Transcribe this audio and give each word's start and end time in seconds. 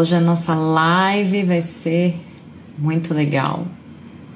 hoje 0.00 0.16
a 0.16 0.20
nossa 0.20 0.54
live 0.54 1.42
vai 1.42 1.60
ser 1.60 2.18
muito 2.78 3.12
legal, 3.12 3.66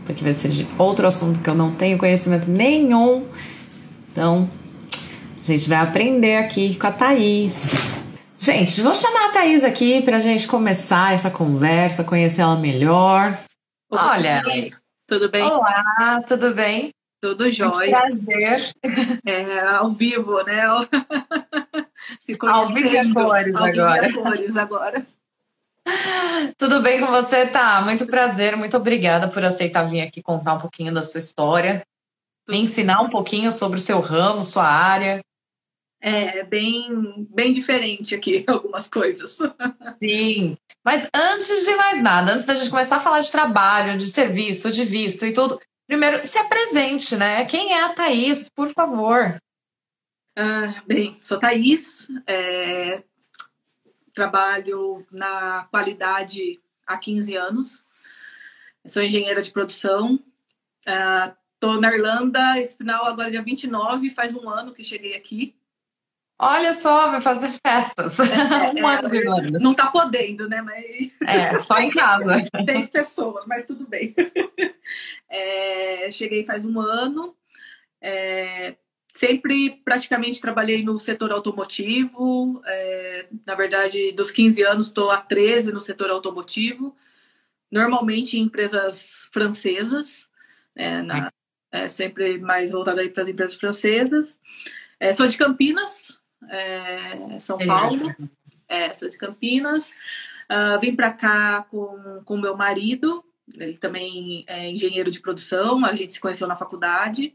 porque 0.05 0.23
vai 0.23 0.35
ser 0.35 0.49
de 0.49 0.69
outro 0.77 1.07
assunto 1.07 1.41
que 1.41 1.49
eu 1.49 1.55
não 1.55 1.75
tenho 1.75 1.97
conhecimento 1.97 2.51
nenhum. 2.51 3.27
Então, 4.13 4.49
a 5.41 5.43
gente 5.43 5.67
vai 5.67 5.79
aprender 5.79 6.37
aqui 6.37 6.79
com 6.79 6.87
a 6.87 6.93
Thaís. 6.93 7.71
Gente, 8.39 8.83
vou 8.83 8.95
chamar 8.95 9.31
a 9.31 9.33
Thaís 9.33 9.65
aqui 9.65 10.03
para 10.03 10.19
a 10.19 10.21
gente 10.21 10.47
começar 10.47 11.15
essa 11.15 11.31
conversa, 11.31 12.05
conhecer 12.05 12.43
ela 12.43 12.57
melhor. 12.57 13.39
Olha, 13.91 14.43
tudo 15.09 15.31
bem? 15.31 15.45
Olá, 15.45 16.21
tudo 16.27 16.55
bem? 16.55 16.91
Tudo 17.23 17.51
jóia. 17.51 18.03
Prazer. 18.03 18.71
É, 19.27 19.61
ao 19.61 19.91
vivo, 19.93 20.43
né? 20.43 20.61
ao 22.43 22.67
vivo 22.69 22.95
e 22.95 23.15
cores 23.15 23.55
agora. 23.55 24.13
cores 24.13 24.57
agora. 24.59 25.07
Tudo 26.59 26.81
bem 26.81 27.01
com 27.01 27.07
você? 27.07 27.47
Tá, 27.47 27.81
muito 27.83 28.07
prazer, 28.07 28.57
muito 28.57 28.77
obrigada 28.77 29.29
por 29.29 29.45
aceitar 29.45 29.85
vir 29.85 30.01
aqui 30.03 30.23
contar 30.23 30.55
um 30.55 30.59
pouquinho 30.59 30.93
da 30.93 31.03
sua 31.03 31.19
história, 31.19 31.87
me 32.49 32.59
ensinar 32.59 33.01
um 33.03 33.11
pouquinho 33.11 33.53
sobre 33.53 33.79
o 33.79 33.83
seu 33.83 34.01
ramo, 34.01 34.45
sua 34.45 34.65
área. 34.65 35.23
É, 36.01 36.43
bem, 36.43 37.27
bem 37.31 37.53
diferente 37.53 38.15
aqui 38.15 38.45
algumas 38.49 38.89
coisas. 38.89 39.39
Sim, 40.03 40.57
mas 40.85 41.09
antes 41.15 41.65
de 41.65 41.75
mais 41.77 42.03
nada, 42.03 42.33
antes 42.33 42.45
da 42.45 42.55
gente 42.55 42.71
começar 42.71 42.97
a 42.97 43.01
falar 43.01 43.21
de 43.21 43.33
trabalho, 43.33 43.97
de 43.97 44.07
serviço, 44.07 44.71
de 44.71 44.85
visto 44.85 45.25
e 45.25 45.33
tudo, 45.33 45.59
Primeiro, 45.87 46.27
se 46.27 46.39
apresente, 46.39 47.15
né? 47.15 47.45
Quem 47.45 47.73
é 47.73 47.83
a 47.83 47.91
Thaís, 47.91 48.49
por 48.49 48.71
favor? 48.71 49.39
Ah, 50.37 50.83
bem, 50.87 51.15
sou 51.23 51.39
Thaís, 51.39 52.09
é, 52.27 53.03
trabalho 54.15 55.07
na 55.11 55.65
qualidade 55.71 56.61
há 56.87 56.97
15 56.97 57.37
anos, 57.37 57.85
sou 58.87 59.03
engenheira 59.03 59.43
de 59.43 59.51
produção, 59.51 60.19
estou 61.55 61.77
uh, 61.77 61.81
na 61.81 61.93
Irlanda, 61.93 62.59
esse 62.61 62.77
final 62.77 63.07
agora 63.07 63.31
dia 63.31 63.43
29, 63.43 64.11
faz 64.11 64.35
um 64.35 64.49
ano 64.49 64.73
que 64.73 64.85
cheguei 64.85 65.15
aqui. 65.15 65.57
Olha 66.39 66.73
só, 66.73 67.11
vai 67.11 67.21
fazer 67.21 67.53
festas. 67.65 68.19
É, 68.19 68.25
um 68.83 68.87
ano 68.87 69.09
de 69.09 69.17
Irlanda. 69.17 69.59
Não 69.59 69.73
está 69.73 69.87
podendo, 69.91 70.49
né? 70.49 70.61
Mas... 70.63 71.17
É, 71.27 71.55
só 71.61 71.79
em 71.79 71.91
casa. 71.91 72.43
10 72.65 72.91
pessoas, 72.91 73.45
mas 73.47 73.65
tudo 73.65 73.87
bem. 73.87 74.15
É, 75.31 76.11
cheguei 76.13 76.45
faz 76.45 76.65
um 76.65 76.79
ano. 76.79 77.35
É, 78.01 78.77
sempre 79.15 79.81
praticamente 79.85 80.41
trabalhei 80.41 80.83
no 80.83 80.99
setor 80.99 81.33
automotivo. 81.33 82.61
É, 82.67 83.27
na 83.47 83.55
verdade, 83.55 84.13
dos 84.13 84.31
15 84.31 84.63
anos, 84.63 84.89
estou 84.89 85.11
há 85.11 85.19
13 85.19 85.73
no 85.73 85.81
setor 85.81 86.11
automotivo. 86.11 86.95
Normalmente 87.71 88.37
em 88.37 88.43
empresas 88.43 89.29
francesas. 89.33 90.29
É, 90.77 91.01
na, 91.01 91.33
é, 91.71 91.89
sempre 91.89 92.39
mais 92.39 92.73
voltada 92.73 93.09
para 93.09 93.23
as 93.23 93.29
empresas 93.29 93.57
francesas. 93.57 94.41
É, 94.99 95.13
sou 95.13 95.27
de 95.27 95.39
Campinas, 95.39 96.21
São 97.39 97.59
Paulo. 97.59 98.15
sou 98.95 99.09
de 99.09 99.17
Campinas. 99.17 99.95
Uh, 100.45 100.79
vim 100.79 100.95
para 100.95 101.11
cá 101.13 101.63
com, 101.71 102.21
com 102.25 102.37
meu 102.37 102.55
marido, 102.55 103.25
ele 103.57 103.77
também 103.79 104.45
é 104.47 104.71
engenheiro 104.71 105.11
de 105.11 105.21
produção, 105.21 105.85
a 105.85 105.95
gente 105.95 106.13
se 106.13 106.21
conheceu 106.21 106.47
na 106.47 106.57
faculdade. 106.57 107.35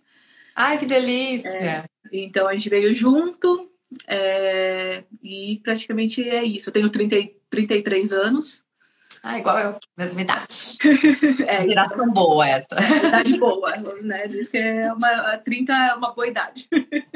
Ai, 0.55 0.77
que 0.77 0.85
delícia! 0.85 1.49
É, 1.49 1.83
então 2.11 2.47
a 2.47 2.53
gente 2.53 2.69
veio 2.69 2.93
junto 2.93 3.69
é, 4.07 5.03
e 5.23 5.59
praticamente 5.63 6.27
é 6.27 6.43
isso. 6.43 6.69
Eu 6.69 6.73
tenho 6.73 6.89
30, 6.89 7.15
33 7.49 8.13
anos. 8.13 8.63
Ah, 9.23 9.37
igual 9.37 9.59
eu, 9.59 9.79
mesma 9.97 10.21
idade. 10.21 10.47
é, 11.45 11.61
Geração 11.63 12.03
então, 12.03 12.13
boa 12.13 12.47
essa. 12.47 12.75
É, 12.75 13.07
idade 13.07 13.37
boa, 13.37 13.75
né? 14.01 14.27
Diz 14.27 14.47
que 14.47 14.57
é 14.57 14.93
uma, 14.93 15.37
30 15.37 15.73
é 15.73 15.93
uma 15.95 16.13
boa 16.13 16.27
idade. 16.27 16.67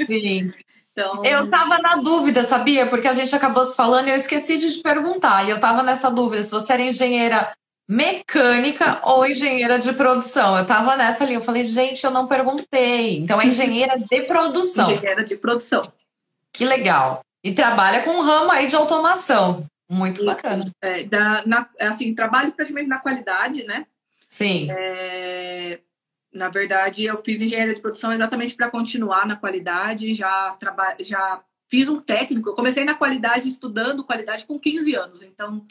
Sim. 0.07 0.51
Então... 0.91 1.23
Eu 1.23 1.49
tava 1.49 1.77
na 1.79 1.95
dúvida, 1.95 2.43
sabia? 2.43 2.85
Porque 2.87 3.07
a 3.07 3.13
gente 3.13 3.35
acabou 3.35 3.65
se 3.65 3.75
falando 3.75 4.07
e 4.07 4.11
eu 4.11 4.17
esqueci 4.17 4.57
de 4.57 4.75
te 4.75 4.81
perguntar. 4.81 5.45
E 5.45 5.49
eu 5.49 5.59
tava 5.59 5.81
nessa 5.81 6.09
dúvida 6.11 6.43
se 6.43 6.51
você 6.51 6.73
era 6.73 6.81
engenheira 6.81 7.51
mecânica 7.87 8.99
ou 9.03 9.25
engenheira 9.25 9.77
de 9.77 9.93
produção. 9.93 10.57
Eu 10.57 10.65
tava 10.65 10.95
nessa 10.95 11.23
ali, 11.23 11.33
eu 11.33 11.41
falei, 11.41 11.63
gente, 11.63 12.03
eu 12.03 12.11
não 12.11 12.27
perguntei. 12.27 13.17
Então 13.17 13.41
é 13.41 13.45
engenheira 13.45 13.97
de 13.97 14.21
produção. 14.23 14.91
Engenheira 14.91 15.23
de 15.23 15.35
produção. 15.35 15.91
Que 16.51 16.65
legal. 16.65 17.23
E 17.43 17.51
trabalha 17.51 18.03
com 18.03 18.11
um 18.11 18.21
ramo 18.21 18.51
aí 18.51 18.67
de 18.67 18.75
automação. 18.75 19.65
Muito 19.89 20.23
bacana. 20.23 20.71
É, 20.81 21.03
da, 21.03 21.45
na, 21.45 21.69
assim, 21.79 22.15
trabalho 22.15 22.51
praticamente 22.53 22.87
na 22.87 22.99
qualidade, 22.99 23.63
né? 23.63 23.85
Sim. 24.27 24.67
É, 24.71 25.79
na 26.33 26.49
verdade, 26.49 27.03
eu 27.03 27.21
fiz 27.23 27.41
engenharia 27.41 27.75
de 27.75 27.81
produção 27.81 28.13
exatamente 28.13 28.55
para 28.55 28.69
continuar 28.69 29.27
na 29.27 29.35
qualidade. 29.35 30.13
Já, 30.13 30.55
traba, 30.59 30.95
já 31.01 31.43
fiz 31.67 31.89
um 31.89 31.99
técnico. 31.99 32.49
Eu 32.49 32.55
comecei 32.55 32.85
na 32.85 32.95
qualidade 32.95 33.47
estudando 33.47 34.03
qualidade 34.03 34.45
com 34.45 34.57
15 34.57 34.95
anos. 34.95 35.21
Então, 35.21 35.65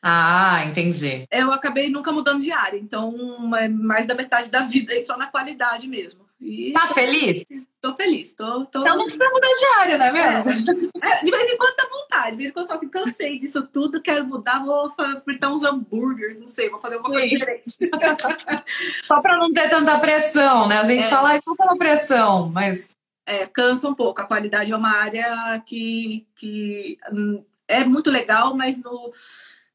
ah, 0.00 0.64
entendi. 0.64 1.26
Eu 1.30 1.52
acabei 1.52 1.90
nunca 1.90 2.12
mudando 2.12 2.40
de 2.40 2.52
área, 2.52 2.78
então 2.78 3.54
é 3.56 3.68
mais 3.68 4.06
da 4.06 4.14
metade 4.14 4.50
da 4.50 4.60
vida 4.60 4.92
aí 4.92 5.02
só 5.02 5.16
na 5.16 5.26
qualidade 5.26 5.88
mesmo. 5.88 6.28
E 6.40 6.72
tá 6.72 6.86
feliz? 6.94 7.44
Tô 7.80 7.96
feliz, 7.96 8.32
tô, 8.32 8.64
tô... 8.66 8.80
Então 8.80 8.96
não 8.96 9.04
precisa 9.04 9.28
mudar 9.28 9.48
de 9.48 9.64
área, 9.80 9.98
não 9.98 10.06
é 10.06 10.12
mesmo? 10.12 10.90
É, 11.02 11.24
de 11.24 11.30
vez 11.32 11.50
em 11.50 11.56
quando 11.56 11.76
dá 11.76 11.88
vontade, 11.90 12.30
de 12.30 12.36
vez 12.36 12.50
em 12.50 12.52
quando 12.52 12.64
eu 12.64 12.68
falo 12.68 12.78
assim, 12.78 12.88
cansei 12.88 13.38
disso 13.38 13.66
tudo, 13.66 14.00
quero 14.00 14.24
mudar, 14.24 14.64
vou 14.64 14.94
fritar 15.24 15.52
uns 15.52 15.64
hambúrgueres, 15.64 16.38
não 16.38 16.46
sei, 16.46 16.70
vou 16.70 16.78
fazer 16.78 16.96
uma 16.96 17.08
coisa 17.08 17.26
diferente. 17.26 17.76
Só 19.02 19.20
para 19.20 19.36
não 19.36 19.52
ter 19.52 19.68
tanta 19.68 19.98
pressão, 19.98 20.68
né? 20.68 20.78
A 20.78 20.84
gente 20.84 21.06
é. 21.06 21.10
fala, 21.10 21.34
é 21.34 21.40
pela 21.40 21.76
pressão, 21.76 22.48
mas... 22.48 22.96
É, 23.26 23.44
cansa 23.44 23.88
um 23.88 23.94
pouco, 23.94 24.20
a 24.20 24.26
qualidade 24.26 24.72
é 24.72 24.76
uma 24.76 24.96
área 24.96 25.62
que, 25.66 26.24
que 26.36 26.96
hum, 27.12 27.44
é 27.66 27.84
muito 27.84 28.10
legal, 28.10 28.56
mas 28.56 28.78
no 28.78 29.12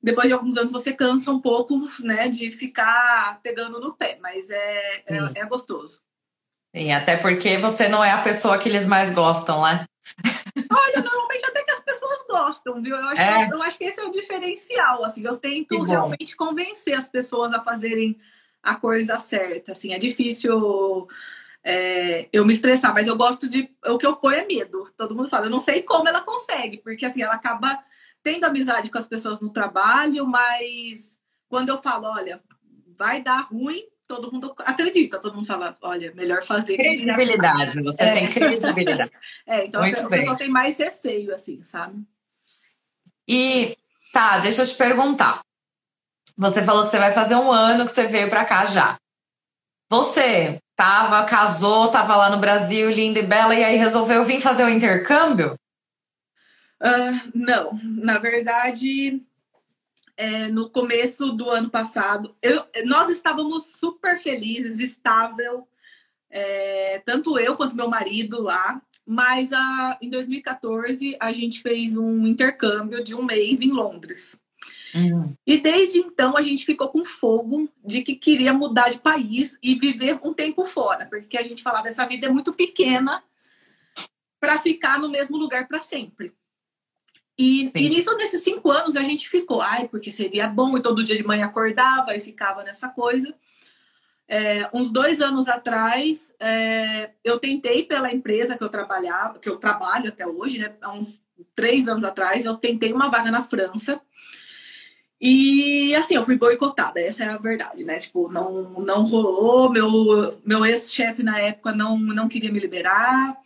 depois 0.04 0.28
de 0.28 0.34
alguns 0.34 0.58
anos 0.58 0.72
você 0.72 0.92
cansa 0.92 1.32
um 1.32 1.40
pouco, 1.40 1.90
né, 2.02 2.28
de 2.28 2.52
ficar 2.52 3.40
pegando 3.42 3.80
no 3.80 3.94
pé, 3.94 4.20
mas 4.22 4.50
é, 4.50 5.04
é, 5.08 5.18
é, 5.36 5.46
gostoso. 5.46 6.02
Sim, 6.76 6.92
até 6.92 7.16
porque 7.16 7.58
você 7.58 7.88
não 7.88 8.04
é 8.04 8.12
a 8.12 8.22
pessoa 8.22 8.58
que 8.58 8.68
eles 8.68 8.86
mais 8.86 9.12
gostam, 9.12 9.62
né? 9.62 9.86
Olha, 10.70 11.02
normalmente 11.02 11.46
até 11.46 11.64
que 11.64 11.72
as 11.72 11.80
pessoas 11.80 12.26
gostam, 12.28 12.82
viu? 12.82 12.98
Eu 12.98 13.08
acho, 13.08 13.22
é. 13.22 13.48
que, 13.48 13.54
eu 13.54 13.64
acho 13.64 13.78
que 13.78 13.86
esse 13.86 14.00
é 14.02 14.04
o 14.04 14.12
diferencial, 14.12 15.06
assim, 15.06 15.26
eu 15.26 15.38
tento 15.38 15.82
realmente 15.84 16.36
convencer 16.36 16.96
as 16.96 17.08
pessoas 17.08 17.54
a 17.54 17.64
fazerem 17.64 18.20
a 18.62 18.76
coisa 18.76 19.18
certa, 19.18 19.72
assim, 19.72 19.94
é 19.94 20.00
difícil 20.00 21.08
é, 21.64 22.28
eu 22.34 22.46
me 22.46 22.54
estressar, 22.54 22.94
mas 22.94 23.08
eu 23.08 23.16
gosto 23.16 23.48
de, 23.48 23.70
o 23.86 23.98
que 23.98 24.06
eu 24.06 24.18
ponho 24.18 24.38
é 24.38 24.46
medo, 24.46 24.86
todo 24.98 25.16
mundo 25.16 25.30
fala, 25.30 25.46
eu 25.46 25.50
não 25.50 25.62
sei 25.62 25.82
como 25.82 26.10
ela 26.10 26.22
consegue, 26.22 26.80
porque 26.80 27.06
assim, 27.06 27.22
ela 27.22 27.36
acaba 27.36 27.82
tendo 28.24 28.46
amizade 28.46 28.90
com 28.90 28.98
as 28.98 29.06
pessoas 29.06 29.40
no 29.40 29.50
trabalho, 29.52 30.26
mas 30.26 31.20
quando 31.50 31.70
eu 31.70 31.82
falo, 31.82 32.08
olha, 32.08 32.42
vai 32.98 33.22
dar 33.22 33.42
ruim, 33.42 33.84
todo 34.08 34.32
mundo 34.32 34.54
acredita, 34.60 35.20
todo 35.20 35.36
mundo 35.36 35.46
fala, 35.46 35.78
olha, 35.82 36.14
melhor 36.16 36.42
fazer. 36.42 36.78
Credibilidade, 36.78 37.82
você 37.82 38.04
é. 38.04 38.14
tem 38.14 38.28
credibilidade. 38.30 39.12
É, 39.46 39.66
então 39.66 39.82
Muito 39.82 40.00
a 40.00 40.08
pessoa 40.08 40.38
tem 40.38 40.50
mais 40.50 40.78
receio, 40.78 41.34
assim, 41.34 41.64
sabe? 41.64 42.02
E 43.28 43.78
tá, 44.14 44.40
deixa 44.40 44.62
eu 44.62 44.66
te 44.66 44.76
perguntar. 44.76 45.42
Você 46.38 46.64
falou 46.64 46.84
que 46.84 46.90
você 46.90 46.98
vai 46.98 47.12
fazer 47.12 47.36
um 47.36 47.52
ano 47.52 47.86
que 47.86 47.92
você 47.92 48.08
veio 48.08 48.30
para 48.30 48.46
cá 48.46 48.66
já. 48.66 48.98
Você 49.90 50.60
tava, 50.76 51.24
casou, 51.26 51.90
tava 51.90 52.16
lá 52.16 52.30
no 52.30 52.40
Brasil, 52.40 52.90
linda 52.90 53.20
e 53.20 53.24
bela, 53.24 53.54
e 53.54 53.64
aí 53.64 53.76
resolveu 53.76 54.24
vir 54.24 54.42
fazer 54.42 54.64
o 54.64 54.70
intercâmbio? 54.70 55.56
Uh, 56.84 57.32
não, 57.34 57.80
na 57.82 58.18
verdade, 58.18 59.24
é, 60.18 60.48
no 60.50 60.70
começo 60.70 61.32
do 61.32 61.50
ano 61.50 61.70
passado, 61.70 62.36
eu, 62.42 62.66
nós 62.86 63.10
estávamos 63.10 63.68
super 63.68 64.18
felizes, 64.18 64.80
estável, 64.80 65.66
é, 66.30 67.02
tanto 67.06 67.40
eu 67.40 67.56
quanto 67.56 67.76
meu 67.76 67.88
marido 67.88 68.42
lá, 68.42 68.82
mas 69.06 69.54
a, 69.54 69.98
em 70.02 70.10
2014 70.10 71.16
a 71.20 71.32
gente 71.32 71.62
fez 71.62 71.96
um 71.96 72.28
intercâmbio 72.28 73.04
de 73.04 73.16
um 73.16 73.24
mês 73.24 73.62
em 73.62 73.72
Londres. 73.72 74.38
Uhum. 74.94 75.36
E 75.46 75.58
desde 75.58 76.00
então 76.00 76.38
a 76.38 76.42
gente 76.42 76.66
ficou 76.66 76.90
com 76.90 77.04
fogo 77.04 77.68
de 77.84 78.04
que 78.04 78.16
queria 78.16 78.54
mudar 78.54 78.90
de 78.90 79.00
país 79.00 79.58
e 79.62 79.74
viver 79.74 80.20
um 80.24 80.34
tempo 80.34 80.66
fora, 80.66 81.08
porque 81.08 81.38
a 81.38 81.44
gente 81.44 81.64
falava 81.64 81.88
essa 81.88 82.06
vida 82.06 82.28
é 82.28 82.30
muito 82.30 82.54
pequena 82.54 83.24
para 84.40 84.60
ficar 84.60 85.00
no 85.00 85.10
mesmo 85.10 85.38
lugar 85.38 85.68
para 85.68 85.80
sempre. 85.80 86.34
E, 87.38 87.72
e 87.74 87.90
nisso, 87.90 88.16
nesses 88.16 88.44
cinco 88.44 88.70
anos, 88.70 88.96
a 88.96 89.02
gente 89.02 89.28
ficou, 89.28 89.62
ai, 89.62 89.88
porque 89.88 90.12
seria 90.12 90.48
bom, 90.48 90.78
e 90.78 90.82
todo 90.82 91.04
dia 91.04 91.18
de 91.18 91.24
manhã 91.24 91.48
acordava 91.48 92.16
e 92.16 92.20
ficava 92.20 92.64
nessa 92.64 92.90
coisa. 92.90 93.34
É, 94.28 94.70
uns 94.74 94.90
dois 94.90 95.20
anos 95.22 95.48
atrás, 95.48 96.34
é, 96.40 97.12
eu 97.24 97.40
tentei 97.40 97.84
pela 97.84 98.12
empresa 98.12 98.58
que 98.58 98.64
eu 98.64 98.70
trabalhava, 98.70 99.40
que 99.40 99.50
eu 99.50 99.58
trabalho 99.58 100.10
até 100.10 100.26
hoje, 100.26 100.60
né? 100.60 100.74
Há 100.82 100.94
uns 100.94 101.20
três 101.56 101.88
anos 101.88 102.04
atrás, 102.04 102.46
eu 102.46 102.56
tentei 102.56 102.94
uma 102.94 103.10
vaga 103.10 103.30
na 103.32 103.42
França. 103.42 104.00
E 105.20 105.96
assim, 105.96 106.16
eu 106.16 106.26
fui 106.26 106.38
boicotada, 106.38 107.00
essa 107.00 107.24
é 107.24 107.30
a 107.30 107.38
verdade, 107.38 107.84
né? 107.84 107.98
Tipo, 107.98 108.30
não, 108.32 108.72
não 108.80 109.04
rolou, 109.04 109.70
meu, 109.70 110.40
meu 110.46 110.66
ex-chefe 110.66 111.24
na 111.24 111.40
época 111.40 111.72
não, 111.72 111.98
não 111.98 112.28
queria 112.28 112.52
me 112.52 112.60
liberar. 112.60 113.38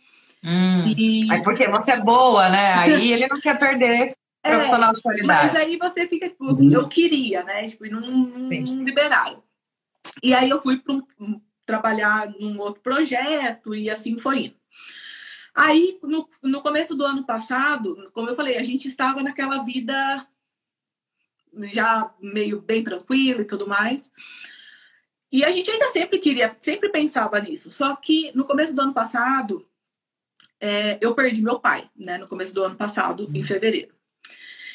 Hum, 0.44 0.94
e... 0.96 1.30
Aí 1.30 1.42
porque 1.42 1.68
você 1.68 1.90
é 1.92 2.00
boa, 2.00 2.48
né? 2.48 2.74
Aí 2.74 3.12
ele 3.12 3.26
não 3.26 3.40
quer 3.40 3.58
perder 3.58 4.16
é, 4.42 4.50
profissional 4.50 4.92
de 4.92 5.02
qualidade. 5.02 5.52
Mas 5.52 5.60
aí 5.60 5.76
você 5.76 6.06
fica, 6.06 6.28
tipo, 6.28 6.44
uhum. 6.44 6.72
eu 6.72 6.88
queria, 6.88 7.42
né? 7.42 7.68
Tipo, 7.68 7.86
não, 7.90 8.00
não 8.00 8.48
liberaram. 8.48 9.42
E 10.22 10.34
aí 10.34 10.48
eu 10.48 10.60
fui 10.60 10.78
para 10.78 10.94
um, 10.94 11.40
trabalhar 11.66 12.30
num 12.40 12.58
outro 12.60 12.80
projeto 12.80 13.74
e 13.74 13.90
assim 13.90 14.18
foi 14.18 14.46
indo. 14.46 14.56
Aí, 15.54 15.98
no, 16.02 16.28
no 16.42 16.62
começo 16.62 16.94
do 16.94 17.04
ano 17.04 17.26
passado, 17.26 18.10
como 18.12 18.30
eu 18.30 18.36
falei, 18.36 18.56
a 18.56 18.62
gente 18.62 18.86
estava 18.86 19.22
naquela 19.22 19.64
vida 19.64 20.26
já 21.64 22.14
meio 22.20 22.60
bem 22.60 22.82
tranquilo 22.84 23.40
e 23.40 23.44
tudo 23.44 23.66
mais. 23.66 24.10
E 25.30 25.44
a 25.44 25.50
gente 25.50 25.70
ainda 25.70 25.88
sempre 25.88 26.18
queria, 26.18 26.56
sempre 26.60 26.88
pensava 26.88 27.38
nisso. 27.40 27.70
Só 27.70 27.94
que 27.96 28.30
no 28.34 28.44
começo 28.44 28.74
do 28.74 28.80
ano 28.80 28.94
passado, 28.94 29.67
é, 30.60 30.98
eu 31.00 31.14
perdi 31.14 31.42
meu 31.42 31.58
pai, 31.58 31.88
né? 31.96 32.18
No 32.18 32.28
começo 32.28 32.54
do 32.54 32.64
ano 32.64 32.76
passado, 32.76 33.28
em 33.32 33.40
uhum. 33.40 33.46
fevereiro. 33.46 33.92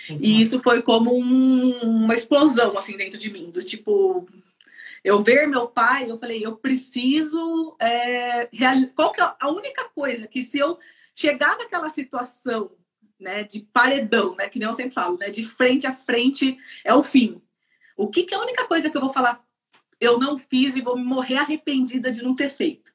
Uhum. 0.09 0.19
E 0.21 0.41
isso 0.41 0.61
foi 0.61 0.81
como 0.81 1.17
um, 1.17 1.79
uma 1.81 2.13
explosão, 2.13 2.77
assim, 2.77 2.97
dentro 2.97 3.17
de 3.17 3.31
mim. 3.31 3.51
Do 3.51 3.61
tipo, 3.61 4.25
eu 5.03 5.21
ver 5.21 5.47
meu 5.47 5.67
pai, 5.67 6.09
eu 6.09 6.17
falei, 6.17 6.45
eu 6.45 6.55
preciso 6.55 7.75
é, 7.79 8.49
realizar. 8.51 8.91
Qual 8.95 9.11
que 9.11 9.21
é 9.21 9.31
a 9.39 9.49
única 9.49 9.89
coisa 9.89 10.27
que 10.27 10.43
se 10.43 10.57
eu 10.57 10.77
chegar 11.15 11.57
naquela 11.57 11.89
situação 11.89 12.71
né, 13.19 13.43
de 13.43 13.61
paredão, 13.61 14.35
né, 14.35 14.49
que 14.49 14.59
nem 14.59 14.67
eu 14.67 14.73
sempre 14.73 14.93
falo, 14.93 15.17
né, 15.17 15.29
de 15.29 15.43
frente 15.43 15.87
a 15.87 15.93
frente 15.93 16.57
é 16.83 16.93
o 16.93 17.03
fim. 17.03 17.41
O 17.95 18.09
que, 18.09 18.23
que 18.23 18.33
é 18.33 18.37
a 18.37 18.41
única 18.41 18.65
coisa 18.65 18.89
que 18.89 18.97
eu 18.97 19.01
vou 19.01 19.13
falar? 19.13 19.41
Eu 19.99 20.19
não 20.19 20.37
fiz 20.37 20.75
e 20.75 20.81
vou 20.81 20.97
morrer 20.97 21.37
arrependida 21.37 22.11
de 22.11 22.21
não 22.21 22.35
ter 22.35 22.49
feito. 22.49 22.91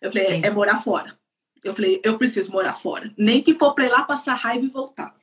Eu 0.00 0.12
falei, 0.12 0.26
é, 0.26 0.46
é 0.46 0.50
morar 0.50 0.78
fora. 0.78 1.18
Eu 1.64 1.74
falei, 1.74 2.00
eu 2.04 2.18
preciso 2.18 2.52
morar 2.52 2.74
fora. 2.74 3.12
Nem 3.16 3.42
que 3.42 3.54
for 3.54 3.74
para 3.74 3.86
ir 3.86 3.90
lá 3.90 4.02
passar 4.02 4.34
raiva 4.34 4.64
e 4.64 4.68
voltar. 4.68 5.14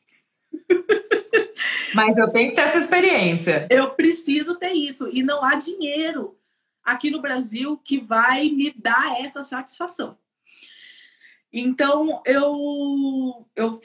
Mas 1.94 2.18
eu 2.18 2.32
tenho 2.32 2.50
que 2.50 2.56
ter 2.56 2.62
essa 2.62 2.78
experiência. 2.78 3.68
Eu 3.70 3.92
preciso 3.92 4.56
ter 4.56 4.74
isso. 4.74 5.08
E 5.10 5.22
não 5.22 5.44
há 5.44 5.56
dinheiro 5.56 6.38
aqui 6.84 7.12
no 7.12 7.22
Brasil 7.22 7.78
que 7.78 8.00
vai 8.00 8.50
me 8.50 8.72
dar 8.72 9.20
essa 9.20 9.44
satisfação. 9.44 10.18
Então, 11.54 12.22
eu, 12.26 13.46
eu 13.56 13.80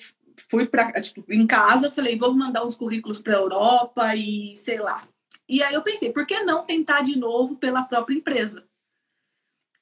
fui 0.48 0.66
para 0.66 0.92
tipo, 1.00 1.24
em 1.28 1.46
casa, 1.46 1.90
falei, 1.90 2.16
vamos 2.16 2.38
mandar 2.38 2.64
uns 2.64 2.76
currículos 2.76 3.20
para 3.20 3.34
a 3.34 3.40
Europa 3.40 4.14
e 4.14 4.56
sei 4.56 4.78
lá. 4.78 5.02
E 5.48 5.62
aí 5.62 5.74
eu 5.74 5.82
pensei, 5.82 6.12
por 6.12 6.26
que 6.26 6.42
não 6.42 6.64
tentar 6.64 7.02
de 7.02 7.18
novo 7.18 7.56
pela 7.56 7.82
própria 7.82 8.14
empresa? 8.14 8.66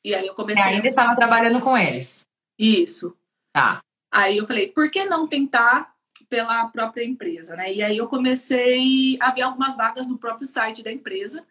E 0.02 0.14
aí 0.14 0.26
eu 0.26 0.34
comecei. 0.34 0.62
E 0.62 0.66
ainda 0.66 0.86
a... 0.86 0.88
estava 0.88 1.16
trabalhando 1.16 1.60
com 1.60 1.76
eles. 1.76 2.26
Isso. 2.58 3.16
Tá. 3.52 3.82
Aí 4.10 4.36
eu 4.36 4.46
falei, 4.46 4.68
por 4.68 4.90
que 4.90 5.04
não 5.04 5.26
tentar 5.26 5.94
pela 6.28 6.66
própria 6.68 7.04
empresa, 7.04 7.54
né? 7.54 7.72
E 7.72 7.82
aí 7.82 7.96
eu 7.96 8.08
comecei 8.08 9.16
a 9.20 9.30
ver 9.30 9.42
algumas 9.42 9.76
vagas 9.76 10.08
no 10.08 10.18
próprio 10.18 10.46
site 10.46 10.82
da 10.82 10.90
empresa. 10.90 11.46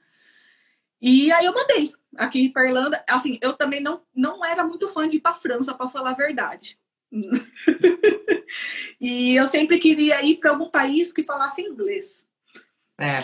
E 1.01 1.31
aí 1.31 1.45
eu 1.45 1.53
mandei 1.53 1.93
aqui 2.17 2.49
para 2.49 2.67
Irlanda. 2.67 3.03
Assim, 3.07 3.37
eu 3.41 3.53
também 3.53 3.79
não, 3.79 4.01
não 4.13 4.43
era 4.43 4.63
muito 4.65 4.89
fã 4.89 5.07
de 5.07 5.17
ir 5.17 5.21
para 5.21 5.33
França, 5.33 5.73
para 5.73 5.87
falar 5.87 6.11
a 6.11 6.15
verdade. 6.15 6.79
e 8.99 9.35
eu 9.35 9.47
sempre 9.47 9.79
queria 9.79 10.21
ir 10.23 10.37
para 10.37 10.49
algum 10.49 10.69
país 10.69 11.13
que 11.13 11.23
falasse 11.23 11.61
inglês. 11.61 12.27
É. 12.99 13.23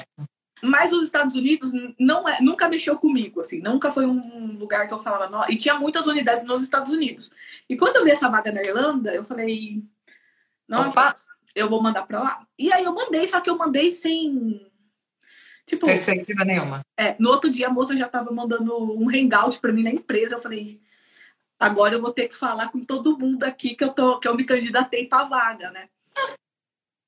Mas 0.62 0.92
os 0.92 1.06
Estados 1.06 1.36
Unidos 1.36 1.72
não 1.98 2.28
é, 2.28 2.42
nunca 2.42 2.68
mexeu 2.68 2.98
comigo, 2.98 3.42
assim, 3.42 3.62
nunca 3.62 3.92
foi 3.92 4.06
um 4.06 4.58
lugar 4.58 4.88
que 4.88 4.94
eu 4.94 5.02
falava, 5.02 5.46
e 5.50 5.58
tinha 5.58 5.76
muitas 5.76 6.06
unidades 6.06 6.44
nos 6.44 6.62
Estados 6.62 6.92
Unidos. 6.92 7.32
E 7.70 7.78
quando 7.78 7.98
eu 7.98 8.04
vi 8.04 8.12
essa 8.12 8.30
vaga 8.30 8.52
na 8.52 8.62
Irlanda, 8.62 9.14
eu 9.14 9.24
falei, 9.24 9.82
nossa, 10.68 10.90
Opa. 10.90 11.16
eu 11.56 11.70
vou 11.70 11.82
mandar 11.82 12.04
para 12.04 12.22
lá. 12.22 12.48
E 12.58 12.72
aí 12.72 12.84
eu 12.84 12.94
mandei, 12.94 13.28
só 13.28 13.40
que 13.40 13.50
eu 13.50 13.58
mandei 13.58 13.92
sem 13.92 14.70
tipo 15.66 15.86
perspectiva 15.86 16.44
nenhuma. 16.44 16.82
É, 16.98 17.16
no 17.20 17.30
outro 17.30 17.50
dia 17.50 17.68
a 17.68 17.72
moça 17.72 17.96
já 17.96 18.08
estava 18.08 18.32
mandando 18.32 18.76
um 19.00 19.10
hangout 19.10 19.60
para 19.60 19.72
mim 19.72 19.84
na 19.84 19.92
empresa, 19.92 20.36
eu 20.36 20.42
falei, 20.42 20.82
agora 21.60 21.96
eu 21.96 22.02
vou 22.02 22.12
ter 22.12 22.28
que 22.28 22.36
falar 22.36 22.70
com 22.70 22.84
todo 22.84 23.18
mundo 23.18 23.44
aqui 23.44 23.76
que 23.76 23.84
eu 23.84 23.94
tô 23.94 24.20
que 24.20 24.28
eu 24.28 24.36
me 24.36 24.44
candidatei 24.44 25.06
para 25.06 25.26
vaga, 25.26 25.72
né? 25.72 25.90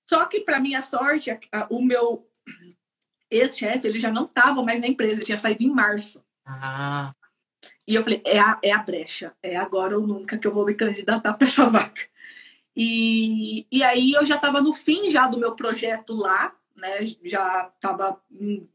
Só 0.09 0.25
que 0.25 0.41
para 0.41 0.59
minha 0.59 0.83
sorte, 0.83 1.37
o 1.69 1.81
meu 1.81 2.27
ex-chefe, 3.31 3.87
ele 3.87 3.99
já 3.99 4.11
não 4.11 4.25
estava 4.25 4.61
mais 4.61 4.79
na 4.81 4.87
empresa, 4.87 5.13
ele 5.13 5.25
tinha 5.25 5.39
saído 5.39 5.63
em 5.63 5.71
março. 5.71 6.23
Ah. 6.45 7.13
E 7.87 7.95
eu 7.95 8.03
falei, 8.03 8.21
é 8.25 8.39
a, 8.39 8.59
é 8.61 8.71
a 8.71 8.77
brecha, 8.77 9.33
é 9.41 9.55
agora 9.55 9.97
ou 9.97 10.05
nunca 10.05 10.37
que 10.37 10.45
eu 10.45 10.53
vou 10.53 10.65
me 10.65 10.73
candidatar 10.73 11.33
para 11.33 11.47
essa 11.47 11.65
vaga. 11.69 12.01
E, 12.75 13.65
e 13.71 13.83
aí 13.83 14.11
eu 14.11 14.25
já 14.25 14.35
estava 14.35 14.61
no 14.61 14.73
fim 14.73 15.09
já 15.09 15.27
do 15.27 15.39
meu 15.39 15.55
projeto 15.55 16.13
lá, 16.13 16.53
né? 16.75 17.03
Já 17.23 17.71
estava 17.75 18.21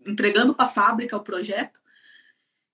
entregando 0.04 0.54
para 0.54 0.66
a 0.66 0.70
fábrica 0.70 1.16
o 1.16 1.22
projeto. 1.22 1.80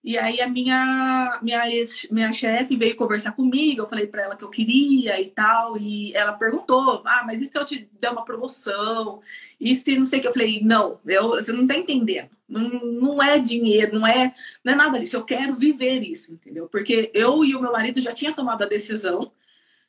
E 0.05 0.19
aí 0.19 0.41
a 0.41 0.49
minha 0.49 1.39
minha 1.43 1.71
ex, 1.71 2.09
minha 2.11 2.33
chefe 2.33 2.77
veio 2.77 2.97
conversar 2.97 3.33
comigo, 3.33 3.83
eu 3.83 3.89
falei 3.89 4.07
para 4.07 4.23
ela 4.23 4.37
que 4.37 4.43
eu 4.43 4.51
queria 4.51 5.21
e 5.21 5.31
tal, 5.31 5.79
e 5.79 6.13
ela 6.15 6.33
perguntou: 6.33 7.03
"Ah, 7.07 7.23
mas 7.25 7.41
e 7.41 7.47
se 7.47 7.57
eu 7.57 7.65
te 7.65 7.89
der 8.01 8.11
uma 8.11 8.25
promoção? 8.25 9.21
E 9.61 9.75
se 9.77 9.97
não 9.97 10.05
sei 10.05 10.19
o 10.19 10.23
que 10.23 10.29
eu 10.29 10.33
falei: 10.33 10.61
"Não, 10.63 10.99
eu, 11.07 11.31
você 11.31 11.53
não 11.53 11.67
tá 11.67 11.77
entendendo. 11.77 12.31
Não, 12.49 12.69
não 12.69 13.23
é 13.23 13.39
dinheiro, 13.39 13.99
não 13.99 14.07
é, 14.07 14.35
não 14.65 14.73
é 14.73 14.77
nada 14.77 14.99
disso. 14.99 15.17
Eu 15.17 15.25
quero 15.25 15.55
viver 15.55 16.01
isso, 16.03 16.33
entendeu? 16.33 16.69
Porque 16.69 17.11
eu 17.15 17.45
e 17.45 17.55
o 17.55 17.61
meu 17.61 17.73
marido 17.73 18.01
já 18.01 18.13
tinha 18.13 18.35
tomado 18.35 18.63
a 18.63 18.67
decisão 18.67 19.33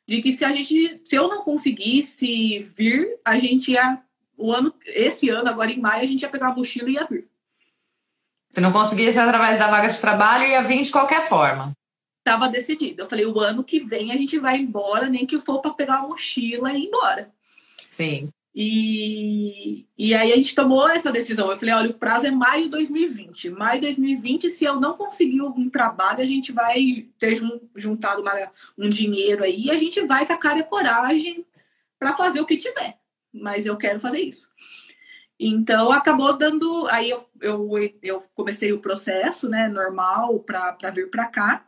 de 0.06 0.22
que 0.22 0.32
se 0.32 0.44
a 0.44 0.52
gente, 0.52 1.00
se 1.04 1.16
eu 1.16 1.28
não 1.28 1.42
conseguisse 1.42 2.60
vir, 2.76 3.18
a 3.24 3.38
gente 3.38 3.72
ia 3.72 4.02
o 4.36 4.52
ano 4.52 4.74
esse 4.86 5.28
ano 5.30 5.48
agora 5.48 5.70
em 5.70 5.80
maio 5.80 6.02
a 6.02 6.06
gente 6.06 6.22
ia 6.22 6.28
pegar 6.28 6.48
a 6.48 6.54
mochila 6.54 6.88
e 6.90 6.94
ia 6.94 7.04
vir. 7.04 7.28
Se 8.54 8.60
não 8.60 8.70
conseguisse 8.70 9.18
através 9.18 9.58
da 9.58 9.66
vaga 9.66 9.88
de 9.88 10.00
trabalho, 10.00 10.46
ia 10.46 10.62
vir 10.62 10.80
de 10.80 10.92
qualquer 10.92 11.28
forma. 11.28 11.72
Tava 12.22 12.48
decidido. 12.48 13.02
Eu 13.02 13.08
falei, 13.08 13.26
o 13.26 13.40
ano 13.40 13.64
que 13.64 13.80
vem 13.80 14.12
a 14.12 14.16
gente 14.16 14.38
vai 14.38 14.58
embora, 14.58 15.08
nem 15.08 15.26
que 15.26 15.40
for 15.40 15.60
para 15.60 15.72
pegar 15.72 15.98
uma 15.98 16.10
mochila 16.10 16.72
e 16.72 16.84
ir 16.84 16.86
embora. 16.86 17.32
Sim. 17.90 18.28
E, 18.54 19.84
e 19.98 20.14
aí 20.14 20.32
a 20.32 20.36
gente 20.36 20.54
tomou 20.54 20.88
essa 20.88 21.10
decisão. 21.10 21.50
Eu 21.50 21.58
falei, 21.58 21.74
olha, 21.74 21.90
o 21.90 21.94
prazo 21.94 22.28
é 22.28 22.30
maio 22.30 22.66
de 22.66 22.70
2020. 22.70 23.50
Maio 23.50 23.80
de 23.80 23.86
2020, 23.88 24.48
se 24.50 24.64
eu 24.64 24.78
não 24.78 24.96
conseguir 24.96 25.42
um 25.42 25.68
trabalho, 25.68 26.20
a 26.20 26.24
gente 26.24 26.52
vai 26.52 27.08
ter 27.18 27.36
juntado 27.74 28.22
uma, 28.22 28.52
um 28.78 28.88
dinheiro 28.88 29.42
aí 29.42 29.64
e 29.64 29.70
a 29.72 29.76
gente 29.76 30.00
vai 30.02 30.24
com 30.24 30.32
a 30.32 30.38
cara 30.38 30.58
e 30.58 30.60
a 30.60 30.64
coragem 30.64 31.44
para 31.98 32.12
fazer 32.12 32.40
o 32.40 32.46
que 32.46 32.56
tiver. 32.56 32.98
Mas 33.32 33.66
eu 33.66 33.76
quero 33.76 33.98
fazer 33.98 34.20
isso. 34.20 34.48
Então 35.38 35.90
acabou 35.90 36.32
dando. 36.36 36.86
Aí 36.88 37.10
eu, 37.10 37.28
eu, 37.40 37.68
eu 38.02 38.24
comecei 38.34 38.72
o 38.72 38.80
processo, 38.80 39.48
né, 39.48 39.68
normal, 39.68 40.40
para 40.40 40.90
vir 40.90 41.10
para 41.10 41.26
cá. 41.26 41.66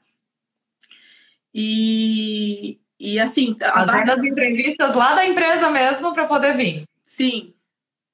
E, 1.53 2.79
e 2.99 3.19
assim. 3.19 3.57
Fazendo 3.59 4.13
as 4.13 4.25
entrevistas 4.25 4.95
lá 4.95 5.15
da 5.15 5.27
empresa 5.27 5.71
mesmo 5.71 6.13
para 6.15 6.27
poder 6.27 6.57
vir. 6.57 6.85
Sim. 7.07 7.55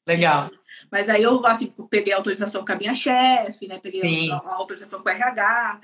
Legal. 0.06 0.50
Mas 0.90 1.08
aí 1.08 1.22
eu 1.22 1.44
assim, 1.46 1.72
peguei 1.88 2.12
a 2.12 2.16
autorização 2.16 2.64
com 2.64 2.72
a 2.72 2.76
minha 2.76 2.94
chefe, 2.94 3.66
né? 3.66 3.78
Peguei 3.78 4.30
a, 4.30 4.36
a, 4.36 4.54
autorização 4.54 5.02
com 5.02 5.08
o 5.08 5.12
RH. 5.12 5.80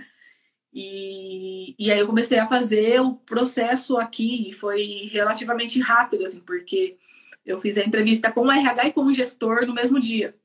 E, 0.72 1.74
e 1.78 1.90
aí 1.90 1.98
eu 1.98 2.06
comecei 2.06 2.38
a 2.38 2.46
fazer 2.46 3.00
o 3.00 3.14
processo 3.14 3.96
aqui 3.96 4.48
e 4.48 4.52
foi 4.52 5.08
relativamente 5.10 5.80
rápido, 5.80 6.24
assim, 6.24 6.40
porque 6.40 6.98
eu 7.48 7.60
fiz 7.60 7.78
a 7.78 7.82
entrevista 7.82 8.30
com 8.30 8.42
o 8.42 8.52
RH 8.52 8.88
e 8.88 8.92
com 8.92 9.04
o 9.04 9.12
gestor 9.12 9.66
no 9.66 9.74
mesmo 9.74 9.98
dia. 9.98 10.36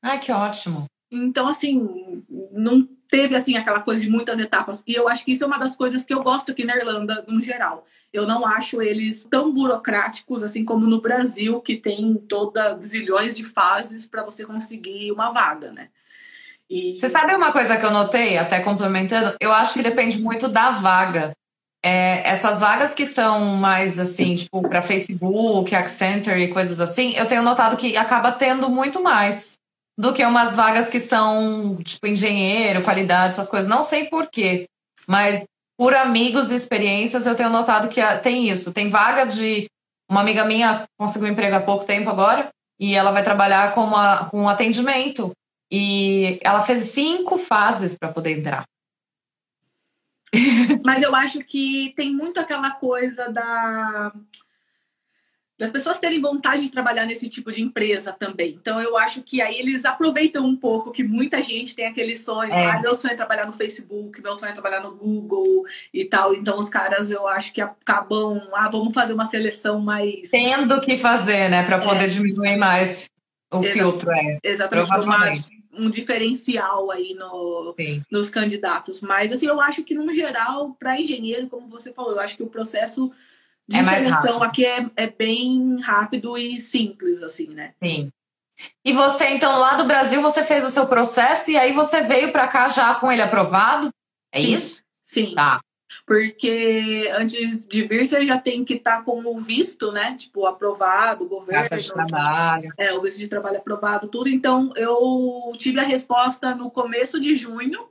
Ah, 0.00 0.16
que 0.16 0.30
ótimo. 0.30 0.86
Então, 1.10 1.48
assim, 1.48 2.24
não 2.52 2.86
teve 3.08 3.34
assim 3.34 3.56
aquela 3.56 3.80
coisa 3.80 4.02
de 4.02 4.08
muitas 4.08 4.38
etapas. 4.38 4.82
E 4.86 4.94
eu 4.94 5.08
acho 5.08 5.24
que 5.24 5.32
isso 5.32 5.44
é 5.44 5.46
uma 5.46 5.58
das 5.58 5.74
coisas 5.74 6.04
que 6.04 6.14
eu 6.14 6.22
gosto 6.22 6.52
aqui 6.52 6.64
na 6.64 6.76
Irlanda, 6.76 7.24
no 7.26 7.40
geral. 7.40 7.86
Eu 8.12 8.26
não 8.26 8.46
acho 8.46 8.80
eles 8.80 9.26
tão 9.28 9.52
burocráticos 9.52 10.42
assim 10.44 10.64
como 10.64 10.86
no 10.86 11.00
Brasil, 11.00 11.60
que 11.60 11.76
tem 11.76 12.14
toda 12.28 12.78
zilhões 12.80 13.36
de 13.36 13.44
fases 13.44 14.06
para 14.06 14.22
você 14.22 14.44
conseguir 14.44 15.10
uma 15.10 15.32
vaga, 15.32 15.72
né? 15.72 15.88
E... 16.70 16.98
Você 16.98 17.08
sabe 17.08 17.34
uma 17.34 17.52
coisa 17.52 17.76
que 17.76 17.84
eu 17.84 17.90
notei, 17.90 18.38
até 18.38 18.60
complementando? 18.60 19.36
Eu 19.40 19.52
acho 19.52 19.74
que 19.74 19.82
depende 19.82 20.18
muito 20.18 20.48
da 20.48 20.70
vaga. 20.70 21.36
É, 21.86 22.26
essas 22.26 22.60
vagas 22.60 22.94
que 22.94 23.06
são 23.06 23.44
mais 23.56 23.98
assim, 23.98 24.34
tipo, 24.34 24.62
para 24.62 24.80
Facebook, 24.80 25.74
Accenture 25.74 26.40
e 26.40 26.48
coisas 26.48 26.80
assim, 26.80 27.14
eu 27.14 27.26
tenho 27.26 27.42
notado 27.42 27.76
que 27.76 27.94
acaba 27.94 28.32
tendo 28.32 28.70
muito 28.70 29.02
mais 29.02 29.58
do 29.98 30.14
que 30.14 30.24
umas 30.24 30.56
vagas 30.56 30.88
que 30.88 30.98
são, 30.98 31.76
tipo, 31.84 32.06
engenheiro, 32.06 32.82
qualidade, 32.82 33.34
essas 33.34 33.50
coisas. 33.50 33.68
Não 33.68 33.84
sei 33.84 34.06
porquê, 34.06 34.66
mas 35.06 35.44
por 35.76 35.94
amigos 35.94 36.50
e 36.50 36.54
experiências 36.54 37.26
eu 37.26 37.34
tenho 37.34 37.50
notado 37.50 37.88
que 37.88 38.00
tem 38.22 38.48
isso. 38.48 38.72
Tem 38.72 38.88
vaga 38.88 39.26
de. 39.26 39.66
Uma 40.10 40.20
amiga 40.20 40.44
minha 40.44 40.84
conseguiu 40.98 41.28
emprego 41.28 41.56
há 41.56 41.60
pouco 41.60 41.84
tempo 41.84 42.08
agora, 42.08 42.48
e 42.78 42.94
ela 42.94 43.10
vai 43.10 43.22
trabalhar 43.22 43.74
com, 43.74 43.84
uma, 43.84 44.24
com 44.30 44.48
atendimento. 44.48 45.32
E 45.70 46.38
ela 46.42 46.62
fez 46.62 46.86
cinco 46.86 47.36
fases 47.36 47.96
para 47.96 48.12
poder 48.12 48.38
entrar. 48.38 48.64
Mas 50.84 51.02
eu 51.02 51.14
acho 51.14 51.40
que 51.40 51.92
tem 51.96 52.12
muito 52.12 52.38
aquela 52.40 52.70
coisa 52.70 53.28
da 53.30 54.12
das 55.56 55.70
pessoas 55.70 55.98
terem 55.98 56.20
vontade 56.20 56.62
de 56.62 56.70
trabalhar 56.70 57.06
nesse 57.06 57.28
tipo 57.28 57.52
de 57.52 57.62
empresa 57.62 58.12
também. 58.12 58.58
Então 58.60 58.80
eu 58.80 58.96
acho 58.96 59.22
que 59.22 59.40
aí 59.40 59.56
eles 59.58 59.84
aproveitam 59.84 60.44
um 60.44 60.56
pouco 60.56 60.90
que 60.90 61.04
muita 61.04 61.42
gente 61.42 61.76
tem 61.76 61.86
aquele 61.86 62.16
sonho, 62.16 62.52
é. 62.52 62.66
ah, 62.66 62.80
meu 62.80 62.96
sonho 62.96 63.12
é 63.12 63.16
trabalhar 63.16 63.46
no 63.46 63.52
Facebook, 63.52 64.20
meu 64.20 64.36
sonho 64.36 64.50
é 64.50 64.52
trabalhar 64.52 64.80
no 64.80 64.96
Google 64.96 65.64
e 65.92 66.04
tal. 66.04 66.34
Então 66.34 66.58
os 66.58 66.68
caras 66.68 67.10
eu 67.10 67.28
acho 67.28 67.52
que 67.52 67.60
acabam, 67.60 68.40
ah, 68.52 68.68
vamos 68.68 68.92
fazer 68.92 69.12
uma 69.12 69.26
seleção 69.26 69.80
mais 69.80 70.30
tendo 70.30 70.80
que 70.80 70.96
fazer, 70.96 71.48
né, 71.48 71.62
para 71.64 71.78
poder 71.78 72.04
é. 72.04 72.08
diminuir 72.08 72.56
mais 72.56 73.08
o 73.52 73.62
filtro, 73.62 74.10
é. 74.10 74.38
Exatamente, 74.42 74.88
um 75.76 75.90
diferencial 75.90 76.90
aí 76.90 77.14
no, 77.14 77.74
nos 78.10 78.30
candidatos. 78.30 79.00
Mas 79.00 79.32
assim, 79.32 79.46
eu 79.46 79.60
acho 79.60 79.82
que 79.82 79.94
no 79.94 80.12
geral, 80.12 80.76
para 80.78 81.00
engenheiro, 81.00 81.48
como 81.48 81.68
você 81.68 81.92
falou, 81.92 82.12
eu 82.12 82.20
acho 82.20 82.36
que 82.36 82.42
o 82.42 82.48
processo 82.48 83.12
de 83.66 83.78
é 83.78 83.82
seleção 83.82 84.42
aqui 84.42 84.64
é, 84.64 84.90
é 84.96 85.06
bem 85.06 85.80
rápido 85.80 86.36
e 86.36 86.58
simples, 86.58 87.22
assim, 87.22 87.48
né? 87.48 87.74
Sim. 87.82 88.10
E 88.84 88.92
você, 88.92 89.28
então, 89.30 89.58
lá 89.58 89.74
do 89.74 89.84
Brasil, 89.84 90.22
você 90.22 90.44
fez 90.44 90.64
o 90.64 90.70
seu 90.70 90.86
processo 90.86 91.50
e 91.50 91.56
aí 91.56 91.72
você 91.72 92.02
veio 92.02 92.30
para 92.30 92.46
cá 92.46 92.68
já 92.68 92.94
com 92.94 93.10
ele 93.10 93.22
aprovado? 93.22 93.90
É 94.30 94.40
Sim. 94.40 94.52
isso? 94.54 94.82
Sim. 95.02 95.34
Tá. 95.34 95.60
Porque 96.06 97.10
antes 97.14 97.66
de 97.66 97.86
vir, 97.86 98.06
você 98.06 98.26
já 98.26 98.38
tem 98.38 98.62
que 98.62 98.74
estar 98.74 98.98
tá 98.98 99.02
com 99.02 99.24
o 99.24 99.38
visto, 99.38 99.90
né? 99.90 100.14
Tipo, 100.14 100.46
aprovado, 100.46 101.24
o 101.24 101.28
governo. 101.28 101.76
de 101.76 101.84
trabalho. 101.84 102.72
É, 102.76 102.92
o 102.92 103.00
visto 103.00 103.18
de 103.18 103.28
trabalho 103.28 103.56
aprovado, 103.56 104.08
tudo. 104.08 104.28
Então, 104.28 104.70
eu 104.76 105.50
tive 105.56 105.80
a 105.80 105.84
resposta 105.84 106.54
no 106.54 106.70
começo 106.70 107.18
de 107.18 107.34
junho. 107.34 107.88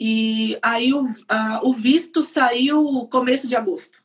E 0.00 0.56
aí 0.62 0.94
o, 0.94 1.08
a, 1.28 1.60
o 1.64 1.72
visto 1.72 2.22
saiu 2.22 3.08
começo 3.10 3.48
de 3.48 3.56
agosto. 3.56 3.98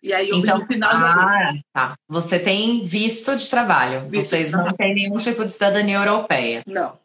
E 0.00 0.12
aí 0.12 0.28
eu 0.30 0.38
então, 0.38 0.58
no 0.58 0.66
final 0.66 0.90
ah, 0.92 1.52
tá. 1.72 1.94
Você 2.08 2.38
tem 2.38 2.82
visto 2.82 3.34
de 3.36 3.48
trabalho. 3.48 4.08
Visto 4.08 4.30
Vocês 4.30 4.50
de 4.50 4.56
não 4.56 4.72
têm 4.72 4.94
nenhum 4.94 5.16
tipo 5.16 5.44
de 5.44 5.52
cidadania 5.52 5.98
europeia. 5.98 6.62
Não. 6.66 6.96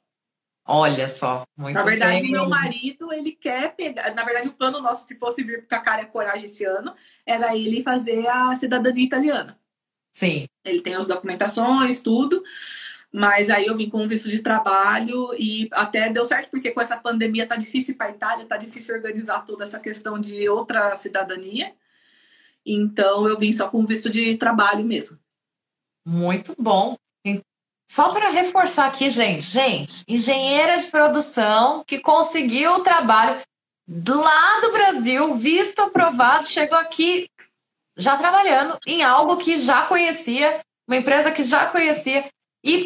Olha 0.68 1.08
só, 1.08 1.44
muito 1.56 1.76
Na 1.76 1.84
verdade, 1.84 2.24
bem. 2.24 2.32
meu 2.32 2.50
marido, 2.50 3.14
ele 3.14 3.32
quer 3.32 3.74
pegar. 3.74 4.14
Na 4.14 4.26
verdade, 4.26 4.50
o 4.50 4.54
plano 4.54 4.82
nosso, 4.82 5.08
se 5.08 5.16
fosse 5.18 5.42
vir 5.42 5.66
para 5.66 5.80
Cara 5.80 6.06
Coragem 6.06 6.44
esse 6.46 6.66
ano, 6.66 6.94
era 7.26 7.56
ele 7.56 7.82
fazer 7.82 8.28
a 8.28 8.54
cidadania 8.58 9.06
italiana. 9.06 9.58
Sim. 10.12 10.46
Ele 10.66 10.82
tem 10.82 10.94
as 10.96 11.08
documentações, 11.08 12.02
tudo. 12.02 12.44
Mas 13.14 13.50
aí 13.50 13.68
eu 13.68 13.78
vim 13.78 13.90
com 13.90 14.04
um 14.04 14.08
visto 14.08 14.30
de 14.30 14.40
trabalho 14.40 15.34
e 15.40 15.70
até 15.72 16.10
deu 16.10 16.26
certo, 16.26 16.50
porque 16.52 16.72
com 16.72 16.82
essa 16.82 16.98
pandemia 16.98 17.48
tá 17.48 17.56
difícil 17.56 17.96
para 17.96 18.08
a 18.08 18.12
Itália, 18.12 18.46
tá 18.46 18.58
difícil 18.58 18.94
organizar 18.94 19.46
toda 19.46 19.64
essa 19.64 19.80
questão 19.80 20.20
de 20.20 20.50
outra 20.50 20.94
cidadania. 20.98 21.74
Então 22.66 23.26
eu 23.26 23.40
vim 23.40 23.54
só 23.54 23.70
com 23.70 23.86
visto 23.86 24.10
de 24.10 24.36
trabalho 24.36 24.84
mesmo. 24.84 25.18
Muito 26.06 26.54
bom. 26.60 26.98
Só 27.89 28.10
para 28.10 28.29
reforçar 28.29 28.86
aqui, 28.86 29.10
gente, 29.10 29.46
gente, 29.46 30.03
engenheira 30.08 30.77
de 30.77 30.88
produção 30.88 31.84
que 31.88 32.00
conseguiu 32.00 32.74
o 32.74 32.84
trabalho 32.84 33.39
lá 33.88 34.60
do 34.60 34.72
Brasil, 34.74 35.34
visto 35.36 35.82
aprovado, 35.82 36.51
chegou 36.51 36.77
aqui 36.77 37.29
já 37.98 38.17
trabalhando 38.17 38.77
em 38.86 39.03
algo 39.03 39.38
que 39.38 39.58
já 39.58 39.84
conhecia, 39.84 40.60
uma 40.88 40.98
empresa 40.98 41.32
que 41.32 41.44
já 41.44 41.65
conhecia. 41.67 42.25
E 42.63 42.86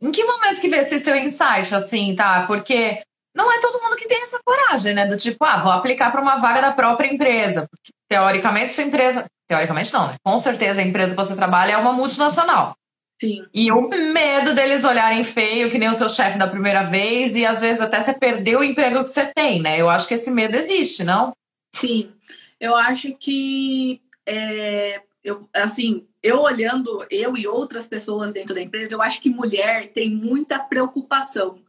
em 0.00 0.12
que 0.12 0.24
momento 0.24 0.60
que 0.60 0.68
veio 0.68 0.82
esse 0.82 1.00
seu 1.00 1.16
insight, 1.16 1.74
assim, 1.74 2.14
tá? 2.14 2.46
Porque 2.46 3.02
não 3.34 3.52
é 3.52 3.60
todo 3.60 3.82
mundo 3.82 3.96
que 3.96 4.06
tem 4.06 4.22
essa 4.22 4.40
coragem, 4.44 4.94
né? 4.94 5.04
Do 5.04 5.16
tipo, 5.16 5.44
ah, 5.44 5.58
vou 5.58 5.72
aplicar 5.72 6.10
para 6.10 6.22
uma 6.22 6.36
vaga 6.36 6.60
da 6.62 6.72
própria 6.72 7.12
empresa. 7.12 7.68
Porque, 7.68 7.92
teoricamente, 8.08 8.72
sua 8.72 8.84
empresa. 8.84 9.24
Teoricamente, 9.46 9.92
não, 9.92 10.06
né? 10.06 10.14
Com 10.24 10.38
certeza 10.38 10.80
a 10.80 10.84
empresa 10.84 11.10
que 11.10 11.16
você 11.16 11.34
trabalha 11.36 11.72
é 11.72 11.76
uma 11.76 11.92
multinacional. 11.92 12.74
Sim. 13.20 13.44
E 13.52 13.70
o 13.70 13.88
medo 13.88 14.54
deles 14.54 14.84
olharem 14.84 15.22
feio, 15.22 15.70
que 15.70 15.78
nem 15.78 15.90
o 15.90 15.94
seu 15.94 16.08
chefe 16.08 16.38
da 16.38 16.48
primeira 16.48 16.84
vez, 16.84 17.34
e 17.36 17.44
às 17.44 17.60
vezes 17.60 17.82
até 17.82 18.00
você 18.00 18.14
perdeu 18.14 18.60
o 18.60 18.64
emprego 18.64 19.04
que 19.04 19.10
você 19.10 19.26
tem, 19.34 19.60
né? 19.60 19.80
Eu 19.80 19.90
acho 19.90 20.08
que 20.08 20.14
esse 20.14 20.30
medo 20.30 20.56
existe, 20.56 21.04
não? 21.04 21.32
Sim. 21.74 22.10
Eu 22.58 22.74
acho 22.74 23.14
que. 23.14 24.00
É, 24.24 25.02
eu, 25.22 25.48
assim, 25.52 26.06
eu 26.22 26.40
olhando 26.40 27.04
eu 27.10 27.36
e 27.36 27.46
outras 27.46 27.86
pessoas 27.86 28.32
dentro 28.32 28.54
da 28.54 28.62
empresa, 28.62 28.94
eu 28.94 29.02
acho 29.02 29.20
que 29.20 29.28
mulher 29.28 29.92
tem 29.92 30.10
muita 30.10 30.58
preocupação 30.58 31.60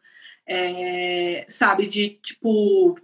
é, 0.51 1.45
sabe, 1.47 1.87
de 1.87 2.09
tipo, 2.21 2.99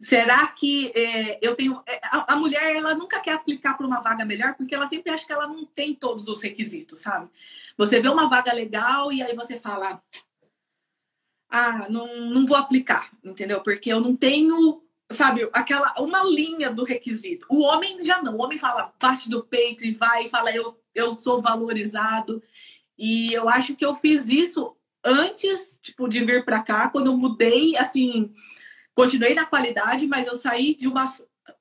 será 0.00 0.46
que 0.46 0.92
é, 0.94 1.38
eu 1.42 1.54
tenho. 1.54 1.82
É, 1.86 2.00
a, 2.04 2.32
a, 2.32 2.36
mulher, 2.36 2.74
ela 2.74 2.94
nunca 2.94 3.20
quer 3.20 3.32
aplicar 3.32 3.76
para 3.76 3.86
uma 3.86 4.00
vaga 4.00 4.24
melhor 4.24 4.54
porque 4.54 4.74
ela 4.74 4.86
sempre 4.86 5.12
acha 5.12 5.26
que 5.26 5.32
ela 5.32 5.46
não 5.46 5.66
tem 5.66 5.94
todos 5.94 6.26
os 6.26 6.42
requisitos, 6.42 7.00
sabe? 7.00 7.28
Você 7.76 8.00
vê 8.00 8.08
uma 8.08 8.28
vaga 8.28 8.52
legal 8.52 9.12
e 9.12 9.22
aí 9.22 9.34
você 9.34 9.58
fala. 9.58 10.02
Ah, 11.48 11.86
não, 11.88 12.30
não 12.30 12.46
vou 12.46 12.56
aplicar, 12.56 13.10
entendeu? 13.22 13.60
Porque 13.60 13.92
eu 13.92 14.00
não 14.00 14.16
tenho 14.16 14.82
sabe, 15.12 15.48
aquela 15.52 15.94
uma 15.98 16.24
linha 16.24 16.70
do 16.70 16.82
requisito. 16.82 17.46
O 17.48 17.62
homem 17.62 18.02
já 18.02 18.22
não. 18.22 18.36
O 18.36 18.42
homem 18.42 18.58
fala 18.58 18.92
parte 18.98 19.30
do 19.30 19.44
peito 19.44 19.84
e 19.84 19.92
vai 19.92 20.26
e 20.26 20.28
fala 20.28 20.50
eu 20.54 20.76
eu 20.94 21.14
sou 21.14 21.42
valorizado. 21.42 22.42
E 22.96 23.32
eu 23.32 23.48
acho 23.48 23.74
que 23.74 23.84
eu 23.84 23.94
fiz 23.94 24.28
isso 24.28 24.76
antes, 25.02 25.78
tipo, 25.82 26.08
de 26.08 26.24
vir 26.24 26.44
para 26.44 26.62
cá, 26.62 26.88
quando 26.88 27.08
eu 27.08 27.16
mudei, 27.16 27.76
assim, 27.76 28.32
continuei 28.94 29.34
na 29.34 29.44
qualidade, 29.44 30.06
mas 30.06 30.26
eu 30.26 30.36
saí 30.36 30.74
de 30.74 30.88
uma 30.88 31.12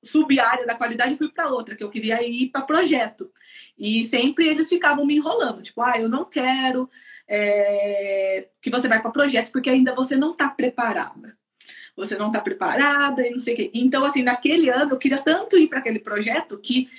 sub-área 0.04 0.66
da 0.66 0.76
qualidade 0.76 1.14
e 1.14 1.18
fui 1.18 1.30
para 1.30 1.50
outra, 1.50 1.76
que 1.76 1.84
eu 1.84 1.90
queria 1.90 2.22
ir 2.28 2.50
para 2.50 2.62
projeto. 2.62 3.32
E 3.78 4.04
sempre 4.04 4.48
eles 4.48 4.70
ficavam 4.70 5.06
me 5.06 5.16
enrolando, 5.16 5.62
tipo, 5.62 5.82
ah, 5.82 6.00
eu 6.00 6.08
não 6.08 6.26
quero 6.26 6.90
é, 7.28 8.48
que 8.62 8.70
você 8.70 8.88
vai 8.88 9.02
para 9.02 9.12
projeto, 9.12 9.52
porque 9.52 9.70
ainda 9.70 9.94
você 9.94 10.16
não 10.16 10.32
está 10.32 10.50
preparada. 10.50 11.36
Você 11.96 12.16
não 12.16 12.28
está 12.28 12.40
preparada 12.40 13.26
e 13.26 13.32
não 13.32 13.40
sei 13.40 13.54
o 13.54 13.58
quê. 13.58 13.72
Então, 13.74 14.04
assim, 14.04 14.24
naquele 14.24 14.70
ano 14.70 14.94
eu 14.94 14.98
queria 14.98 15.20
tanto 15.20 15.58
ir 15.58 15.68
para 15.68 15.80
aquele 15.80 16.00
projeto 16.00 16.58
que 16.58 16.90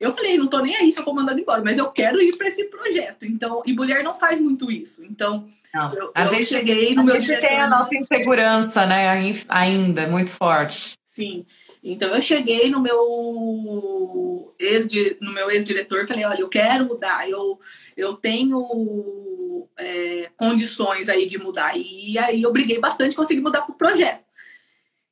eu 0.00 0.14
falei, 0.14 0.38
não 0.38 0.46
tô 0.46 0.60
nem 0.60 0.76
aí 0.76 0.92
se 0.92 1.00
eu 1.00 1.04
for 1.04 1.12
mandando 1.12 1.40
embora, 1.40 1.62
mas 1.62 1.76
eu 1.76 1.90
quero 1.90 2.20
ir 2.20 2.36
para 2.36 2.48
esse 2.48 2.64
projeto. 2.64 3.26
Então, 3.26 3.62
e 3.66 3.72
mulher 3.72 4.04
não 4.04 4.14
faz 4.14 4.40
muito 4.40 4.70
isso. 4.70 5.04
Então, 5.04 5.48
eu, 5.74 6.12
a 6.14 6.22
eu 6.22 6.30
gente 6.30 6.46
cheguei 6.46 6.94
no 6.94 7.02
a 7.02 7.04
meu 7.04 7.18
gente 7.18 7.40
tem 7.40 7.60
a 7.60 7.68
nossa 7.68 7.94
insegurança, 7.96 8.86
né, 8.86 9.08
ainda 9.48 10.06
muito 10.06 10.30
forte. 10.30 10.96
Sim. 11.04 11.44
Então 11.82 12.14
eu 12.14 12.20
cheguei 12.20 12.70
no 12.70 12.80
meu 12.80 14.54
ex 14.58 14.88
no 15.20 15.32
meu 15.32 15.50
ex-diretor, 15.50 16.06
falei, 16.06 16.24
olha, 16.24 16.40
eu 16.40 16.48
quero 16.48 16.84
mudar, 16.84 17.28
eu 17.28 17.58
eu 17.96 18.14
tenho 18.14 19.68
é, 19.76 20.30
condições 20.36 21.08
aí 21.08 21.26
de 21.26 21.38
mudar. 21.38 21.76
E 21.76 22.18
aí 22.18 22.42
eu 22.42 22.52
briguei 22.52 22.78
bastante, 22.78 23.16
consegui 23.16 23.40
mudar 23.40 23.62
para 23.62 23.72
o 23.72 23.78
projeto. 23.78 24.24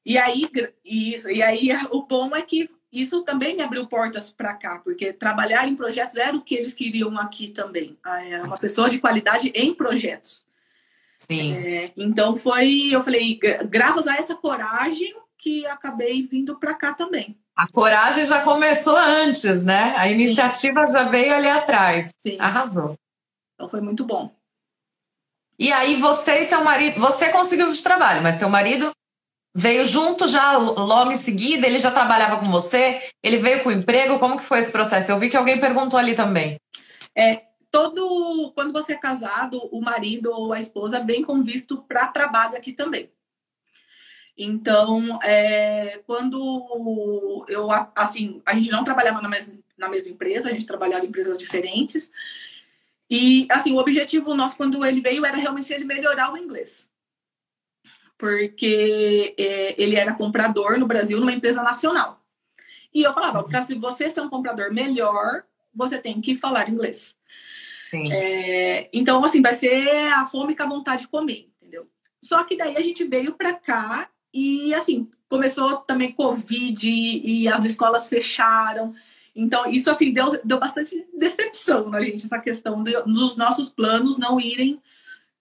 E 0.05 0.17
aí, 0.17 0.49
isso, 0.85 1.29
e 1.29 1.43
aí 1.43 1.69
o 1.91 2.03
bom 2.03 2.35
é 2.35 2.43
que 2.43 2.71
isso 2.93 3.23
também 3.23 3.57
me 3.57 3.63
abriu 3.63 3.87
portas 3.87 4.31
para 4.31 4.55
cá, 4.55 4.81
porque 4.83 5.13
trabalhar 5.13 5.69
em 5.69 5.75
projetos 5.75 6.17
era 6.17 6.37
o 6.37 6.43
que 6.43 6.55
eles 6.55 6.73
queriam 6.73 7.19
aqui 7.19 7.49
também. 7.49 7.99
Ah, 8.05 8.25
é 8.25 8.43
uma 8.43 8.57
pessoa 8.57 8.89
de 8.89 9.01
qualidade 9.01 9.51
em 9.55 9.75
projetos. 9.75 10.47
Sim. 11.19 11.55
É, 11.55 11.93
então 11.97 12.37
foi, 12.37 12.89
eu 12.93 13.03
falei, 13.03 13.39
graças 13.69 14.07
a 14.07 14.17
essa 14.17 14.35
coragem 14.35 15.15
que 15.39 15.67
acabei 15.67 16.27
vindo 16.27 16.59
para 16.59 16.75
cá 16.75 16.95
também. 16.95 17.37
A 17.55 17.67
coragem 17.71 18.27
já 18.27 18.43
começou 18.43 18.97
antes, 18.97 19.65
né? 19.65 19.95
A 19.97 20.09
iniciativa 20.09 20.87
Sim. 20.87 20.93
já 20.93 21.03
veio 21.05 21.35
ali 21.35 21.49
atrás. 21.49 22.11
Sim. 22.23 22.37
Arrasou. 22.39 22.97
Então 23.55 23.69
foi 23.69 23.81
muito 23.81 24.05
bom. 24.05 24.35
E 25.59 25.73
aí 25.73 25.97
você 25.97 26.41
e 26.41 26.45
seu 26.45 26.63
marido, 26.63 27.01
você 27.01 27.31
conseguiu 27.31 27.69
o 27.69 27.83
trabalho, 27.83 28.23
mas 28.23 28.37
seu 28.37 28.49
marido 28.49 28.93
Veio 29.59 29.87
junto 29.87 30.29
já 30.29 30.55
logo 30.59 31.11
em 31.11 31.17
seguida? 31.17 31.67
Ele 31.67 31.79
já 31.79 31.91
trabalhava 31.91 32.39
com 32.39 32.51
você? 32.51 33.01
Ele 33.23 33.39
veio 33.39 33.63
com 33.63 33.71
o 33.71 33.73
emprego? 33.73 34.19
Como 34.19 34.37
que 34.37 34.43
foi 34.43 34.59
esse 34.59 34.71
processo? 34.71 35.11
Eu 35.11 35.19
vi 35.19 35.31
que 35.31 35.37
alguém 35.37 35.59
perguntou 35.59 35.99
ali 35.99 36.15
também. 36.15 36.61
É, 37.17 37.45
todo 37.71 38.53
quando 38.55 38.71
você 38.71 38.93
é 38.93 38.99
casado, 38.99 39.59
o 39.73 39.81
marido 39.81 40.31
ou 40.31 40.53
a 40.53 40.61
esposa 40.61 41.01
vem 41.01 41.23
com 41.23 41.43
visto 41.43 41.79
para 41.85 42.09
trabalho 42.09 42.55
aqui 42.55 42.71
também. 42.71 43.11
Então, 44.37 45.19
é, 45.23 46.01
quando 46.07 47.45
eu 47.49 47.69
assim, 47.95 48.43
a 48.45 48.55
gente 48.55 48.71
não 48.71 48.85
trabalhava 48.85 49.23
na 49.23 49.29
mesma, 49.29 49.55
na 49.79 49.89
mesma 49.89 50.11
empresa, 50.11 50.49
a 50.49 50.53
gente 50.53 50.67
trabalhava 50.67 51.05
em 51.05 51.09
empresas 51.09 51.39
diferentes. 51.39 52.11
E 53.09 53.47
assim, 53.51 53.73
o 53.73 53.79
objetivo 53.79 54.35
nosso 54.35 54.57
quando 54.57 54.85
ele 54.85 55.01
veio 55.01 55.25
era 55.25 55.37
realmente 55.37 55.73
ele 55.73 55.85
melhorar 55.85 56.33
o 56.33 56.37
inglês 56.37 56.91
porque 58.19 59.35
é, 59.37 59.75
ele 59.81 59.97
era 59.97 60.15
comprador 60.15 60.79
no 60.79 60.87
Brasil 60.87 61.19
numa 61.21 61.33
empresa 61.33 61.63
nacional. 61.63 62.23
E 62.93 63.03
eu 63.03 63.13
falava, 63.13 63.43
para 63.45 63.63
se 63.63 63.75
você 63.75 64.09
ser 64.09 64.23
um 64.23 64.29
comprador 64.29 64.73
melhor, 64.73 65.45
você 65.75 65.99
tem 65.99 66.21
que 66.21 66.35
falar 66.35 66.69
inglês. 66.69 67.15
É, 68.11 68.89
então, 68.93 69.23
assim, 69.25 69.43
vai 69.43 69.55
ser 69.55 70.09
a 70.13 70.27
fome 70.27 70.57
com 70.57 70.63
a 70.63 70.69
vontade 70.69 71.03
de 71.03 71.09
comer, 71.09 71.51
entendeu? 71.57 71.89
Só 72.21 72.43
que 72.45 72.57
daí 72.57 72.77
a 72.77 72.81
gente 72.81 73.05
veio 73.05 73.35
para 73.35 73.53
cá 73.53 74.11
e, 74.37 74.75
assim, 74.75 75.09
começou 75.31 75.77
também 75.79 76.13
Covid 76.13 76.89
e, 76.89 77.43
e 77.43 77.49
as 77.49 77.65
escolas 77.65 78.07
fecharam. 78.07 78.95
Então, 79.35 79.71
isso, 79.71 79.91
assim, 79.91 80.13
deu, 80.13 80.39
deu 80.45 80.59
bastante 80.59 81.07
decepção 81.17 81.89
na 81.89 82.01
gente, 82.03 82.27
essa 82.27 82.39
questão 82.39 82.83
de, 82.83 82.93
dos 83.03 83.37
nossos 83.37 83.71
planos 83.71 84.19
não 84.19 84.39
irem 84.39 84.79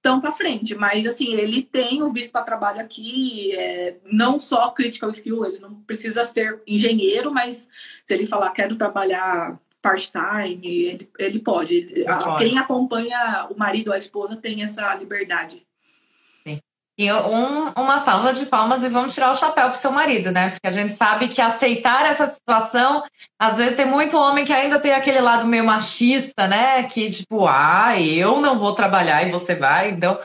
tão 0.02 0.22
para 0.22 0.32
frente. 0.32 0.76
Mas, 0.76 1.06
assim, 1.06 1.34
ele 1.34 1.62
tem 1.62 2.02
o 2.02 2.12
visto 2.14 2.32
para 2.32 2.44
trabalho 2.44 2.80
aqui, 2.80 3.52
é, 3.54 3.98
não 4.06 4.40
só 4.40 4.70
critical 4.72 5.10
skill, 5.12 5.46
ele 5.46 5.60
não 5.60 5.76
precisa 5.82 6.24
ser 6.24 6.62
engenheiro, 6.66 7.34
mas 7.34 7.68
se 8.06 8.14
ele 8.14 8.26
falar 8.26 8.52
quero 8.52 8.78
trabalhar 8.78 9.60
part-time, 9.82 10.66
ele, 10.66 11.10
ele 11.20 11.40
pode. 11.40 11.76
Ele 11.76 12.06
pode. 12.06 12.38
Quem 12.38 12.58
acompanha 12.58 13.48
o 13.50 13.58
marido 13.58 13.90
ou 13.90 13.94
a 13.94 13.98
esposa 13.98 14.36
tem 14.36 14.64
essa 14.64 14.96
liberdade. 14.96 15.66
E 16.98 17.12
um, 17.12 17.72
uma 17.72 18.00
salva 18.00 18.32
de 18.32 18.46
palmas 18.46 18.82
e 18.82 18.88
vamos 18.88 19.14
tirar 19.14 19.30
o 19.32 19.36
chapéu 19.36 19.70
pro 19.70 19.78
seu 19.78 19.92
marido, 19.92 20.32
né? 20.32 20.52
Porque 20.52 20.68
a 20.68 20.72
gente 20.72 20.94
sabe 20.94 21.28
que 21.28 21.42
aceitar 21.42 22.06
essa 22.06 22.26
situação, 22.26 23.04
às 23.38 23.58
vezes 23.58 23.76
tem 23.76 23.86
muito 23.86 24.18
homem 24.18 24.46
que 24.46 24.54
ainda 24.54 24.80
tem 24.80 24.94
aquele 24.94 25.20
lado 25.20 25.46
meio 25.46 25.66
machista, 25.66 26.48
né? 26.48 26.84
Que 26.84 27.10
tipo, 27.10 27.48
ah, 27.48 28.00
eu 28.00 28.40
não 28.40 28.58
vou 28.58 28.74
trabalhar 28.74 29.28
e 29.28 29.32
você 29.32 29.56
vai. 29.56 29.90
Então, 29.90 30.18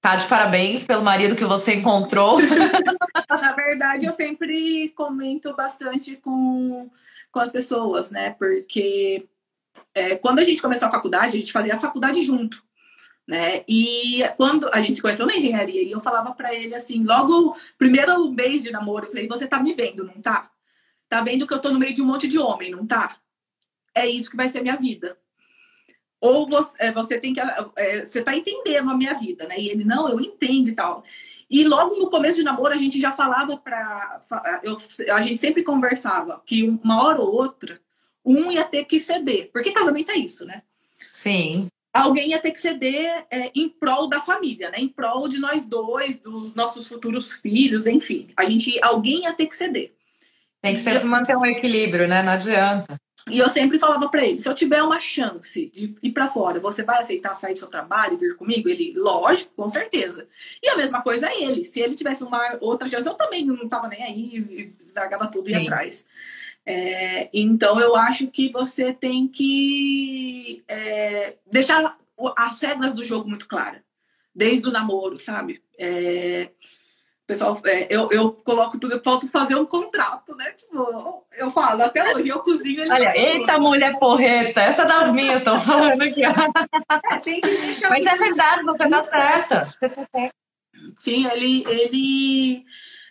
tá 0.00 0.16
de 0.16 0.26
parabéns 0.26 0.86
pelo 0.86 1.02
marido 1.02 1.36
que 1.36 1.44
você 1.44 1.74
encontrou. 1.74 2.38
Na 3.28 3.52
verdade, 3.52 4.06
eu 4.06 4.12
sempre 4.14 4.88
comento 4.96 5.54
bastante 5.54 6.16
com, 6.16 6.88
com 7.30 7.40
as 7.40 7.50
pessoas, 7.50 8.10
né? 8.10 8.30
Porque 8.38 9.26
é, 9.94 10.16
quando 10.16 10.38
a 10.38 10.44
gente 10.44 10.62
começou 10.62 10.88
a 10.88 10.92
faculdade, 10.92 11.36
a 11.36 11.40
gente 11.40 11.52
fazia 11.52 11.74
a 11.74 11.78
faculdade 11.78 12.24
junto 12.24 12.66
né? 13.28 13.62
E 13.68 14.22
quando 14.38 14.70
a 14.72 14.80
gente 14.80 14.94
se 14.94 15.02
conheceu 15.02 15.26
na 15.26 15.36
engenharia, 15.36 15.82
e 15.82 15.90
eu 15.90 16.00
falava 16.00 16.32
para 16.32 16.54
ele 16.54 16.74
assim, 16.74 17.04
logo 17.04 17.54
primeiro 17.76 18.30
mês 18.30 18.62
de 18.62 18.70
namoro, 18.70 19.04
eu 19.04 19.10
falei: 19.10 19.28
"Você 19.28 19.46
tá 19.46 19.62
me 19.62 19.74
vendo, 19.74 20.02
não 20.02 20.14
tá? 20.14 20.50
Tá 21.10 21.20
vendo 21.20 21.46
que 21.46 21.52
eu 21.52 21.58
tô 21.58 21.70
no 21.70 21.78
meio 21.78 21.92
de 21.94 22.00
um 22.00 22.06
monte 22.06 22.26
de 22.26 22.38
homem, 22.38 22.70
não 22.70 22.86
tá? 22.86 23.18
É 23.94 24.06
isso 24.06 24.30
que 24.30 24.36
vai 24.36 24.48
ser 24.48 24.62
minha 24.62 24.76
vida." 24.76 25.18
Ou 26.20 26.48
você, 26.48 26.72
é, 26.78 26.90
você 26.90 27.18
tem 27.18 27.34
que 27.34 27.40
é, 27.76 28.04
você 28.04 28.22
tá 28.22 28.34
entendendo 28.34 28.90
a 28.90 28.96
minha 28.96 29.12
vida, 29.12 29.46
né? 29.46 29.60
E 29.60 29.68
ele: 29.68 29.84
"Não, 29.84 30.08
eu 30.08 30.18
entendo 30.20 30.70
e 30.70 30.74
tal." 30.74 31.04
E 31.50 31.64
logo 31.64 31.96
no 31.96 32.10
começo 32.10 32.38
de 32.38 32.44
namoro 32.44 32.72
a 32.72 32.78
gente 32.78 32.98
já 32.98 33.12
falava 33.12 33.58
para 33.58 34.22
a 35.12 35.22
gente 35.22 35.36
sempre 35.36 35.62
conversava 35.62 36.42
que 36.46 36.62
uma 36.62 37.04
hora 37.04 37.20
ou 37.20 37.30
outra 37.34 37.78
um 38.24 38.50
ia 38.50 38.64
ter 38.64 38.84
que 38.84 38.98
ceder, 39.00 39.50
porque 39.52 39.72
casamento 39.72 40.10
é 40.12 40.16
isso, 40.16 40.46
né? 40.46 40.62
Sim 41.12 41.68
alguém 42.02 42.30
ia 42.30 42.38
ter 42.38 42.50
que 42.50 42.60
ceder 42.60 43.26
é, 43.30 43.50
em 43.54 43.68
prol 43.68 44.08
da 44.08 44.20
família, 44.20 44.70
né? 44.70 44.78
Em 44.78 44.88
prol 44.88 45.28
de 45.28 45.38
nós 45.38 45.64
dois, 45.64 46.16
dos 46.16 46.54
nossos 46.54 46.86
futuros 46.88 47.32
filhos, 47.32 47.86
enfim. 47.86 48.28
A 48.36 48.44
gente, 48.44 48.78
alguém 48.82 49.22
ia 49.22 49.32
ter 49.32 49.46
que 49.46 49.56
ceder. 49.56 49.92
Tem 50.60 50.74
que 50.74 50.80
sempre 50.80 51.04
manter 51.04 51.36
um 51.36 51.46
equilíbrio, 51.46 52.08
né? 52.08 52.22
Não 52.22 52.32
adianta. 52.32 52.98
E 53.30 53.38
eu 53.38 53.48
sempre 53.50 53.78
falava 53.78 54.08
para 54.08 54.24
ele: 54.24 54.40
se 54.40 54.48
eu 54.48 54.54
tiver 54.54 54.82
uma 54.82 54.98
chance 54.98 55.70
de 55.74 55.94
ir 56.02 56.12
para 56.12 56.28
fora, 56.28 56.60
você 56.60 56.82
vai 56.82 56.98
aceitar 56.98 57.34
sair 57.34 57.52
do 57.52 57.58
seu 57.58 57.68
trabalho 57.68 58.14
e 58.14 58.16
vir 58.16 58.36
comigo? 58.36 58.68
Ele, 58.68 58.92
lógico, 58.96 59.52
com 59.54 59.68
certeza. 59.68 60.26
E 60.62 60.68
a 60.68 60.76
mesma 60.76 61.02
coisa 61.02 61.28
é 61.28 61.42
ele. 61.42 61.64
Se 61.64 61.80
ele 61.80 61.94
tivesse 61.94 62.24
uma 62.24 62.56
outra 62.60 62.88
chance, 62.88 63.06
eu 63.06 63.14
também 63.14 63.44
não 63.44 63.68
tava 63.68 63.88
nem 63.88 64.02
aí, 64.02 64.72
largava 64.94 65.28
tudo 65.28 65.48
e 65.48 65.52
ia 65.52 65.60
atrás. 65.60 66.04
É, 66.70 67.30
então, 67.32 67.80
eu 67.80 67.96
acho 67.96 68.26
que 68.26 68.52
você 68.52 68.92
tem 68.92 69.26
que 69.26 70.62
é, 70.68 71.36
deixar 71.50 71.96
as 72.36 72.60
regras 72.60 72.92
do 72.92 73.02
jogo 73.02 73.26
muito 73.26 73.48
claras, 73.48 73.80
desde 74.34 74.68
o 74.68 74.70
namoro, 74.70 75.18
sabe? 75.18 75.62
É, 75.78 76.50
pessoal, 77.26 77.58
é, 77.64 77.86
eu, 77.88 78.10
eu 78.12 78.32
coloco 78.32 78.78
tudo, 78.78 78.92
eu 78.92 79.02
falta 79.02 79.26
fazer 79.28 79.54
um 79.54 79.64
contrato, 79.64 80.36
né? 80.36 80.52
Tipo, 80.52 81.24
eu 81.38 81.50
falo, 81.52 81.84
até 81.84 82.06
hoje 82.12 82.28
eu 82.28 82.40
cozinho 82.40 82.82
ele. 82.82 82.92
Olha, 82.92 83.16
eita 83.16 83.58
mulher 83.58 83.98
porreta, 83.98 84.60
essa 84.60 84.84
das 84.84 85.10
minhas, 85.10 85.38
estão 85.38 85.58
falando 85.58 86.02
aqui. 86.02 86.22
É, 86.22 87.18
tem 87.20 87.40
que 87.40 87.48
deixar 87.48 87.88
Mas 87.88 88.04
é 88.04 88.14
verdade, 88.14 88.62
você 88.62 88.88
tá 88.90 89.04
certa. 89.04 89.66
Sim, 90.94 91.26
ele, 91.28 91.64
ele 91.66 92.66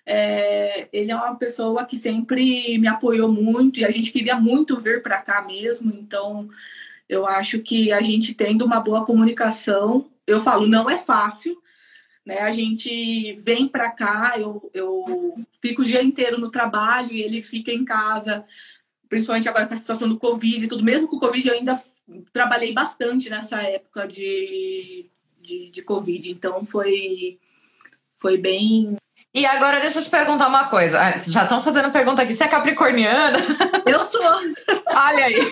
é, 0.10 0.88
ele 0.94 1.12
é 1.12 1.16
uma 1.16 1.36
pessoa 1.36 1.84
que 1.84 1.98
sempre 1.98 2.78
me 2.78 2.88
apoiou 2.88 3.30
muito 3.30 3.82
e 3.82 3.86
a 3.86 3.92
gente 3.92 4.10
queria 4.10 4.38
muito 4.40 4.80
vir 4.80 5.04
para 5.04 5.22
cá 5.22 5.42
mesmo. 5.42 5.94
Então, 5.94 6.50
eu 7.10 7.28
acho 7.28 7.60
que 7.60 7.92
a 7.92 8.02
gente 8.02 8.34
tendo 8.34 8.64
uma 8.64 8.80
boa 8.80 9.06
comunicação, 9.06 10.10
eu 10.26 10.40
falo, 10.40 10.66
não 10.66 10.90
é 10.90 10.98
fácil. 10.98 11.62
Né? 12.26 12.40
A 12.40 12.52
gente 12.52 13.34
vem 13.34 13.68
para 13.68 13.92
cá, 13.92 14.36
eu, 14.38 14.72
eu 14.74 15.36
fico 15.62 15.82
o 15.82 15.86
dia 15.86 16.02
inteiro 16.02 16.40
no 16.40 16.50
trabalho 16.50 17.12
e 17.12 17.22
ele 17.22 17.42
fica 17.42 17.72
em 17.74 17.84
casa, 17.84 18.46
principalmente 19.10 19.50
agora 19.50 19.68
com 19.68 19.74
a 19.74 19.78
situação 19.78 20.08
do 20.08 20.18
Covid 20.18 20.64
e 20.64 20.68
tudo. 20.70 20.86
Mesmo 20.86 21.10
com 21.10 21.18
o 21.18 21.20
Covid, 21.20 21.50
eu 21.50 21.54
ainda 21.54 21.84
trabalhei 22.32 22.72
bastante 22.72 23.30
nessa 23.30 23.62
época 23.62 24.08
de, 24.08 25.10
de, 25.42 25.70
de 25.70 25.82
Covid. 25.82 26.32
Então, 26.32 26.66
foi, 26.66 27.38
foi 28.20 28.38
bem 28.38 28.96
e 29.34 29.46
agora 29.46 29.80
deixa 29.80 30.00
eu 30.00 30.04
te 30.04 30.10
perguntar 30.10 30.48
uma 30.48 30.66
coisa. 30.66 31.00
Ah, 31.00 31.20
já 31.20 31.44
estão 31.44 31.62
fazendo 31.62 31.92
pergunta 31.92 32.22
aqui. 32.22 32.34
Você 32.34 32.44
é 32.44 32.48
capricorniana? 32.48 33.38
Eu 33.86 34.04
sou. 34.04 34.22
Olha 34.22 35.26
aí. 35.26 35.52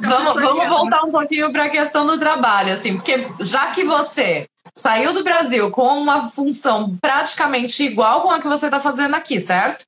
vamos, 0.00 0.34
vamos 0.34 0.66
voltar 0.66 1.02
um 1.02 1.10
pouquinho 1.10 1.50
para 1.52 1.64
a 1.64 1.70
questão 1.70 2.06
do 2.06 2.18
trabalho, 2.18 2.72
assim, 2.72 2.96
porque 2.96 3.26
já 3.40 3.66
que 3.68 3.84
você 3.84 4.46
saiu 4.76 5.12
do 5.12 5.24
Brasil 5.24 5.70
com 5.70 5.98
uma 5.98 6.30
função 6.30 6.96
praticamente 7.00 7.82
igual 7.82 8.22
com 8.22 8.30
a 8.30 8.40
que 8.40 8.46
você 8.46 8.66
está 8.66 8.78
fazendo 8.80 9.14
aqui, 9.14 9.40
certo? 9.40 9.84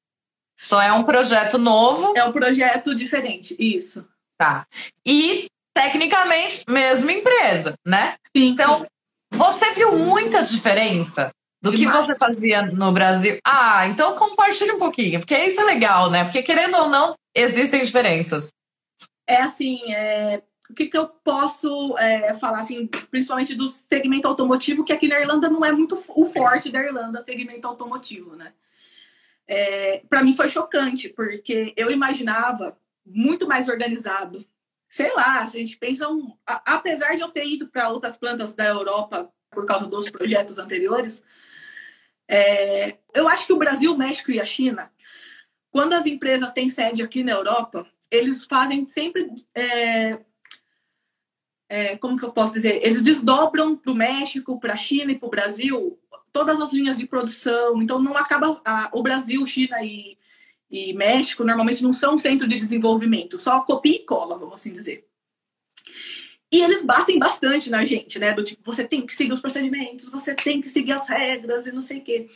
Só 0.60 0.80
é 0.82 0.92
um 0.92 1.02
projeto 1.02 1.58
novo. 1.58 2.12
É 2.16 2.24
um 2.24 2.32
projeto 2.32 2.94
diferente, 2.94 3.56
isso. 3.58 4.06
Tá. 4.38 4.66
E 5.06 5.46
tecnicamente, 5.74 6.64
mesma 6.68 7.12
empresa, 7.12 7.74
né? 7.86 8.14
Sim. 8.36 8.48
Então, 8.48 8.80
sim. 8.80 8.86
Você 9.32 9.72
viu 9.72 9.96
muita 9.96 10.42
diferença 10.42 11.32
do 11.60 11.70
Demais. 11.70 12.06
que 12.06 12.06
você 12.06 12.18
fazia 12.18 12.62
no 12.62 12.92
Brasil? 12.92 13.38
Ah, 13.44 13.86
então 13.86 14.14
compartilhe 14.14 14.72
um 14.72 14.78
pouquinho, 14.78 15.20
porque 15.20 15.36
isso 15.36 15.60
é 15.60 15.64
legal, 15.64 16.10
né? 16.10 16.24
Porque 16.24 16.42
querendo 16.42 16.76
ou 16.76 16.88
não, 16.88 17.14
existem 17.34 17.82
diferenças. 17.82 18.52
É 19.26 19.36
assim, 19.36 19.80
é... 19.92 20.42
o 20.68 20.74
que, 20.74 20.86
que 20.86 20.98
eu 20.98 21.06
posso 21.06 21.96
é, 21.98 22.34
falar, 22.34 22.60
assim, 22.60 22.86
principalmente 23.10 23.54
do 23.54 23.68
segmento 23.68 24.28
automotivo, 24.28 24.84
que 24.84 24.92
aqui 24.92 25.08
na 25.08 25.20
Irlanda 25.20 25.48
não 25.48 25.64
é 25.64 25.72
muito 25.72 25.94
o 26.08 26.26
forte 26.26 26.70
da 26.70 26.82
Irlanda, 26.82 27.20
segmento 27.20 27.66
automotivo, 27.66 28.36
né? 28.36 28.52
É, 29.46 30.02
para 30.08 30.22
mim 30.22 30.34
foi 30.34 30.48
chocante, 30.48 31.08
porque 31.08 31.72
eu 31.76 31.90
imaginava 31.90 32.76
muito 33.04 33.46
mais 33.46 33.68
organizado, 33.68 34.44
sei 34.92 35.10
lá, 35.14 35.46
se 35.46 35.56
a 35.56 35.60
gente 35.60 35.78
pensa 35.78 36.06
um. 36.06 36.36
A, 36.46 36.74
apesar 36.74 37.16
de 37.16 37.22
eu 37.22 37.30
ter 37.30 37.46
ido 37.46 37.66
para 37.66 37.88
outras 37.88 38.14
plantas 38.14 38.54
da 38.54 38.66
Europa 38.66 39.32
por 39.50 39.64
causa 39.64 39.86
dos 39.86 40.10
projetos 40.10 40.58
anteriores, 40.58 41.24
é, 42.28 42.98
eu 43.14 43.26
acho 43.26 43.46
que 43.46 43.54
o 43.54 43.58
Brasil, 43.58 43.94
o 43.94 43.96
México 43.96 44.30
e 44.30 44.38
a 44.38 44.44
China, 44.44 44.92
quando 45.70 45.94
as 45.94 46.04
empresas 46.04 46.52
têm 46.52 46.68
sede 46.68 47.02
aqui 47.02 47.24
na 47.24 47.32
Europa, 47.32 47.86
eles 48.10 48.44
fazem 48.44 48.86
sempre. 48.86 49.32
É, 49.54 50.18
é, 51.70 51.96
como 51.96 52.18
que 52.18 52.24
eu 52.26 52.32
posso 52.32 52.52
dizer? 52.52 52.84
Eles 52.84 53.00
desdobram 53.00 53.74
para 53.74 53.92
o 53.92 53.94
México, 53.94 54.60
para 54.60 54.74
a 54.74 54.76
China 54.76 55.10
e 55.10 55.18
para 55.18 55.26
o 55.26 55.30
Brasil 55.30 55.98
todas 56.30 56.60
as 56.60 56.70
linhas 56.70 56.98
de 56.98 57.06
produção. 57.06 57.80
Então 57.80 57.98
não 57.98 58.14
acaba 58.14 58.60
a, 58.62 58.90
o 58.92 59.02
Brasil, 59.02 59.44
China 59.46 59.82
e, 59.82 60.18
e 60.72 60.94
México 60.94 61.44
normalmente 61.44 61.82
não 61.82 61.92
são 61.92 62.16
centro 62.16 62.48
de 62.48 62.56
desenvolvimento, 62.56 63.38
só 63.38 63.60
copia 63.60 63.96
e 63.96 64.06
cola, 64.06 64.38
vamos 64.38 64.54
assim 64.54 64.72
dizer. 64.72 65.06
E 66.50 66.60
eles 66.60 66.82
batem 66.82 67.18
bastante 67.18 67.68
na 67.68 67.84
gente, 67.84 68.18
né? 68.18 68.32
Do 68.32 68.42
tipo, 68.42 68.62
você 68.64 68.82
tem 68.82 69.02
que 69.02 69.14
seguir 69.14 69.32
os 69.32 69.40
procedimentos, 69.40 70.08
você 70.08 70.34
tem 70.34 70.62
que 70.62 70.70
seguir 70.70 70.92
as 70.92 71.06
regras 71.08 71.66
e 71.66 71.72
não 71.72 71.82
sei 71.82 71.98
o 71.98 72.02
quê. 72.02 72.30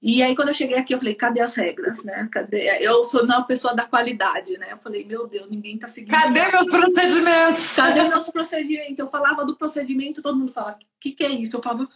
E 0.00 0.22
aí, 0.22 0.34
quando 0.36 0.48
eu 0.48 0.54
cheguei 0.54 0.76
aqui, 0.76 0.94
eu 0.94 0.98
falei, 0.98 1.14
cadê 1.14 1.40
as 1.40 1.56
regras, 1.56 2.04
né? 2.04 2.28
Cadê? 2.30 2.68
Eu 2.80 3.02
sou 3.02 3.24
uma 3.24 3.42
pessoa 3.42 3.74
da 3.74 3.84
qualidade, 3.84 4.56
né? 4.56 4.68
Eu 4.70 4.78
falei, 4.78 5.04
meu 5.04 5.26
Deus, 5.26 5.48
ninguém 5.50 5.76
tá 5.76 5.88
seguindo. 5.88 6.16
Cadê 6.16 6.50
meus 6.50 6.66
procedimentos? 6.66 7.74
Cadê 7.74 8.04
meus 8.04 8.28
procedimentos? 8.28 8.98
Eu 8.98 9.10
falava 9.10 9.44
do 9.44 9.56
procedimento, 9.56 10.22
todo 10.22 10.38
mundo 10.38 10.52
fala, 10.52 10.72
o 10.72 11.00
que, 11.00 11.10
que 11.10 11.24
é 11.24 11.30
isso? 11.30 11.56
Eu 11.56 11.62
falava, 11.62 11.88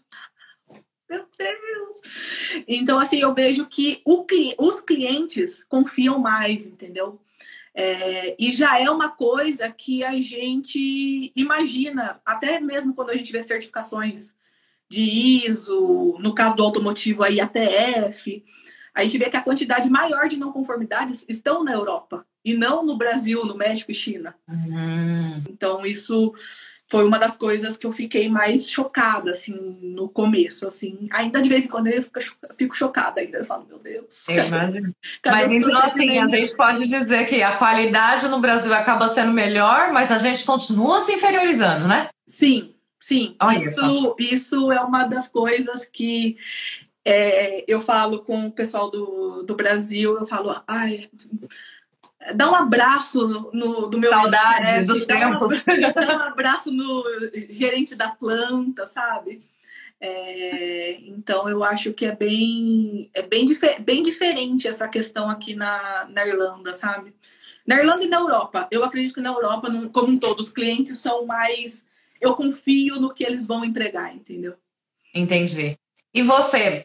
meu 1.13 1.27
Deus! 1.39 2.65
Então, 2.67 2.99
assim, 2.99 3.21
eu 3.21 3.35
vejo 3.35 3.67
que 3.67 4.01
o, 4.05 4.25
os 4.59 4.81
clientes 4.81 5.65
confiam 5.69 6.19
mais, 6.19 6.67
entendeu? 6.67 7.21
É, 7.75 8.37
e 8.39 8.53
já 8.53 8.79
é 8.79 8.91
uma 8.91 9.09
coisa 9.09 9.71
que 9.71 10.05
a 10.05 10.21
gente 10.21 11.33
imagina, 11.35 12.21
até 12.25 12.61
mesmo 12.61 12.95
quando 12.95 13.11
a 13.11 13.17
gente 13.17 13.33
vê 13.33 13.43
certificações 13.43 14.35
de 14.89 15.03
ISO, 15.47 16.19
no 16.21 16.35
caso 16.35 16.57
do 16.57 16.63
automotivo 16.63 17.23
aí, 17.23 17.41
ATF, 17.41 18.45
a 18.95 19.03
gente 19.03 19.17
vê 19.17 19.31
que 19.31 19.37
a 19.39 19.43
quantidade 19.43 19.89
maior 19.89 20.29
de 20.29 20.37
não 20.37 20.53
conformidades 20.53 21.25
estão 21.29 21.65
na 21.65 21.73
Europa. 21.73 22.27
e 22.45 22.55
não 22.55 22.85
no 22.85 22.97
Brasil, 22.97 23.47
no 23.47 23.57
México 23.57 23.93
e 23.93 23.95
China. 23.95 24.35
Uhum. 24.49 25.45
Então 25.49 25.87
isso 25.87 26.35
foi 26.93 27.07
uma 27.07 27.19
das 27.19 27.39
coisas 27.39 27.79
que 27.79 27.87
eu 27.87 27.93
fiquei 27.95 28.29
mais 28.29 28.69
chocada, 28.69 29.31
assim, 29.31 29.79
no 29.81 30.11
começo, 30.11 30.67
assim. 30.67 31.09
Ainda 31.11 31.41
de 31.41 31.49
vez 31.49 31.65
em 31.65 31.69
quando 31.69 31.87
eu 31.87 32.05
fico, 32.55 32.77
chocada 32.77 33.23
ainda. 33.23 33.39
Eu 33.39 33.47
falo, 33.47 33.65
meu 33.67 33.79
Deus. 33.79 34.27
Mas 35.25 35.51
então, 35.51 35.79
assim, 35.79 36.19
a 36.19 36.27
gente 36.27 36.55
pode 36.55 36.87
dizer 36.87 37.25
que 37.25 37.43
a 37.43 37.57
qualidade 37.57 38.29
no 38.29 38.41
Brasil 38.41 38.75
acaba 38.75 39.09
sendo 39.09 39.33
melhor, 39.33 39.91
mas 39.91 40.13
a 40.13 40.19
gente 40.19 40.45
continua 40.45 41.01
se 41.01 41.15
inferiorizando, 41.15 41.89
né? 41.89 42.11
Sim, 42.27 42.75
sim. 43.01 43.37
Olha 43.41 43.57
isso, 43.57 44.15
isso 44.19 44.71
é 44.71 44.81
uma 44.83 45.05
das 45.05 45.27
coisas 45.29 45.87
que 45.87 46.37
é, 47.07 47.65
eu 47.67 47.81
falo 47.81 48.19
com 48.19 48.49
o 48.49 48.53
pessoal 48.53 48.91
do, 48.91 49.43
do 49.45 49.55
Brasil, 49.55 50.19
eu 50.19 50.27
falo, 50.27 50.63
ai 50.69 51.09
dá 52.35 52.51
um 52.51 52.55
abraço 52.55 53.27
no, 53.27 53.51
no 53.53 53.87
do 53.89 53.99
meu 53.99 54.11
saudade 54.11 54.87
do 54.87 55.07
tempo. 55.07 55.49
dá 55.95 56.17
um 56.17 56.23
abraço 56.23 56.71
no 56.71 57.05
gerente 57.51 57.95
da 57.95 58.11
planta 58.11 58.87
sabe? 58.87 59.43
É, 60.01 60.99
então 61.03 61.49
eu 61.49 61.63
acho 61.63 61.93
que 61.93 62.05
é 62.05 62.15
bem 62.15 63.11
é 63.15 63.23
bem, 63.23 63.47
bem 63.81 64.03
diferente 64.03 64.67
essa 64.67 64.89
questão 64.89 65.31
aqui 65.31 65.55
na, 65.55 66.07
na 66.11 66.27
Irlanda 66.27 66.73
sabe? 66.73 67.15
Na 67.67 67.77
Irlanda 67.77 68.05
e 68.05 68.09
na 68.09 68.19
Europa. 68.19 68.67
Eu 68.71 68.85
acredito 68.85 69.15
que 69.15 69.21
na 69.21 69.31
Europa 69.31 69.69
como 69.93 70.13
um 70.13 70.19
todo 70.19 70.41
os 70.41 70.51
clientes 70.51 70.99
são 70.99 71.27
mais 71.27 71.85
eu 72.21 72.35
confio 72.35 73.01
no 73.01 73.13
que 73.13 73.25
eles 73.25 73.47
vão 73.47 73.65
entregar 73.65 74.15
entendeu? 74.15 74.55
Entendi. 75.15 75.77
E 76.15 76.23
você 76.23 76.85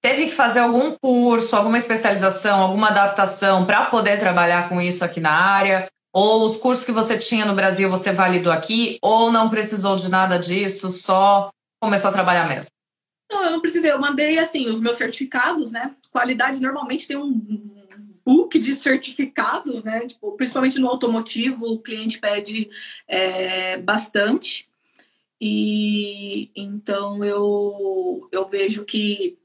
teve 0.00 0.26
que 0.26 0.32
fazer 0.32 0.60
algum 0.60 0.92
curso, 0.92 1.56
alguma 1.56 1.78
especialização, 1.78 2.60
alguma 2.60 2.88
adaptação 2.88 3.64
para 3.64 3.86
poder 3.86 4.18
trabalhar 4.18 4.68
com 4.68 4.80
isso 4.80 5.04
aqui 5.04 5.20
na 5.20 5.32
área? 5.32 5.88
Ou 6.12 6.44
os 6.44 6.56
cursos 6.56 6.84
que 6.84 6.92
você 6.92 7.18
tinha 7.18 7.44
no 7.44 7.54
Brasil 7.54 7.90
você 7.90 8.12
validou 8.12 8.52
aqui? 8.52 8.98
Ou 9.02 9.30
não 9.30 9.50
precisou 9.50 9.96
de 9.96 10.10
nada 10.10 10.38
disso, 10.38 10.90
só 10.90 11.50
começou 11.80 12.10
a 12.10 12.12
trabalhar 12.12 12.48
mesmo? 12.48 12.70
Não, 13.30 13.44
eu 13.44 13.50
não 13.50 13.60
precisei. 13.60 13.92
Eu 13.92 14.00
mandei, 14.00 14.38
assim, 14.38 14.68
os 14.68 14.80
meus 14.80 14.96
certificados, 14.96 15.70
né? 15.70 15.94
Qualidade 16.10 16.60
normalmente 16.60 17.06
tem 17.06 17.16
um 17.16 17.30
book 18.24 18.58
de 18.58 18.74
certificados, 18.74 19.84
né? 19.84 20.06
Tipo, 20.06 20.32
principalmente 20.32 20.78
no 20.78 20.88
automotivo, 20.88 21.66
o 21.66 21.78
cliente 21.78 22.18
pede 22.18 22.68
é, 23.06 23.76
bastante. 23.78 24.68
E 25.40 26.50
então 26.56 27.24
eu, 27.24 28.28
eu 28.32 28.48
vejo 28.48 28.84
que 28.84 29.37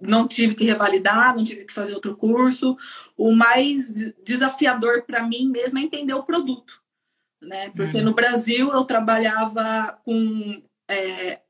não 0.00 0.28
tive 0.28 0.54
que 0.54 0.64
revalidar, 0.64 1.34
não 1.34 1.44
tive 1.44 1.64
que 1.64 1.72
fazer 1.72 1.94
outro 1.94 2.16
curso. 2.16 2.76
O 3.16 3.34
mais 3.34 3.92
desafiador 4.22 5.02
para 5.02 5.22
mim 5.22 5.48
mesmo 5.48 5.78
é 5.78 5.82
entender 5.82 6.14
o 6.14 6.22
produto, 6.22 6.82
né? 7.40 7.70
Porque 7.70 7.98
uhum. 7.98 8.04
no 8.04 8.14
Brasil 8.14 8.70
eu 8.70 8.84
trabalhava 8.84 9.98
com 10.04 10.62
é, 10.88 11.40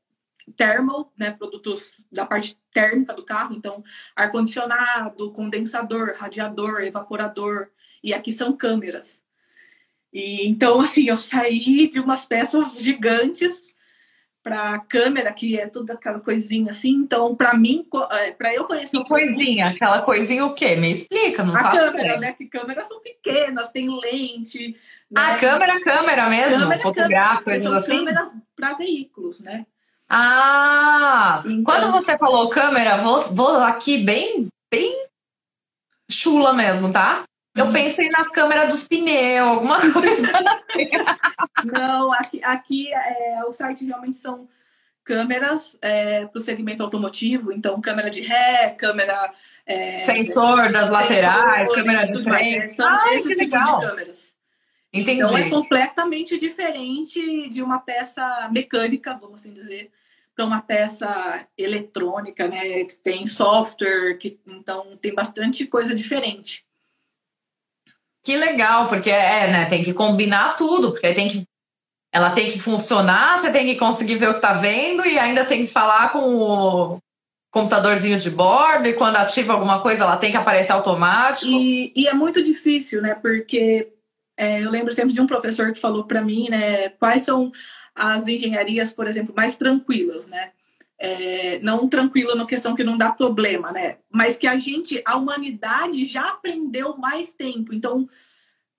thermal, 0.55 1.11
né? 1.17 1.31
Produtos 1.31 2.01
da 2.11 2.25
parte 2.25 2.57
térmica 2.73 3.13
do 3.13 3.25
carro, 3.25 3.55
então 3.55 3.83
ar 4.15 4.31
condicionado, 4.31 5.31
condensador, 5.31 6.13
radiador, 6.15 6.81
evaporador, 6.81 7.69
e 8.01 8.13
aqui 8.13 8.31
são 8.31 8.55
câmeras. 8.55 9.21
E 10.13 10.47
então 10.47 10.79
assim 10.79 11.09
eu 11.09 11.17
saí 11.17 11.89
de 11.89 11.99
umas 11.99 12.25
peças 12.25 12.79
gigantes 12.79 13.72
para 14.43 14.77
câmera, 14.79 15.31
que 15.31 15.57
é 15.57 15.67
tudo 15.67 15.91
aquela 15.91 16.19
coisinha 16.19 16.71
assim. 16.71 16.91
Então, 16.91 17.33
para 17.33 17.53
mim, 17.53 17.87
é, 18.11 18.31
para 18.31 18.53
eu 18.53 18.65
conhecer. 18.65 18.97
Que 18.97 19.05
coisinha? 19.05 19.67
Aquela 19.67 20.01
coisinha 20.01 20.45
o 20.45 20.53
quê? 20.53 20.75
Me 20.75 20.91
explica, 20.91 21.43
não 21.43 21.55
A 21.55 21.71
câmera, 21.71 22.19
né? 22.19 22.33
Que 22.33 22.45
câmeras 22.45 22.87
são 22.87 22.99
pequenas, 23.01 23.71
tem 23.71 23.89
lente. 23.89 24.77
Né? 25.09 25.21
Ah, 25.21 25.37
câmera, 25.37 25.79
câmera 25.81 26.29
mesmo? 26.29 26.59
Câmera, 26.59 26.81
Fotográfico, 26.81 27.43
coisas 27.45 27.73
assim? 27.73 27.97
câmeras 27.97 28.29
para 28.55 28.73
veículos, 28.73 29.39
né? 29.39 29.65
Ah! 30.09 31.41
Então, 31.45 31.63
quando 31.63 31.91
você 31.93 32.17
falou 32.17 32.49
câmera, 32.49 32.97
vou, 32.97 33.19
vou 33.31 33.57
aqui 33.59 34.03
bem, 34.03 34.47
bem 34.71 35.07
chula 36.11 36.53
mesmo, 36.53 36.91
tá? 36.91 37.23
Eu 37.55 37.65
uhum. 37.65 37.71
pensei 37.71 38.09
nas 38.09 38.27
câmeras 38.27 38.67
dos 38.67 38.87
pneus, 38.87 39.47
alguma 39.47 39.79
coisa 39.93 40.27
assim. 40.27 40.89
Não, 41.65 42.11
aqui, 42.13 42.43
aqui 42.43 42.93
é, 42.93 43.43
o 43.45 43.53
site 43.53 43.85
realmente 43.85 44.17
são 44.17 44.47
câmeras 45.03 45.77
é, 45.81 46.25
para 46.25 46.39
o 46.39 46.41
segmento 46.41 46.81
automotivo, 46.81 47.51
então 47.51 47.79
câmera 47.81 48.09
de 48.09 48.21
ré, 48.21 48.69
câmera. 48.71 49.33
É, 49.65 49.95
sensor 49.97 50.71
das 50.71 50.89
laterais, 50.89 51.71
câmera 51.73 52.05
de 52.05 52.23
frente. 52.23 52.75
São 52.75 52.87
Ai, 52.87 53.15
esses 53.15 53.37
tipos 53.37 53.37
legal. 53.37 53.79
de 53.79 53.85
câmeras. 53.87 54.33
Entendi. 54.91 55.21
Então 55.21 55.37
é 55.37 55.49
completamente 55.49 56.37
diferente 56.37 57.49
de 57.49 57.63
uma 57.63 57.79
peça 57.79 58.49
mecânica, 58.51 59.17
vamos 59.19 59.41
assim 59.41 59.51
dizer, 59.51 59.91
para 60.35 60.45
uma 60.45 60.61
peça 60.61 61.47
eletrônica, 61.57 62.47
né? 62.47 62.83
Que 62.83 62.95
tem 62.95 63.25
software, 63.25 64.17
que 64.17 64.39
então 64.45 64.97
tem 64.97 65.13
bastante 65.13 65.65
coisa 65.65 65.95
diferente. 65.95 66.65
Que 68.23 68.37
legal, 68.37 68.87
porque 68.87 69.09
é, 69.09 69.51
né, 69.51 69.65
tem 69.65 69.83
que 69.83 69.93
combinar 69.93 70.55
tudo, 70.55 70.91
porque 70.91 71.13
tem 71.13 71.27
que 71.27 71.43
ela 72.11 72.29
tem 72.29 72.51
que 72.51 72.59
funcionar, 72.59 73.39
você 73.39 73.51
tem 73.51 73.65
que 73.65 73.75
conseguir 73.75 74.17
ver 74.17 74.27
o 74.27 74.31
que 74.31 74.37
está 74.37 74.53
vendo 74.53 75.03
e 75.03 75.17
ainda 75.17 75.43
tem 75.43 75.65
que 75.65 75.71
falar 75.71 76.11
com 76.11 76.19
o 76.19 76.99
computadorzinho 77.51 78.17
de 78.17 78.29
bordo 78.29 78.87
e 78.87 78.93
quando 78.93 79.15
ativa 79.15 79.53
alguma 79.53 79.81
coisa 79.81 80.03
ela 80.03 80.15
tem 80.15 80.29
que 80.29 80.37
aparecer 80.37 80.71
automático. 80.71 81.51
E, 81.51 81.91
e 81.95 82.07
é 82.07 82.13
muito 82.13 82.43
difícil, 82.43 83.01
né? 83.01 83.15
Porque 83.15 83.91
é, 84.37 84.63
eu 84.63 84.69
lembro 84.69 84.93
sempre 84.93 85.13
de 85.13 85.21
um 85.21 85.27
professor 85.27 85.73
que 85.73 85.81
falou 85.81 86.03
para 86.03 86.21
mim, 86.21 86.49
né? 86.49 86.89
Quais 86.89 87.23
são 87.23 87.51
as 87.95 88.27
engenharias, 88.27 88.93
por 88.93 89.07
exemplo, 89.07 89.33
mais 89.35 89.57
tranquilas, 89.57 90.27
né? 90.27 90.51
É, 91.05 91.59
não 91.59 91.89
tranquila 91.89 92.33
na 92.33 92.45
questão 92.45 92.73
que 92.73 92.83
não 92.83 92.95
dá 92.95 93.11
problema, 93.11 93.73
né? 93.73 93.97
Mas 94.09 94.37
que 94.37 94.47
a 94.47 94.57
gente, 94.57 95.01
a 95.05 95.17
humanidade 95.17 96.05
já 96.05 96.29
aprendeu 96.29 96.95
mais 96.95 97.33
tempo. 97.33 97.73
Então, 97.73 98.07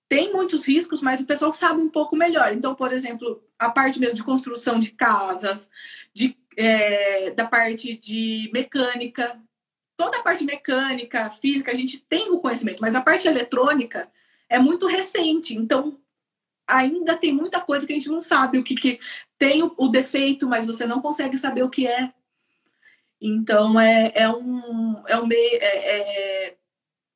tem 0.09 0.33
muitos 0.33 0.67
riscos, 0.67 1.01
mas 1.01 1.21
o 1.21 1.25
pessoal 1.25 1.53
sabe 1.53 1.81
um 1.81 1.89
pouco 1.89 2.15
melhor. 2.15 2.51
Então, 2.51 2.73
por 2.73 2.91
exemplo, 2.91 3.43
a 3.59 3.69
parte 3.69 3.99
mesmo 3.99 4.15
de 4.15 4.23
construção 4.23 4.79
de 4.79 4.89
casas, 4.89 5.69
de, 6.11 6.35
é, 6.57 7.29
da 7.29 7.45
parte 7.45 7.95
de 7.95 8.49
mecânica, 8.51 9.39
toda 9.95 10.17
a 10.17 10.23
parte 10.23 10.43
mecânica, 10.43 11.29
física, 11.29 11.71
a 11.71 11.75
gente 11.75 12.03
tem 12.03 12.31
o 12.31 12.39
conhecimento, 12.39 12.81
mas 12.81 12.95
a 12.95 13.01
parte 13.01 13.27
eletrônica 13.27 14.09
é 14.49 14.57
muito 14.57 14.87
recente. 14.87 15.55
Então, 15.55 15.99
ainda 16.67 17.15
tem 17.15 17.31
muita 17.31 17.61
coisa 17.61 17.85
que 17.85 17.93
a 17.93 17.95
gente 17.95 18.09
não 18.09 18.21
sabe 18.21 18.57
o 18.57 18.63
que, 18.63 18.73
que 18.73 18.99
tem 19.37 19.63
o, 19.63 19.73
o 19.77 19.87
defeito, 19.87 20.47
mas 20.47 20.65
você 20.65 20.85
não 20.85 21.01
consegue 21.01 21.37
saber 21.37 21.63
o 21.63 21.69
que 21.69 21.87
é. 21.87 22.11
Então 23.21 23.79
é, 23.79 24.11
é 24.15 24.29
um 24.29 25.03
é 25.07 25.17
um 25.17 25.25
meio 25.25 25.57
é, 25.61 25.65
é, 25.65 26.55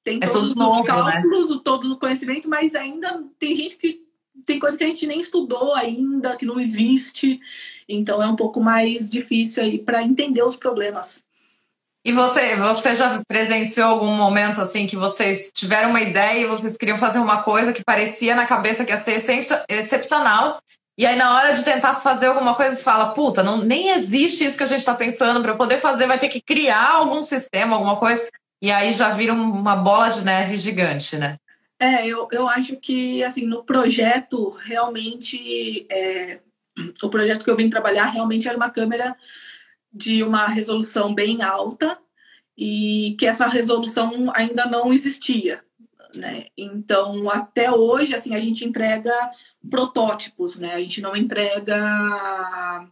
tem 0.04 0.18
é 0.22 0.28
todos 0.28 0.50
os 0.50 0.56
novo, 0.56 0.82
né? 0.82 0.88
cálculos, 0.88 1.50
né? 1.50 1.62
todo 1.64 1.92
o 1.92 1.98
conhecimento, 1.98 2.50
mas 2.50 2.76
ainda 2.76 3.24
tem 3.38 3.56
gente 3.56 3.78
que 3.78 4.08
tem 4.46 4.60
coisa 4.60 4.78
que 4.78 4.84
a 4.84 4.88
gente 4.88 5.06
nem 5.06 5.20
estudou 5.20 5.74
ainda, 5.76 6.36
que 6.36 6.46
não 6.46 6.60
existe. 6.60 7.40
Então 7.88 8.24
é 8.24 8.28
um 8.28 8.36
pouco 8.36 8.62
mais 8.62 9.10
difícil 9.10 9.62
aí 9.62 9.78
para 9.78 10.02
entender 10.02 10.44
os 10.44 10.56
problemas. 10.56 11.24
E 12.06 12.14
você, 12.14 12.56
você 12.56 12.96
já 12.96 13.22
presenciou 13.28 13.90
algum 13.90 14.14
momento 14.14 14.62
assim 14.62 14.88
que 14.88 14.96
vocês 14.96 15.52
tiveram 15.54 15.90
uma 15.90 16.02
ideia 16.02 16.40
e 16.40 16.48
vocês 16.48 16.78
queriam 16.78 16.98
fazer 16.98 17.20
uma 17.20 17.44
coisa 17.44 17.74
que 17.74 17.84
parecia 17.84 18.36
na 18.36 18.46
cabeça 18.46 18.86
que 18.86 18.92
ia 18.92 18.98
ser 18.98 19.44
excepcional 19.68 20.60
e 21.00 21.06
aí, 21.06 21.16
na 21.16 21.34
hora 21.34 21.54
de 21.54 21.64
tentar 21.64 21.94
fazer 22.02 22.26
alguma 22.26 22.54
coisa, 22.54 22.76
você 22.76 22.84
fala, 22.84 23.14
puta, 23.14 23.42
não, 23.42 23.64
nem 23.64 23.92
existe 23.92 24.44
isso 24.44 24.58
que 24.58 24.66
a 24.66 24.68
gente 24.68 24.80
está 24.80 24.94
pensando. 24.94 25.42
Para 25.42 25.56
poder 25.56 25.80
fazer, 25.80 26.06
vai 26.06 26.20
ter 26.20 26.28
que 26.28 26.42
criar 26.42 26.90
algum 26.90 27.24
sistema, 27.24 27.78
alguma 27.78 27.96
coisa. 27.96 28.28
E 28.62 28.70
aí 28.70 28.92
já 28.92 29.08
vira 29.12 29.32
uma 29.32 29.78
bola 29.78 30.10
de 30.10 30.26
neve 30.26 30.58
gigante, 30.58 31.16
né? 31.16 31.38
É, 31.80 32.06
eu, 32.06 32.28
eu 32.34 32.50
acho 32.50 32.76
que, 32.76 33.24
assim, 33.24 33.46
no 33.46 33.64
projeto, 33.64 34.50
realmente, 34.50 35.88
é, 35.90 36.42
o 37.02 37.10
projeto 37.10 37.46
que 37.46 37.50
eu 37.50 37.56
vim 37.56 37.70
trabalhar 37.70 38.08
realmente 38.08 38.50
era 38.50 38.58
uma 38.58 38.70
câmera 38.70 39.16
de 39.94 40.22
uma 40.22 40.50
resolução 40.50 41.16
bem 41.16 41.42
alta 41.42 41.98
e 42.58 43.16
que 43.18 43.26
essa 43.26 43.48
resolução 43.48 44.34
ainda 44.36 44.66
não 44.66 44.92
existia 44.92 45.64
né? 46.16 46.48
Então, 46.58 47.30
até 47.30 47.72
hoje, 47.72 48.16
assim, 48.16 48.34
a 48.36 48.40
gente 48.40 48.66
entrega 48.66 49.14
protótipos, 49.70 50.58
né? 50.58 50.74
A 50.74 50.80
gente 50.80 51.02
não 51.02 51.16
entrega 51.16 52.88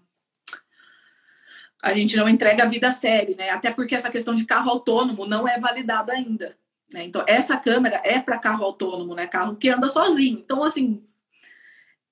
a 1.81 1.93
gente 1.93 2.17
não 2.17 2.27
entrega 2.27 2.63
a 2.63 2.67
vida 2.67 2.91
série, 2.91 3.35
né? 3.35 3.49
Até 3.49 3.71
porque 3.71 3.95
essa 3.95 4.09
questão 4.09 4.35
de 4.35 4.45
carro 4.45 4.69
autônomo 4.69 5.25
não 5.25 5.47
é 5.47 5.59
validado 5.59 6.11
ainda. 6.11 6.57
Né? 6.91 7.03
Então, 7.03 7.23
essa 7.27 7.55
câmera 7.57 8.01
é 8.03 8.19
para 8.19 8.37
carro 8.37 8.63
autônomo, 8.65 9.13
né? 9.13 9.27
Carro 9.27 9.55
que 9.55 9.69
anda 9.69 9.89
sozinho. 9.89 10.39
Então, 10.39 10.63
assim, 10.63 11.03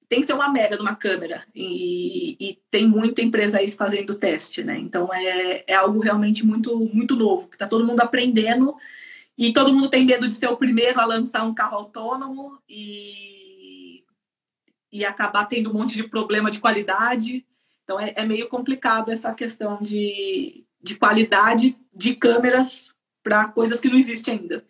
tem 0.07 0.21
que 0.21 0.27
ser 0.27 0.33
uma 0.33 0.49
mega 0.49 0.75
de 0.75 0.81
uma 0.81 0.95
câmera. 0.95 1.43
E, 1.53 2.37
e, 2.39 2.59
tem 2.69 2.87
muita 2.87 3.21
empresa 3.21 3.57
aí 3.57 3.69
fazendo 3.69 4.15
teste, 4.15 4.63
né? 4.63 4.77
Então, 4.77 5.13
é, 5.13 5.63
é 5.67 5.73
algo 5.73 5.99
realmente 5.99 6.45
muito, 6.45 6.77
muito 6.93 7.15
novo, 7.15 7.47
que 7.47 7.55
está 7.55 7.67
todo 7.67 7.85
mundo 7.85 8.01
aprendendo 8.01 8.75
E 9.37 9.51
todo 9.51 9.73
mundo 9.73 9.89
tem 9.89 10.05
medo 10.05 10.27
de 10.27 10.33
ser 10.33 10.47
o 10.47 10.57
primeiro 10.57 10.99
a 10.99 11.05
lançar 11.05 11.43
um 11.43 11.53
carro 11.53 11.77
autônomo 11.77 12.57
e, 12.69 14.03
e 14.91 15.03
acabar 15.03 15.45
tendo 15.45 15.69
um 15.69 15.73
monte 15.73 15.95
de 15.95 16.07
problema 16.07 16.49
de 16.49 16.59
qualidade. 16.59 17.45
Então 17.83 17.99
é, 17.99 18.13
é 18.15 18.25
meio 18.25 18.47
complicado 18.47 19.11
essa 19.11 19.33
questão 19.33 19.77
de, 19.81 20.63
de 20.81 20.95
qualidade 20.95 21.77
de 21.93 22.15
câmeras 22.15 22.93
para 23.21 23.49
coisas 23.49 23.79
que 23.79 23.89
não 23.89 23.97
existem 23.97 24.39
ainda. 24.39 24.63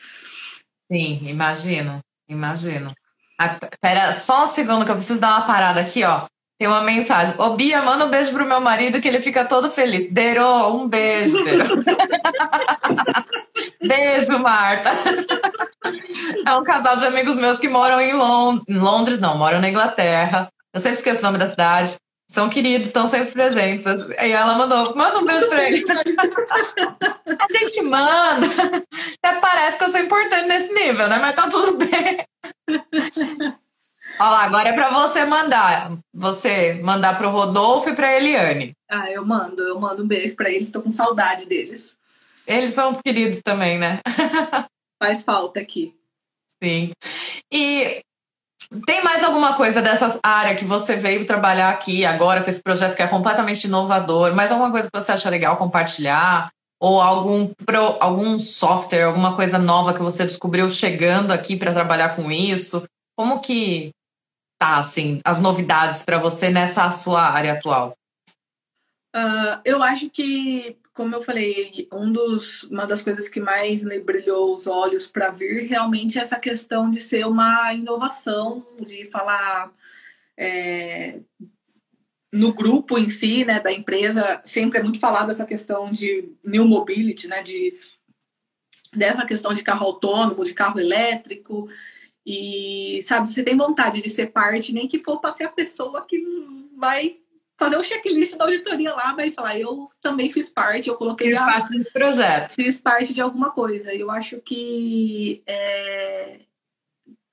Sim, 0.91 1.21
imagino, 1.25 1.99
imagino. 2.27 2.93
Ah, 3.39 3.59
pera, 3.81 4.13
só 4.13 4.45
um 4.45 4.47
segundo 4.47 4.85
que 4.85 4.91
eu 4.91 4.95
preciso 4.95 5.21
dar 5.21 5.37
uma 5.37 5.45
parada 5.45 5.81
aqui, 5.81 6.03
ó. 6.03 6.25
Tem 6.57 6.69
uma 6.69 6.81
mensagem. 6.81 7.35
Ô, 7.37 7.55
Bia, 7.55 7.81
manda 7.81 8.05
um 8.05 8.09
beijo 8.09 8.31
pro 8.31 8.45
meu 8.45 8.61
marido 8.61 9.01
que 9.01 9.07
ele 9.09 9.19
fica 9.19 9.43
todo 9.43 9.69
feliz. 9.69 10.09
Dero, 10.09 10.73
um 10.73 10.87
beijo. 10.87 11.43
Dero. 11.43 11.83
beijo, 13.81 14.39
Marta. 14.39 14.91
É 16.45 16.55
um 16.55 16.63
casal 16.63 16.95
de 16.95 17.05
amigos 17.05 17.37
meus 17.37 17.59
que 17.59 17.69
moram 17.69 17.99
em 18.01 18.13
Lond 18.13 18.63
Londres, 18.67 19.19
não, 19.19 19.37
moram 19.37 19.59
na 19.59 19.69
Inglaterra. 19.69 20.49
Eu 20.73 20.79
sempre 20.79 20.97
esqueço 20.97 21.21
o 21.21 21.25
nome 21.25 21.37
da 21.37 21.47
cidade. 21.47 21.95
São 22.27 22.49
queridos, 22.49 22.87
estão 22.87 23.07
sempre 23.07 23.31
presentes. 23.31 23.85
Aí 24.17 24.31
ela 24.31 24.55
mandou, 24.55 24.95
manda 24.95 25.19
um 25.19 25.25
beijo 25.25 25.47
pra 25.47 25.69
ele. 25.69 25.85
A 27.27 27.59
gente 27.59 27.81
manda. 27.83 28.47
Até 29.23 29.39
parece 29.39 29.77
que 29.77 29.83
eu 29.83 29.89
sou 29.89 29.99
importante 29.99 30.47
nesse 30.47 30.73
nível, 30.73 31.07
né? 31.07 31.19
Mas 31.19 31.35
tá 31.35 31.47
tudo 31.47 31.77
bem. 31.77 32.25
Olha 34.19 34.29
lá, 34.29 34.43
agora 34.43 34.69
é 34.69 34.73
para 34.73 34.89
você 34.89 35.23
mandar. 35.25 35.91
Você 36.13 36.79
mandar 36.81 37.17
pro 37.17 37.29
Rodolfo 37.29 37.89
e 37.89 37.95
pra 37.95 38.15
Eliane. 38.15 38.73
Ah, 38.89 39.11
eu 39.11 39.23
mando, 39.25 39.61
eu 39.61 39.79
mando 39.79 40.03
um 40.03 40.07
beijo 40.07 40.35
para 40.35 40.49
eles, 40.49 40.71
tô 40.71 40.81
com 40.81 40.89
saudade 40.89 41.45
deles. 41.45 41.94
Eles 42.47 42.73
são 42.73 42.91
os 42.91 43.01
queridos 43.01 43.41
também, 43.41 43.77
né? 43.77 43.99
Faz 45.01 45.23
falta 45.23 45.59
aqui. 45.59 45.93
Sim. 46.63 46.91
E 47.51 48.01
tem 48.85 49.03
mais 49.03 49.23
alguma 49.23 49.55
coisa 49.55 49.81
dessa 49.81 50.19
área 50.23 50.55
que 50.55 50.65
você 50.65 50.95
veio 50.95 51.25
trabalhar 51.25 51.69
aqui 51.69 52.05
agora 52.05 52.43
com 52.43 52.49
esse 52.49 52.61
projeto 52.61 52.95
que 52.95 53.03
é 53.03 53.07
completamente 53.07 53.65
inovador? 53.65 54.33
Mais 54.33 54.51
alguma 54.51 54.71
coisa 54.71 54.89
que 54.91 54.99
você 54.99 55.11
acha 55.11 55.29
legal 55.29 55.57
compartilhar? 55.57 56.49
Ou 56.79 57.01
algum, 57.01 57.53
pro, 57.65 57.97
algum 57.99 58.37
software, 58.37 59.03
alguma 59.03 59.35
coisa 59.35 59.57
nova 59.57 59.93
que 59.93 60.01
você 60.01 60.25
descobriu 60.25 60.69
chegando 60.69 61.31
aqui 61.31 61.55
para 61.55 61.73
trabalhar 61.73 62.15
com 62.15 62.31
isso? 62.31 62.83
Como 63.17 63.39
que 63.39 63.91
tá, 64.59 64.77
assim, 64.77 65.21
as 65.23 65.39
novidades 65.39 66.03
para 66.03 66.17
você 66.17 66.49
nessa 66.49 66.89
sua 66.91 67.21
área 67.29 67.53
atual? 67.53 67.95
Uh, 69.15 69.61
eu 69.63 69.81
acho 69.81 70.09
que, 70.09 70.77
como 70.95 71.13
eu 71.13 71.21
falei, 71.21 71.89
um 71.91 72.09
dos, 72.09 72.63
uma 72.63 72.87
das 72.87 73.03
coisas 73.03 73.27
que 73.27 73.41
mais 73.41 73.83
me 73.83 73.99
brilhou 73.99 74.53
os 74.53 74.65
olhos 74.65 75.07
para 75.07 75.29
vir 75.29 75.67
realmente 75.67 76.17
é 76.17 76.21
essa 76.21 76.39
questão 76.39 76.89
de 76.89 77.01
ser 77.01 77.27
uma 77.27 77.73
inovação, 77.73 78.65
de 78.79 79.03
falar 79.07 79.73
é, 80.37 81.19
no 82.31 82.53
grupo 82.53 82.97
em 82.97 83.09
si, 83.09 83.43
né, 83.43 83.59
da 83.59 83.73
empresa, 83.73 84.41
sempre 84.45 84.79
é 84.79 84.83
muito 84.83 84.97
falado 84.97 85.29
essa 85.29 85.45
questão 85.45 85.91
de 85.91 86.31
new 86.41 86.65
mobility, 86.65 87.27
né, 87.27 87.43
de 87.43 87.77
dessa 88.93 89.25
questão 89.25 89.53
de 89.53 89.63
carro 89.63 89.87
autônomo, 89.87 90.45
de 90.45 90.53
carro 90.53 90.79
elétrico, 90.79 91.67
e, 92.25 93.01
sabe, 93.03 93.29
você 93.29 93.43
tem 93.43 93.57
vontade 93.57 94.01
de 94.01 94.09
ser 94.09 94.27
parte, 94.27 94.73
nem 94.73 94.87
que 94.87 95.03
for 95.03 95.19
para 95.19 95.35
ser 95.35 95.43
a 95.43 95.49
pessoa 95.49 96.05
que 96.05 96.17
vai 96.77 97.17
fazer 97.57 97.77
o 97.77 97.83
checklist 97.83 98.35
da 98.35 98.45
auditoria 98.45 98.93
lá, 98.93 99.13
mas 99.15 99.33
falar, 99.33 99.59
eu 99.59 99.89
também 100.01 100.31
fiz 100.31 100.49
parte, 100.49 100.89
eu 100.89 100.95
coloquei. 100.95 101.29
Fiz 101.29 101.37
parte 101.37 101.77
do 101.77 101.91
projeto. 101.91 102.53
Fiz 102.53 102.79
parte 102.79 103.13
de 103.13 103.21
alguma 103.21 103.51
coisa. 103.51 103.93
Eu 103.93 104.11
acho 104.11 104.39
que. 104.41 105.41
É, 105.47 106.39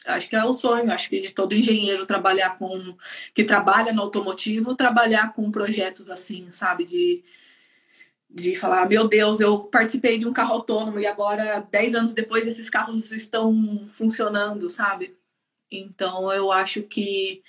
acho 0.06 0.28
que 0.28 0.36
é 0.36 0.44
o 0.44 0.52
sonho, 0.52 0.92
acho 0.92 1.08
que 1.08 1.20
de 1.20 1.30
todo 1.30 1.54
engenheiro 1.54 2.06
trabalhar 2.06 2.58
com. 2.58 2.96
que 3.34 3.44
trabalha 3.44 3.92
no 3.92 4.02
automotivo, 4.02 4.76
trabalhar 4.76 5.32
com 5.32 5.50
projetos 5.50 6.10
assim, 6.10 6.50
sabe? 6.52 6.84
De 6.84 7.24
de 8.34 8.56
falar, 8.56 8.88
meu 8.88 9.06
Deus, 9.06 9.40
eu 9.40 9.58
participei 9.58 10.16
de 10.16 10.26
um 10.26 10.32
carro 10.32 10.54
autônomo 10.54 10.98
e 10.98 11.06
agora, 11.06 11.60
dez 11.70 11.94
anos 11.94 12.14
depois, 12.14 12.46
esses 12.46 12.70
carros 12.70 13.12
estão 13.12 13.90
funcionando, 13.92 14.70
sabe? 14.70 15.14
Então, 15.70 16.32
eu 16.32 16.50
acho 16.50 16.82
que 16.82 17.42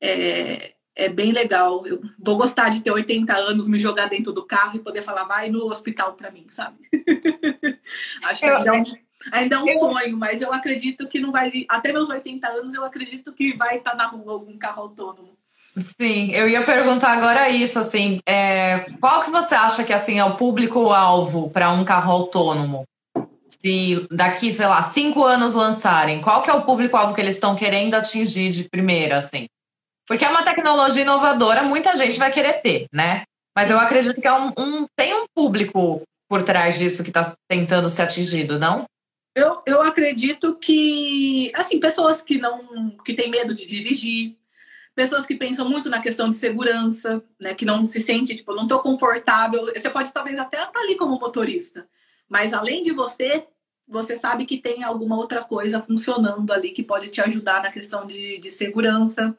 é, 0.00 0.74
é 0.98 1.08
bem 1.08 1.30
legal. 1.30 1.86
Eu 1.86 2.02
vou 2.18 2.36
gostar 2.36 2.68
de 2.68 2.82
ter 2.82 2.90
80 2.90 3.32
anos, 3.32 3.68
me 3.68 3.78
jogar 3.78 4.08
dentro 4.08 4.32
do 4.32 4.44
carro 4.44 4.76
e 4.76 4.80
poder 4.80 5.00
falar, 5.00 5.24
vai 5.24 5.48
no 5.48 5.66
hospital 5.66 6.14
para 6.14 6.30
mim, 6.30 6.44
sabe? 6.48 6.76
acho 8.24 8.40
que 8.40 8.46
ainda 8.46 8.68
é 8.68 8.72
um, 8.72 8.82
ainda 9.30 9.56
é 9.56 9.58
um 9.60 9.68
eu... 9.68 9.78
sonho, 9.78 10.16
mas 10.16 10.42
eu 10.42 10.52
acredito 10.52 11.06
que 11.06 11.20
não 11.20 11.30
vai. 11.30 11.64
Até 11.68 11.92
meus 11.92 12.10
80 12.10 12.46
anos, 12.48 12.74
eu 12.74 12.84
acredito 12.84 13.32
que 13.32 13.56
vai 13.56 13.78
estar 13.78 13.94
na 13.94 14.08
rua 14.08 14.32
algum 14.32 14.58
carro 14.58 14.82
autônomo. 14.82 15.38
Sim, 15.76 16.32
eu 16.32 16.48
ia 16.48 16.64
perguntar 16.64 17.12
agora 17.12 17.48
isso, 17.48 17.78
assim, 17.78 18.18
é, 18.26 18.90
qual 19.00 19.22
que 19.22 19.30
você 19.30 19.54
acha 19.54 19.84
que 19.84 19.92
assim 19.92 20.18
é 20.18 20.24
o 20.24 20.34
público-alvo 20.34 21.50
para 21.50 21.70
um 21.70 21.84
carro 21.84 22.10
autônomo? 22.10 22.84
Se 23.62 24.04
daqui, 24.10 24.52
sei 24.52 24.66
lá, 24.66 24.82
cinco 24.82 25.24
anos 25.24 25.54
lançarem, 25.54 26.20
qual 26.20 26.42
que 26.42 26.50
é 26.50 26.52
o 26.52 26.62
público-alvo 26.62 27.14
que 27.14 27.20
eles 27.20 27.36
estão 27.36 27.54
querendo 27.54 27.94
atingir 27.94 28.50
de 28.50 28.68
primeira, 28.68 29.18
assim? 29.18 29.46
Porque 30.08 30.24
é 30.24 30.28
uma 30.30 30.42
tecnologia 30.42 31.02
inovadora, 31.02 31.62
muita 31.62 31.94
gente 31.96 32.18
vai 32.18 32.32
querer 32.32 32.62
ter, 32.62 32.86
né? 32.92 33.22
Mas 33.54 33.70
eu 33.70 33.78
acredito 33.78 34.20
que 34.20 34.26
é 34.26 34.32
um, 34.32 34.52
um 34.58 34.86
tem 34.96 35.14
um 35.14 35.26
público 35.34 36.02
por 36.28 36.42
trás 36.42 36.78
disso 36.78 37.02
que 37.02 37.10
está 37.10 37.34
tentando 37.46 37.90
ser 37.90 38.02
atingido, 38.02 38.58
não? 38.58 38.86
Eu, 39.34 39.62
eu 39.66 39.82
acredito 39.82 40.56
que, 40.56 41.52
assim, 41.54 41.78
pessoas 41.78 42.22
que 42.22 42.38
não, 42.38 42.96
que 43.04 43.14
têm 43.14 43.30
medo 43.30 43.54
de 43.54 43.66
dirigir, 43.66 44.36
pessoas 44.94 45.26
que 45.26 45.36
pensam 45.36 45.68
muito 45.68 45.88
na 45.88 46.00
questão 46.00 46.28
de 46.28 46.34
segurança, 46.34 47.22
né, 47.40 47.54
que 47.54 47.64
não 47.64 47.84
se 47.84 48.00
sente, 48.00 48.34
tipo, 48.34 48.52
não 48.52 48.64
estou 48.64 48.80
confortável. 48.80 49.72
Você 49.72 49.88
pode 49.88 50.12
talvez 50.12 50.38
até 50.38 50.62
estar 50.62 50.80
ali 50.80 50.96
como 50.96 51.20
motorista, 51.20 51.86
mas 52.28 52.52
além 52.52 52.82
de 52.82 52.90
você, 52.90 53.46
você 53.86 54.16
sabe 54.16 54.44
que 54.44 54.58
tem 54.58 54.82
alguma 54.82 55.16
outra 55.16 55.44
coisa 55.44 55.80
funcionando 55.80 56.52
ali 56.52 56.70
que 56.70 56.82
pode 56.82 57.08
te 57.08 57.20
ajudar 57.20 57.62
na 57.62 57.70
questão 57.70 58.04
de, 58.04 58.38
de 58.38 58.50
segurança. 58.50 59.36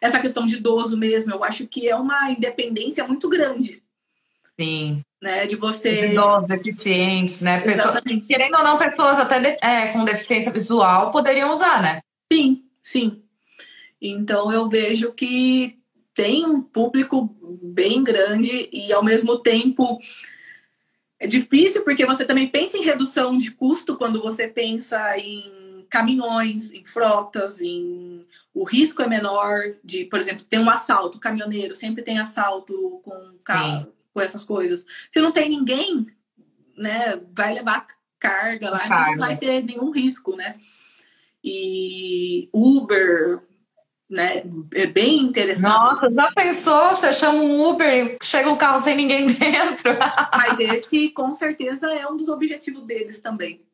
Essa 0.00 0.18
questão 0.18 0.46
de 0.46 0.56
idoso 0.56 0.96
mesmo, 0.96 1.32
eu 1.32 1.44
acho 1.44 1.66
que 1.66 1.88
é 1.88 1.94
uma 1.94 2.30
independência 2.30 3.06
muito 3.06 3.28
grande. 3.28 3.82
Sim. 4.58 5.02
Né, 5.22 5.46
de 5.46 5.56
você. 5.56 5.92
Os 5.92 6.02
idosos 6.02 6.48
deficientes, 6.48 7.42
né? 7.42 7.60
Pessoas, 7.60 8.02
querendo 8.26 8.56
ou 8.56 8.64
não, 8.64 8.78
pessoas 8.78 9.18
até 9.18 9.38
de, 9.38 9.58
é, 9.62 9.92
com 9.92 10.04
deficiência 10.04 10.50
visual 10.50 11.10
poderiam 11.10 11.50
usar, 11.50 11.82
né? 11.82 12.00
Sim, 12.32 12.64
sim. 12.82 13.22
Então 14.00 14.50
eu 14.50 14.66
vejo 14.68 15.12
que 15.12 15.78
tem 16.14 16.46
um 16.46 16.62
público 16.62 17.36
bem 17.62 18.02
grande 18.02 18.68
e 18.72 18.92
ao 18.92 19.04
mesmo 19.04 19.38
tempo 19.38 19.98
é 21.18 21.26
difícil 21.26 21.84
porque 21.84 22.06
você 22.06 22.24
também 22.24 22.48
pensa 22.48 22.78
em 22.78 22.82
redução 22.82 23.36
de 23.36 23.50
custo 23.50 23.96
quando 23.96 24.22
você 24.22 24.48
pensa 24.48 25.18
em 25.18 25.86
caminhões, 25.90 26.72
em 26.72 26.84
frotas, 26.84 27.60
em 27.60 28.26
o 28.60 28.64
risco 28.64 29.00
é 29.00 29.08
menor 29.08 29.74
de, 29.82 30.04
por 30.04 30.20
exemplo, 30.20 30.44
tem 30.44 30.58
um 30.58 30.68
assalto, 30.68 31.18
caminhoneiro 31.18 31.74
sempre 31.74 32.02
tem 32.02 32.18
assalto 32.18 33.00
com 33.02 33.38
carro, 33.42 33.84
Sim. 33.84 33.92
com 34.12 34.20
essas 34.20 34.44
coisas. 34.44 34.84
Se 35.10 35.18
não 35.18 35.32
tem 35.32 35.48
ninguém, 35.48 36.06
né, 36.76 37.18
vai 37.32 37.54
levar 37.54 37.86
carga 38.18 38.68
lá, 38.68 38.80
carga. 38.80 39.12
não 39.12 39.18
vai 39.18 39.38
ter 39.38 39.64
nenhum 39.64 39.90
risco, 39.90 40.36
né? 40.36 40.54
E 41.42 42.50
Uber, 42.52 43.40
né? 44.10 44.42
É 44.74 44.86
bem 44.86 45.20
interessante. 45.20 45.72
Nossa, 45.72 46.10
já 46.10 46.30
pensou? 46.32 46.90
Você 46.90 47.14
chama 47.14 47.38
um 47.38 47.66
Uber 47.66 47.88
e 47.88 48.18
chega 48.22 48.50
um 48.50 48.58
carro 48.58 48.82
sem 48.82 48.94
ninguém 48.94 49.24
dentro. 49.32 49.96
Mas 50.36 50.60
esse, 50.60 51.08
com 51.08 51.32
certeza, 51.32 51.90
é 51.94 52.06
um 52.06 52.14
dos 52.14 52.28
objetivos 52.28 52.84
deles 52.84 53.22
também. 53.22 53.64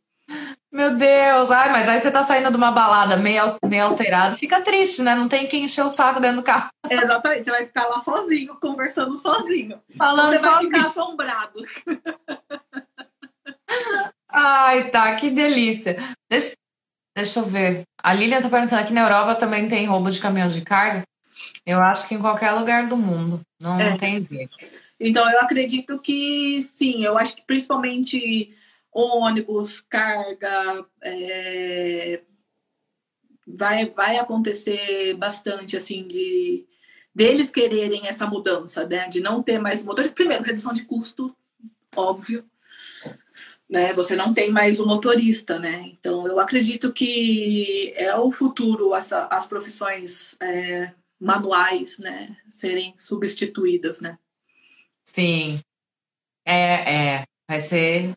Meu 0.77 0.95
Deus, 0.95 1.51
ai, 1.51 1.73
mas 1.73 1.89
aí 1.89 1.99
você 1.99 2.11
tá 2.11 2.23
saindo 2.23 2.51
de 2.51 2.57
uma 2.59 2.71
balada 2.71 3.17
meio, 3.17 3.57
meio 3.65 3.85
alterado, 3.85 4.37
fica 4.37 4.61
triste, 4.61 5.03
né? 5.03 5.15
Não 5.15 5.27
tem 5.27 5.47
quem 5.47 5.65
encher 5.65 5.83
o 5.83 5.89
saco 5.89 6.21
dentro 6.21 6.37
do 6.37 6.43
carro. 6.43 6.69
exatamente, 6.91 7.45
você 7.45 7.51
vai 7.51 7.65
ficar 7.65 7.87
lá 7.87 7.99
sozinho, 7.99 8.55
conversando 8.61 9.17
sozinho. 9.17 9.81
Falando 9.97 10.29
você 10.29 10.39
vai 10.39 10.61
ficar 10.61 10.87
assombrado. 10.89 11.65
Ai, 14.29 14.91
tá, 14.91 15.17
que 15.17 15.31
delícia. 15.31 15.97
Deixa, 16.29 16.53
Deixa 17.17 17.41
eu 17.41 17.47
ver. 17.47 17.85
A 18.03 18.13
Lilian 18.13 18.43
tá 18.43 18.51
perguntando 18.51 18.83
aqui 18.83 18.93
na 18.93 19.01
Europa 19.01 19.35
também 19.35 19.67
tem 19.67 19.87
roubo 19.87 20.11
de 20.11 20.21
caminhão 20.21 20.49
de 20.49 20.61
carga. 20.61 21.05
Eu 21.65 21.81
acho 21.81 22.07
que 22.07 22.15
em 22.15 22.21
qualquer 22.21 22.53
lugar 22.53 22.87
do 22.87 22.99
mundo. 22.99 23.41
Não, 23.59 23.81
é. 23.81 23.91
não 23.91 23.97
tem 23.97 24.21
jeito. 24.21 24.55
Então, 25.01 25.31
eu 25.31 25.41
acredito 25.41 25.99
que 25.99 26.61
sim. 26.61 27.03
Eu 27.03 27.17
acho 27.17 27.35
que 27.35 27.43
principalmente 27.47 28.55
ônibus, 28.97 29.81
carga, 29.81 30.87
é... 31.03 32.23
vai, 33.47 33.91
vai 33.91 34.17
acontecer 34.19 35.15
bastante, 35.15 35.77
assim, 35.77 36.07
de 36.07 36.67
deles 37.15 37.51
quererem 37.51 38.07
essa 38.07 38.27
mudança, 38.27 38.87
né? 38.87 39.09
De 39.09 39.21
não 39.21 39.43
ter 39.43 39.59
mais 39.59 39.83
motor. 39.83 40.07
Primeiro, 40.11 40.45
redução 40.45 40.73
de 40.73 40.85
custo, 40.85 41.35
óbvio. 41.97 42.45
né? 43.69 43.93
Você 43.95 44.15
não 44.15 44.33
tem 44.33 44.51
mais 44.51 44.79
o 44.79 44.87
motorista, 44.87 45.59
né? 45.59 45.91
Então, 45.93 46.27
eu 46.27 46.39
acredito 46.39 46.93
que 46.93 47.93
é 47.97 48.15
o 48.17 48.31
futuro 48.31 48.95
essa, 48.95 49.27
as 49.27 49.47
profissões 49.47 50.37
é, 50.41 50.93
manuais, 51.19 51.99
né? 51.99 52.37
Serem 52.49 52.95
substituídas, 52.99 54.01
né? 54.01 54.19
Sim. 55.05 55.61
É, 56.45 57.15
é. 57.15 57.25
Vai 57.49 57.61
ser 57.61 58.15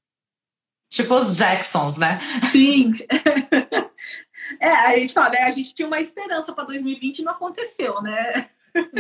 tipo 0.90 1.14
os 1.16 1.38
Jacksons, 1.38 1.98
né? 1.98 2.20
Sim. 2.52 2.92
é, 4.60 4.72
a 4.72 4.98
gente 4.98 5.14
fala, 5.14 5.30
né? 5.30 5.44
A 5.44 5.52
gente 5.52 5.74
tinha 5.74 5.88
uma 5.88 6.02
esperança 6.02 6.52
para 6.52 6.66
2020 6.66 7.20
e 7.20 7.24
não 7.24 7.32
aconteceu, 7.32 8.02
né? 8.02 8.50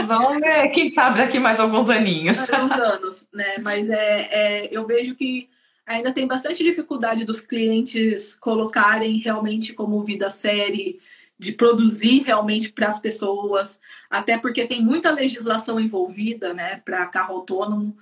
Vamos 0.05 0.39
ver, 0.41 0.69
quem 0.69 0.87
sabe 0.87 1.19
daqui 1.19 1.39
mais 1.39 1.59
alguns 1.59 1.89
aninhos. 1.89 2.49
Alguns 2.49 2.71
anos, 2.77 3.27
né? 3.33 3.57
Mas 3.61 3.89
é, 3.89 4.29
é, 4.31 4.69
eu 4.71 4.85
vejo 4.85 5.15
que 5.15 5.49
ainda 5.85 6.11
tem 6.11 6.27
bastante 6.27 6.63
dificuldade 6.63 7.25
dos 7.25 7.41
clientes 7.41 8.35
colocarem 8.35 9.17
realmente 9.17 9.73
como 9.73 10.03
vida 10.03 10.29
série, 10.29 10.99
de 11.37 11.53
produzir 11.53 12.21
realmente 12.23 12.71
para 12.71 12.89
as 12.89 12.99
pessoas, 12.99 13.79
até 14.09 14.37
porque 14.37 14.67
tem 14.67 14.83
muita 14.83 15.09
legislação 15.09 15.79
envolvida, 15.79 16.53
né, 16.53 16.81
para 16.83 17.07
carro 17.07 17.35
autônomo. 17.35 17.97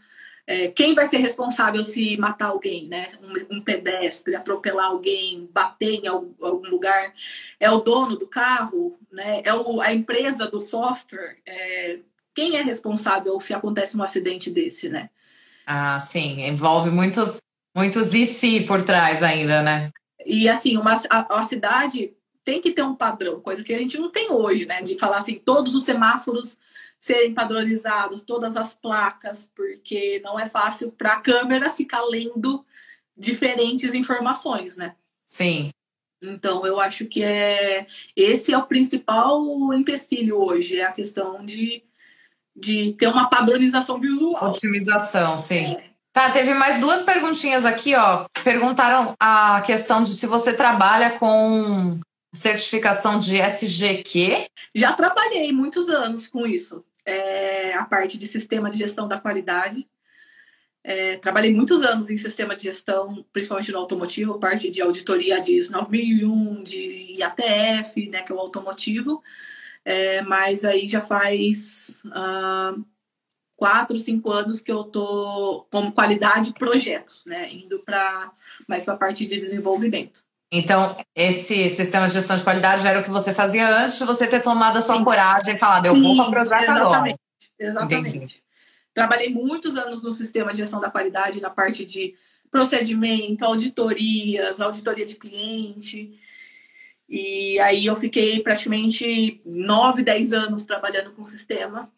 É, 0.49 0.69
quem 0.69 0.95
vai 0.95 1.05
ser 1.07 1.17
responsável 1.17 1.83
se 1.83 2.15
matar 2.15 2.47
alguém, 2.47 2.88
né? 2.88 3.10
Um, 3.21 3.57
um 3.57 3.62
pedestre, 3.62 4.33
atropelar 4.33 4.86
alguém, 4.86 5.49
bater 5.51 5.95
em 5.95 6.07
algum, 6.07 6.33
algum, 6.41 6.69
lugar? 6.69 7.13
É 7.60 7.69
o 7.69 7.81
dono 7.81 8.15
do 8.15 8.25
carro, 8.25 8.97
né? 9.12 9.41
É 9.43 9.53
o, 9.53 9.81
a 9.81 9.93
empresa 9.93 10.47
do 10.47 10.62
software. 10.62 11.36
É, 11.45 11.99
quem 12.33 12.55
é 12.55 12.62
responsável 12.62 13.38
se 13.41 13.53
acontece 13.53 13.97
um 13.97 14.03
acidente 14.03 14.49
desse, 14.49 14.88
né? 14.88 15.10
Ah, 15.65 15.99
sim. 15.99 16.41
Envolve 16.41 16.89
muitos, 16.91 17.41
muitos 17.75 18.13
e 18.13 18.25
se 18.25 18.62
por 18.62 18.81
trás 18.83 19.21
ainda, 19.21 19.62
né? 19.62 19.91
E 20.25 20.47
assim, 20.47 20.77
uma, 20.77 20.93
a, 21.10 21.39
a 21.41 21.43
cidade 21.43 22.13
tem 22.45 22.62
que 22.62 22.71
ter 22.71 22.83
um 22.83 22.95
padrão, 22.95 23.41
coisa 23.41 23.62
que 23.62 23.73
a 23.73 23.77
gente 23.77 23.97
não 23.97 24.10
tem 24.10 24.31
hoje, 24.31 24.65
né? 24.65 24.81
De 24.81 24.97
falar 24.97 25.17
assim, 25.17 25.36
todos 25.36 25.75
os 25.75 25.83
semáforos 25.83 26.57
serem 26.99 27.33
padronizados, 27.33 28.21
todas 28.21 28.57
as 28.57 28.73
placas, 28.73 29.49
porque 29.55 30.19
não 30.23 30.39
é 30.39 30.45
fácil 30.45 30.91
para 30.91 31.13
a 31.13 31.21
câmera 31.21 31.71
ficar 31.71 32.01
lendo 32.03 32.65
diferentes 33.15 33.93
informações, 33.93 34.75
né? 34.75 34.95
Sim. 35.27 35.71
Então, 36.21 36.65
eu 36.65 36.79
acho 36.79 37.05
que 37.05 37.23
é 37.23 37.86
esse 38.15 38.51
é 38.51 38.57
o 38.57 38.65
principal 38.65 39.73
empecilho 39.73 40.38
hoje, 40.38 40.79
é 40.79 40.86
a 40.86 40.91
questão 40.91 41.45
de, 41.45 41.83
de 42.55 42.93
ter 42.93 43.07
uma 43.07 43.29
padronização 43.29 43.99
visual. 43.99 44.51
Otimização, 44.51 45.38
sim. 45.38 45.75
É. 45.75 45.97
Tá, 46.12 46.31
teve 46.31 46.55
mais 46.55 46.79
duas 46.79 47.03
perguntinhas 47.03 47.63
aqui, 47.63 47.93
ó. 47.93 48.25
Perguntaram 48.43 49.13
a 49.19 49.62
questão 49.62 50.01
de 50.01 50.10
se 50.10 50.25
você 50.25 50.51
trabalha 50.51 51.19
com 51.19 51.99
certificação 52.33 53.19
de 53.19 53.39
SGQ? 53.39 54.47
Já 54.73 54.93
trabalhei 54.93 55.51
muitos 55.51 55.89
anos 55.89 56.27
com 56.27 56.47
isso. 56.47 56.83
É, 57.08 57.74
a 57.74 57.86
parte 57.86 58.17
de 58.17 58.28
sistema 58.28 58.70
de 58.70 58.78
gestão 58.78 59.08
da 59.08 59.17
qualidade. 59.17 59.88
É, 60.84 61.17
trabalhei 61.17 61.54
muitos 61.54 61.82
anos 61.84 62.10
em 62.10 62.17
sistema 62.17 62.56
de 62.56 62.63
gestão, 62.63 63.26
principalmente 63.32 63.72
no 63.72 63.80
automotivo, 63.80 64.39
parte 64.39 64.70
de 64.70 64.82
auditoria 64.82 65.39
de 65.39 65.56
ISO 65.56 65.72
9001, 65.72 66.63
de 66.63 67.15
IATF, 67.17 68.10
né, 68.10 68.22
que 68.24 68.32
é 68.32 68.36
o 68.36 68.39
automotivo. 68.39 69.24
É, 69.86 70.22
mas 70.22 70.65
aí 70.65 70.86
já 70.86 71.02
faz 71.02 72.02
uh, 72.08 72.86
quatro, 73.56 73.98
cinco 73.98 74.32
anos 74.32 74.60
que 74.60 74.72
eu 74.72 74.84
tô 74.84 75.65
como 75.72 75.93
qualidade 75.93 76.54
projetos, 76.54 77.26
né, 77.26 77.52
indo 77.54 77.80
para 77.80 78.32
mais 78.67 78.84
para 78.84 78.96
a 78.96 78.98
parte 78.98 79.26
de 79.26 79.38
desenvolvimento. 79.38 80.26
Então, 80.51 80.95
esse 81.13 81.69
sistema 81.69 82.07
de 82.07 82.13
gestão 82.13 82.38
de 82.38 82.43
qualidade 82.43 82.81
já 82.81 82.89
era 82.89 83.01
o 83.01 83.03
que 83.03 83.10
você 83.10 83.33
fazia 83.33 83.67
antes 83.67 83.97
de 83.97 84.05
você 84.05 84.25
ter 84.25 84.41
tomado 84.41 84.77
a 84.77 84.81
sua 84.81 84.97
Sim. 84.97 85.03
coragem 85.03 85.55
e 85.55 85.60
falado, 85.60 85.88
eu 85.88 85.95
Sim, 85.95 86.15
vou 86.15 86.31
para 86.31 86.45
projeto 86.45 86.69
agora. 86.69 87.15
Exatamente. 87.60 88.15
Entendi. 88.15 88.41
Trabalhei 88.93 89.29
muitos 89.29 89.75
anos 89.75 90.01
no 90.01 90.13
sistema 90.13 90.51
de 90.51 90.60
gestão 90.60 90.79
da 90.79 90.89
qualidade, 90.89 91.41
na 91.41 91.49
parte 91.49 91.86
de 91.86 92.15
procedimento, 92.49 93.43
auditorias, 93.43 94.62
auditoria 94.62 95.05
de 95.05 95.15
cliente. 95.15 96.17
E 97.10 97.60
aí 97.60 97.86
eu 97.86 97.95
fiquei 97.95 98.39
praticamente 98.41 99.41
nove, 99.45 100.01
dez 100.01 100.31
anos 100.31 100.65
trabalhando 100.65 101.12
com 101.12 101.23
o 101.23 101.25
sistema. 101.25 101.91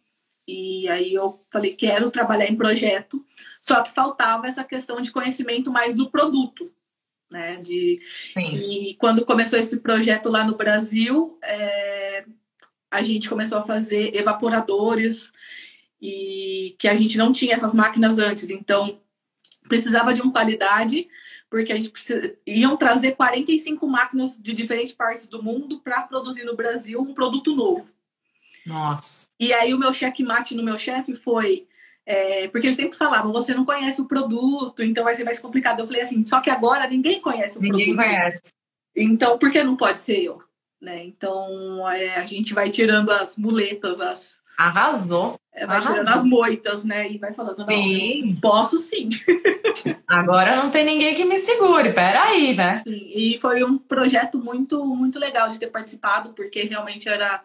E 0.47 0.89
aí 0.89 1.13
eu 1.13 1.39
falei, 1.51 1.75
quero 1.75 2.09
trabalhar 2.09 2.47
em 2.47 2.55
projeto. 2.55 3.23
Só 3.61 3.81
que 3.83 3.93
faltava 3.93 4.47
essa 4.47 4.63
questão 4.63 4.99
de 4.99 5.11
conhecimento 5.11 5.71
mais 5.71 5.93
do 5.93 6.09
produto 6.09 6.71
né? 7.29 7.57
De, 7.57 8.01
e 8.35 8.95
quando 8.99 9.25
começou 9.25 9.59
esse 9.59 9.79
projeto 9.79 10.29
lá 10.29 10.43
no 10.43 10.55
Brasil, 10.55 11.37
é, 11.43 12.25
a 12.89 13.01
gente 13.01 13.29
começou 13.29 13.59
a 13.59 13.65
fazer 13.65 14.15
evaporadores 14.15 15.31
e 16.01 16.75
que 16.79 16.87
a 16.87 16.95
gente 16.95 17.17
não 17.17 17.31
tinha 17.31 17.53
essas 17.53 17.75
máquinas 17.75 18.17
antes, 18.17 18.49
então 18.49 18.99
precisava 19.67 20.13
de 20.13 20.21
uma 20.21 20.31
qualidade, 20.31 21.07
porque 21.49 21.71
a 21.71 21.75
gente 21.75 21.89
precisa, 21.89 22.35
iam 22.45 22.75
trazer 22.75 23.11
45 23.15 23.87
máquinas 23.87 24.37
de 24.37 24.53
diferentes 24.53 24.93
partes 24.93 25.27
do 25.27 25.43
mundo 25.43 25.79
para 25.79 26.01
produzir 26.03 26.43
no 26.43 26.55
Brasil 26.55 26.99
um 27.01 27.13
produto 27.13 27.55
novo. 27.55 27.87
Nossa. 28.65 29.27
E 29.39 29.53
aí 29.53 29.73
o 29.73 29.77
meu 29.77 29.93
checkmate 29.93 30.55
no 30.55 30.63
meu 30.63 30.77
chefe 30.77 31.15
foi 31.15 31.67
é, 32.09 32.47
porque 32.47 32.65
eles 32.65 32.75
sempre 32.75 32.97
falavam, 32.97 33.31
você 33.31 33.53
não 33.53 33.63
conhece 33.63 34.01
o 34.01 34.05
produto, 34.05 34.81
então 34.81 35.03
vai 35.03 35.13
ser 35.13 35.23
mais 35.23 35.39
complicado. 35.39 35.81
Eu 35.81 35.85
falei 35.85 36.01
assim, 36.01 36.25
só 36.25 36.41
que 36.41 36.49
agora 36.49 36.87
ninguém 36.87 37.21
conhece 37.21 37.55
o 37.55 37.61
ninguém 37.61 37.85
produto. 37.85 37.97
Ninguém 38.01 38.19
conhece. 38.19 38.41
Então, 38.95 39.37
por 39.37 39.51
que 39.51 39.63
não 39.63 39.77
pode 39.77 39.99
ser 39.99 40.17
eu? 40.17 40.41
Né? 40.81 41.05
Então, 41.05 41.87
é, 41.87 42.15
a 42.15 42.25
gente 42.25 42.51
vai 42.51 42.71
tirando 42.71 43.11
as 43.11 43.37
muletas, 43.37 44.01
as... 44.01 44.39
Arrasou. 44.57 45.39
É, 45.53 45.67
vai 45.67 45.77
Arrasou. 45.77 45.91
tirando 45.93 46.17
as 46.17 46.23
moitas, 46.23 46.83
né? 46.83 47.11
E 47.11 47.19
vai 47.19 47.31
falando, 47.31 47.59
não, 47.59 47.67
sim. 47.67 48.35
posso 48.41 48.79
sim. 48.79 49.09
Agora 50.07 50.55
não 50.55 50.71
tem 50.71 50.83
ninguém 50.83 51.13
que 51.13 51.25
me 51.25 51.37
segure, 51.37 51.93
peraí, 51.93 52.55
né? 52.55 52.81
Sim, 52.87 53.11
e 53.13 53.37
foi 53.39 53.63
um 53.63 53.77
projeto 53.77 54.39
muito, 54.39 54.83
muito 54.83 55.19
legal 55.19 55.47
de 55.47 55.59
ter 55.59 55.67
participado, 55.67 56.31
porque 56.31 56.63
realmente 56.63 57.07
era 57.07 57.43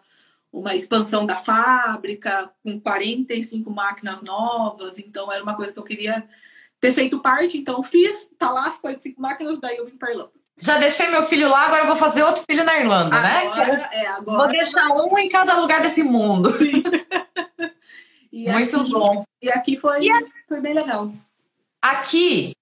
uma 0.55 0.73
expansão 0.73 1.25
da 1.25 1.35
fábrica, 1.35 2.49
com 2.63 2.79
45 2.79 3.69
máquinas 3.69 4.21
novas, 4.21 4.97
então 4.97 5.29
era 5.31 5.43
uma 5.43 5.55
coisa 5.55 5.73
que 5.73 5.79
eu 5.79 5.83
queria 5.83 6.23
ter 6.79 6.93
feito 6.93 7.19
parte, 7.19 7.57
então 7.57 7.83
fiz, 7.83 8.29
tá 8.37 8.51
lá 8.51 8.67
as 8.67 8.77
45 8.77 9.21
máquinas, 9.21 9.59
daí 9.59 9.77
eu 9.77 9.85
vim 9.85 9.97
para 9.97 10.11
Irlanda. 10.11 10.31
Já 10.57 10.77
deixei 10.77 11.07
meu 11.07 11.23
filho 11.23 11.49
lá, 11.49 11.65
agora 11.65 11.81
eu 11.81 11.87
vou 11.87 11.97
fazer 11.97 12.23
outro 12.23 12.43
filho 12.49 12.63
na 12.63 12.79
Irlanda, 12.79 13.19
né? 13.19 13.47
agora, 13.47 13.77
né? 13.77 13.89
É, 13.91 14.07
agora... 14.07 14.37
Vou 14.37 14.47
deixar 14.47 14.87
um 14.93 15.17
em 15.19 15.27
cada 15.27 15.59
lugar 15.59 15.81
desse 15.81 16.03
mundo. 16.03 16.49
Muito 18.31 18.79
aqui, 18.79 18.89
bom. 18.89 19.25
E 19.41 19.51
aqui 19.51 19.77
foi, 19.77 20.05
e 20.05 20.09
foi 20.47 20.61
bem 20.61 20.73
legal. 20.73 21.11
Aqui, 21.81 22.55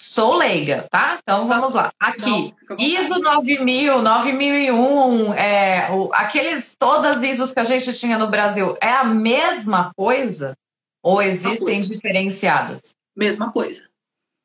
Sou 0.00 0.34
leiga, 0.34 0.88
tá? 0.90 1.18
Então 1.22 1.46
vamos 1.46 1.74
lá. 1.74 1.92
Aqui, 2.00 2.54
ISO 2.78 3.20
9000, 3.20 4.00
9001, 4.00 5.34
é, 5.34 5.90
o, 5.92 6.08
aqueles, 6.14 6.74
todas 6.74 7.18
as 7.18 7.22
ISOs 7.22 7.52
que 7.52 7.60
a 7.60 7.64
gente 7.64 7.92
tinha 7.92 8.16
no 8.16 8.26
Brasil, 8.28 8.78
é 8.80 8.92
a 8.92 9.04
mesma 9.04 9.92
coisa? 9.94 10.56
Ou 11.02 11.20
existem 11.20 11.82
coisa. 11.82 11.90
diferenciadas? 11.90 12.94
Mesma 13.14 13.52
coisa. 13.52 13.82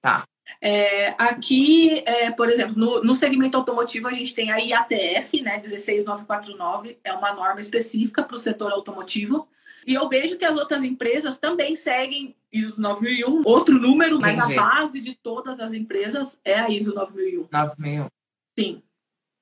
Tá. 0.01 0.25
É, 0.59 1.15
aqui, 1.17 2.03
é, 2.05 2.31
por 2.31 2.49
exemplo, 2.49 2.75
no, 2.75 3.01
no, 3.01 3.15
segmento 3.15 3.55
automotivo, 3.55 4.09
a 4.09 4.13
gente 4.13 4.35
tem 4.35 4.51
a 4.51 4.57
IATF, 4.57 5.41
né, 5.41 5.59
16949, 5.59 6.99
é 7.01 7.13
uma 7.13 7.33
norma 7.33 7.61
específica 7.61 8.23
para 8.23 8.35
o 8.35 8.39
setor 8.39 8.73
automotivo. 8.73 9.47
E 9.85 9.93
eu 9.93 10.09
vejo 10.09 10.37
que 10.37 10.45
as 10.45 10.57
outras 10.57 10.83
empresas 10.83 11.37
também 11.37 11.75
seguem 11.75 12.35
ISO 12.51 12.81
9001, 12.81 13.43
outro 13.45 13.77
número, 13.77 14.19
mas 14.19 14.37
Entendi. 14.37 14.57
a 14.57 14.61
base 14.61 14.99
de 14.99 15.15
todas 15.15 15.59
as 15.59 15.73
empresas 15.73 16.37
é 16.43 16.59
a 16.59 16.69
ISO 16.69 16.93
9001. 16.95 17.47
9001. 17.51 18.07
Sim. 18.57 18.81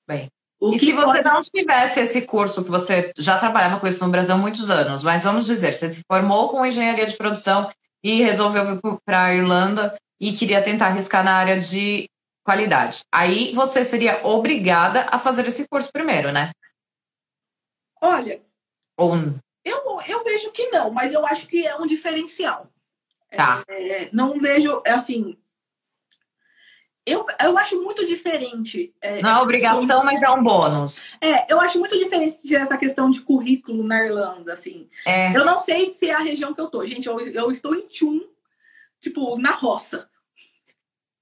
Bem. 0.08 0.30
O 0.60 0.74
e 0.74 0.80
se 0.80 0.92
você 0.92 1.22
pode... 1.22 1.24
não 1.24 1.42
tivesse 1.42 2.00
esse 2.00 2.22
curso, 2.24 2.64
que 2.64 2.72
você 2.72 3.14
já 3.18 3.38
trabalhava 3.38 3.80
com 3.80 3.88
isso 3.88 4.04
no 4.04 4.12
Brasil 4.12 4.34
há 4.34 4.38
muitos 4.38 4.70
anos, 4.70 5.04
mas 5.04 5.24
vamos 5.24 5.46
dizer, 5.46 5.74
você 5.74 5.90
se 5.90 6.02
formou 6.10 6.50
com 6.50 6.66
engenharia 6.66 7.06
de 7.06 7.18
produção 7.18 7.70
e 8.04 8.22
resolveu 8.22 8.66
vir 8.66 8.80
para 9.06 9.26
a 9.26 9.34
Irlanda 9.34 9.96
e 10.20 10.34
queria 10.34 10.62
tentar 10.62 10.88
arriscar 10.88 11.24
na 11.24 11.36
área 11.36 11.60
de 11.60 12.10
qualidade. 12.46 13.02
Aí 13.12 13.54
você 13.54 13.84
seria 13.86 14.26
obrigada 14.26 15.08
a 15.10 15.18
fazer 15.18 15.48
esse 15.48 15.66
curso 15.68 15.90
primeiro, 15.92 16.32
né? 16.32 16.52
Olha. 18.02 18.42
Ou 18.98 19.16
eu, 19.64 20.00
eu 20.08 20.24
vejo 20.24 20.52
que 20.52 20.68
não, 20.68 20.92
mas 20.92 21.14
eu 21.14 21.26
acho 21.26 21.48
que 21.48 21.66
é 21.66 21.76
um 21.76 21.86
diferencial. 21.86 22.70
Tá. 23.36 23.64
É, 23.68 24.10
não 24.12 24.40
vejo, 24.40 24.82
assim. 24.86 25.38
Eu, 27.06 27.26
eu 27.42 27.58
acho 27.58 27.82
muito 27.82 28.06
diferente. 28.06 28.94
É, 29.02 29.22
não 29.22 29.30
é 29.30 29.42
obrigação, 29.42 30.00
de... 30.00 30.06
mas 30.06 30.22
é 30.22 30.30
um 30.30 30.42
bônus. 30.42 31.18
É, 31.20 31.52
eu 31.52 31.60
acho 31.60 31.78
muito 31.78 31.98
diferente 31.98 32.56
essa 32.56 32.78
questão 32.78 33.10
de 33.10 33.22
currículo 33.22 33.84
na 33.84 34.06
Irlanda, 34.06 34.54
assim. 34.54 34.90
É. 35.06 35.36
Eu 35.36 35.44
não 35.44 35.60
sei 35.60 35.90
se 35.90 36.10
é 36.10 36.14
a 36.14 36.20
região 36.20 36.54
que 36.54 36.62
eu 36.62 36.70
tô. 36.70 36.86
Gente, 36.86 37.08
eu, 37.08 37.20
eu 37.20 37.52
estou 37.52 37.76
em 37.76 37.88
Tchum, 37.88 38.22
tipo, 39.02 39.38
na 39.38 39.52
roça. 39.52 40.10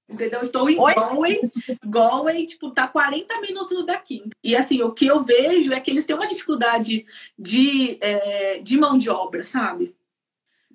Entendeu? 0.08 0.42
Estou 0.42 0.68
em 0.68 0.76
Galway, 0.76 1.40
Galway, 1.84 2.46
tipo, 2.46 2.70
tá 2.70 2.86
40 2.86 3.40
minutos 3.40 3.84
daqui. 3.86 4.22
E 4.42 4.54
assim, 4.54 4.82
o 4.82 4.92
que 4.92 5.06
eu 5.06 5.24
vejo 5.24 5.72
é 5.72 5.80
que 5.80 5.90
eles 5.90 6.04
têm 6.04 6.14
uma 6.14 6.28
dificuldade 6.28 7.06
de, 7.38 7.96
é, 8.00 8.58
de 8.60 8.76
mão 8.78 8.98
de 8.98 9.08
obra, 9.08 9.46
sabe? 9.46 9.94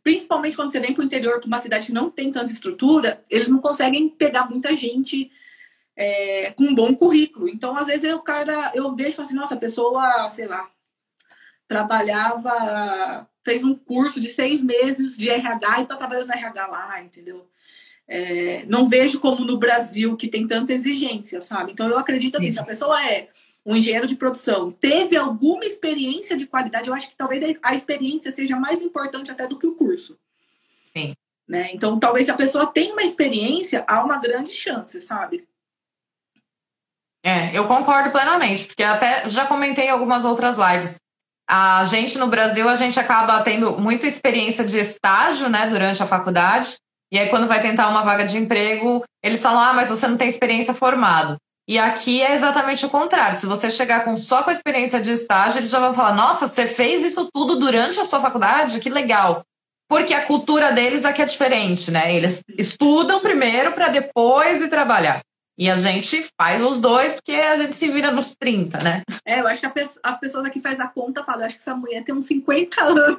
Principalmente 0.02 0.56
quando 0.56 0.72
você 0.72 0.80
vem 0.80 0.94
para 0.94 1.02
o 1.02 1.06
interior, 1.06 1.40
para 1.40 1.48
uma 1.48 1.62
cidade 1.62 1.88
que 1.88 1.94
não 1.94 2.10
tem 2.10 2.32
tanta 2.32 2.52
estrutura, 2.52 3.24
eles 3.30 3.50
não 3.50 3.60
conseguem 3.60 4.10
pegar 4.10 4.50
muita 4.50 4.76
gente 4.76 5.30
é, 5.96 6.52
com 6.52 6.64
um 6.64 6.76
bom 6.76 6.96
currículo. 6.96 7.50
Então, 7.50 7.76
às 7.76 7.88
vezes, 7.88 8.12
o 8.14 8.20
cara, 8.20 8.72
eu 8.74 8.96
vejo 8.96 9.10
e 9.10 9.14
falo 9.14 9.28
assim, 9.28 9.36
nossa, 9.36 9.56
a 9.56 9.60
pessoa, 9.60 10.30
sei 10.30 10.48
lá, 10.48 10.70
trabalhava, 11.68 13.28
fez 13.44 13.64
um 13.64 13.76
curso 13.76 14.20
de 14.20 14.30
seis 14.30 14.64
meses 14.64 15.18
de 15.18 15.30
RH 15.30 15.80
e 15.80 15.84
está 15.84 15.96
trabalhando 15.96 16.28
no 16.28 16.34
RH 16.34 16.68
lá, 16.68 17.02
entendeu? 17.02 17.50
É, 18.08 18.64
não 18.68 18.88
vejo 18.88 19.20
como 19.20 19.44
no 19.44 19.58
Brasil 19.58 20.16
que 20.16 20.28
tem 20.28 20.48
tanta 20.48 20.74
exigência, 20.74 21.42
sabe? 21.42 21.74
Então 21.74 21.90
eu 21.90 21.98
acredito 21.98 22.38
assim, 22.38 22.52
se 22.52 22.60
a 22.60 22.64
pessoa 22.64 23.06
é 23.06 23.28
um 23.66 23.76
engenheiro 23.76 24.08
de 24.08 24.16
produção, 24.16 24.72
teve 24.72 25.18
alguma 25.18 25.66
experiência 25.66 26.38
de 26.38 26.48
qualidade, 26.48 26.88
eu 26.88 26.94
acho 26.94 27.10
que 27.10 27.18
talvez 27.18 27.44
a 27.62 27.76
experiência 27.76 28.32
seja 28.32 28.56
mais 28.56 28.82
importante 28.82 29.30
até 29.30 29.46
do 29.46 29.60
que 29.60 29.68
o 29.68 29.76
curso. 29.76 30.18
Sim. 30.96 31.14
Né? 31.46 31.72
Então, 31.74 32.00
talvez 32.00 32.26
se 32.26 32.32
a 32.32 32.36
pessoa 32.36 32.68
tem 32.68 32.94
uma 32.94 33.04
experiência, 33.04 33.84
há 33.88 34.04
uma 34.04 34.18
grande 34.18 34.52
chance, 34.52 35.00
sabe? 35.02 35.46
É, 37.24 37.58
eu 37.58 37.68
concordo 37.68 38.10
plenamente, 38.10 38.66
porque 38.66 38.84
até 38.84 39.30
já 39.30 39.46
comentei 39.46 39.88
em 39.88 39.90
algumas 39.90 40.24
outras 40.24 40.56
lives. 40.58 40.98
A 41.46 41.84
gente 41.86 42.18
no 42.18 42.28
Brasil, 42.28 42.70
a 42.70 42.76
gente 42.76 42.98
acaba 43.00 43.42
tendo 43.42 43.78
muita 43.78 44.08
experiência 44.08 44.64
de 44.64 44.80
estágio, 44.80 45.50
né, 45.50 45.68
durante 45.68 46.02
a 46.02 46.08
faculdade, 46.08 46.78
e 47.12 47.18
aí, 47.18 47.30
quando 47.30 47.48
vai 47.48 47.62
tentar 47.62 47.88
uma 47.88 48.04
vaga 48.04 48.26
de 48.26 48.38
emprego, 48.38 49.04
eles 49.24 49.42
falam: 49.42 49.60
ah, 49.60 49.74
mas 49.74 49.90
você 49.90 50.08
não 50.08 50.18
tem 50.18 50.28
experiência 50.28 50.74
formado. 50.74 51.38
E 51.68 51.78
aqui 51.78 52.22
é 52.22 52.34
exatamente 52.34 52.86
o 52.86 52.90
contrário. 52.90 53.38
Se 53.38 53.46
você 53.46 53.70
chegar 53.70 54.04
com 54.04 54.16
só 54.16 54.44
com 54.44 54.50
a 54.50 54.54
experiência 54.54 55.02
de 55.02 55.12
estágio, 55.12 55.60
eles 55.60 55.70
já 55.70 55.80
vão 55.80 55.94
falar: 55.94 56.14
nossa, 56.14 56.48
você 56.48 56.68
fez 56.68 57.06
isso 57.06 57.30
tudo 57.34 57.60
durante 57.60 58.00
a 58.00 58.06
sua 58.06 58.20
faculdade? 58.20 58.80
Que 58.80 58.90
legal. 58.90 59.44
Porque 59.90 60.14
a 60.14 60.26
cultura 60.26 60.74
deles 60.74 61.06
aqui 61.06 61.22
é 61.22 61.26
diferente, 61.26 61.90
né? 61.92 62.14
Eles 62.14 62.42
estudam 62.58 63.22
primeiro 63.22 63.72
para 63.72 63.88
depois 63.88 64.62
ir 64.62 64.70
trabalhar. 64.70 65.22
E 65.58 65.70
a 65.70 65.78
gente 65.78 66.28
faz 66.40 66.62
os 66.62 66.78
dois 66.78 67.14
porque 67.14 67.32
a 67.32 67.56
gente 67.56 67.76
se 67.76 67.88
vira 67.90 68.12
nos 68.12 68.36
30, 68.36 68.78
né? 68.80 69.02
É, 69.26 69.40
eu 69.40 69.48
acho 69.48 69.62
que 69.62 69.82
as 70.04 70.20
pessoas 70.20 70.46
aqui 70.46 70.60
fazem 70.60 70.82
a 70.82 70.88
conta 70.88 71.24
falam, 71.24 71.46
acho 71.46 71.56
que 71.56 71.62
essa 71.62 71.74
mulher 71.74 72.04
tem 72.04 72.14
uns 72.14 72.26
50 72.26 72.84
anos. 72.84 73.18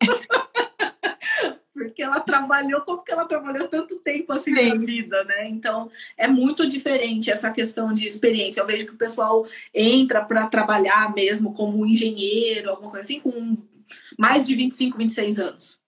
porque 1.74 2.02
ela 2.02 2.20
trabalhou 2.20 2.80
como 2.82 3.02
que 3.02 3.12
ela 3.12 3.26
trabalhou 3.26 3.66
tanto 3.66 3.98
tempo 3.98 4.32
assim 4.32 4.54
Sim. 4.54 4.68
na 4.68 4.74
vida, 4.76 5.24
né? 5.24 5.48
Então 5.48 5.90
é 6.16 6.28
muito 6.28 6.68
diferente 6.68 7.30
essa 7.30 7.50
questão 7.50 7.92
de 7.92 8.06
experiência. 8.06 8.60
Eu 8.60 8.66
vejo 8.66 8.86
que 8.86 8.94
o 8.94 8.98
pessoal 8.98 9.44
entra 9.74 10.24
para 10.24 10.46
trabalhar 10.46 11.12
mesmo 11.12 11.52
como 11.52 11.84
engenheiro, 11.84 12.70
alguma 12.70 12.90
coisa 12.90 13.04
assim, 13.04 13.18
com 13.18 13.58
mais 14.16 14.46
de 14.46 14.54
25, 14.54 14.96
26 14.96 15.40
anos. 15.40 15.80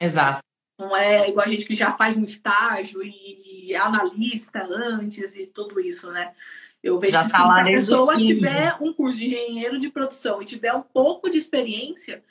Exato. 0.00 0.42
Não 0.78 0.96
é 0.96 1.28
igual 1.28 1.44
a 1.44 1.48
gente 1.48 1.66
que 1.66 1.74
já 1.74 1.92
faz 1.92 2.16
um 2.16 2.24
estágio 2.24 3.02
e 3.02 3.72
é 3.72 3.76
analista 3.76 4.64
antes 4.64 5.36
e 5.36 5.44
tudo 5.44 5.78
isso, 5.80 6.10
né? 6.10 6.32
Eu 6.82 6.98
vejo 6.98 7.12
já 7.12 7.24
que 7.24 7.32
tá 7.32 7.44
se 7.44 7.60
a 7.60 7.64
pessoa 7.64 8.16
tiver 8.16 8.76
um 8.80 8.92
curso 8.92 9.18
de 9.18 9.26
engenheiro 9.26 9.78
de 9.78 9.90
produção 9.90 10.40
e 10.40 10.44
tiver 10.44 10.72
um 10.72 10.82
pouco 10.82 11.28
de 11.28 11.36
experiência, 11.36 12.22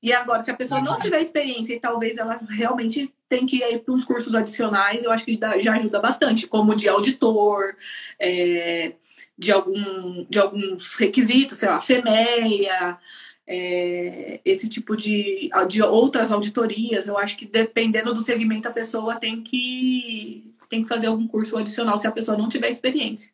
e 0.00 0.12
agora, 0.12 0.42
se 0.42 0.50
a 0.50 0.56
pessoa 0.56 0.80
não 0.80 0.98
tiver 0.98 1.20
experiência 1.20 1.74
e 1.74 1.80
talvez 1.80 2.18
ela 2.18 2.40
realmente 2.48 3.12
tem 3.28 3.44
que 3.44 3.56
ir 3.56 3.80
para 3.80 3.92
uns 3.92 4.04
cursos 4.04 4.34
adicionais, 4.34 5.02
eu 5.02 5.10
acho 5.10 5.24
que 5.24 5.38
já 5.60 5.74
ajuda 5.74 6.00
bastante, 6.00 6.46
como 6.46 6.76
de 6.76 6.88
auditor, 6.88 7.74
é, 8.18 8.92
de, 9.36 9.50
algum, 9.50 10.24
de 10.28 10.38
alguns 10.38 10.94
requisitos, 10.94 11.58
sei 11.58 11.68
lá, 11.68 11.80
FEMEA, 11.80 12.96
é, 13.44 14.40
esse 14.44 14.68
tipo 14.68 14.96
de, 14.96 15.50
de 15.66 15.82
outras 15.82 16.30
auditorias. 16.30 17.08
Eu 17.08 17.18
acho 17.18 17.36
que 17.36 17.44
dependendo 17.44 18.14
do 18.14 18.22
segmento, 18.22 18.68
a 18.68 18.72
pessoa 18.72 19.16
tem 19.16 19.42
que, 19.42 20.54
tem 20.68 20.84
que 20.84 20.88
fazer 20.88 21.08
algum 21.08 21.26
curso 21.26 21.58
adicional 21.58 21.98
se 21.98 22.06
a 22.06 22.12
pessoa 22.12 22.38
não 22.38 22.48
tiver 22.48 22.70
experiência. 22.70 23.32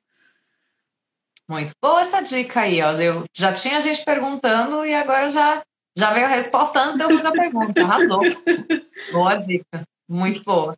Muito 1.46 1.74
boa 1.82 2.00
essa 2.00 2.22
dica 2.22 2.60
aí, 2.60 2.80
ó. 2.80 2.92
Eu 2.92 3.24
já 3.34 3.52
tinha 3.52 3.82
gente 3.82 4.02
perguntando 4.02 4.86
e 4.86 4.94
agora 4.94 5.28
já 5.28 5.62
já 5.96 6.12
veio 6.12 6.26
a 6.26 6.30
resposta 6.30 6.80
antes 6.80 6.96
de 6.96 7.04
eu 7.04 7.10
fazer 7.10 7.28
a 7.28 7.32
pergunta. 7.32 7.82
Arrasou. 7.82 8.20
boa 9.12 9.34
dica. 9.36 9.86
Muito 10.08 10.42
boa. 10.42 10.76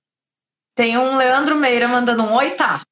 Tem 0.74 0.98
um 0.98 1.16
Leandro 1.16 1.56
Meira 1.56 1.88
mandando 1.88 2.22
um 2.22 2.34
oi, 2.34 2.50
tá? 2.50 2.82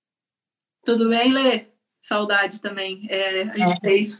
Tudo 0.85 1.09
bem, 1.09 1.33
Lê? 1.33 1.67
Saudade 2.01 2.61
também. 2.61 3.07
É, 3.11 3.43
a 3.43 3.45
gente 3.45 3.73
é. 3.73 3.81
fez 3.81 4.19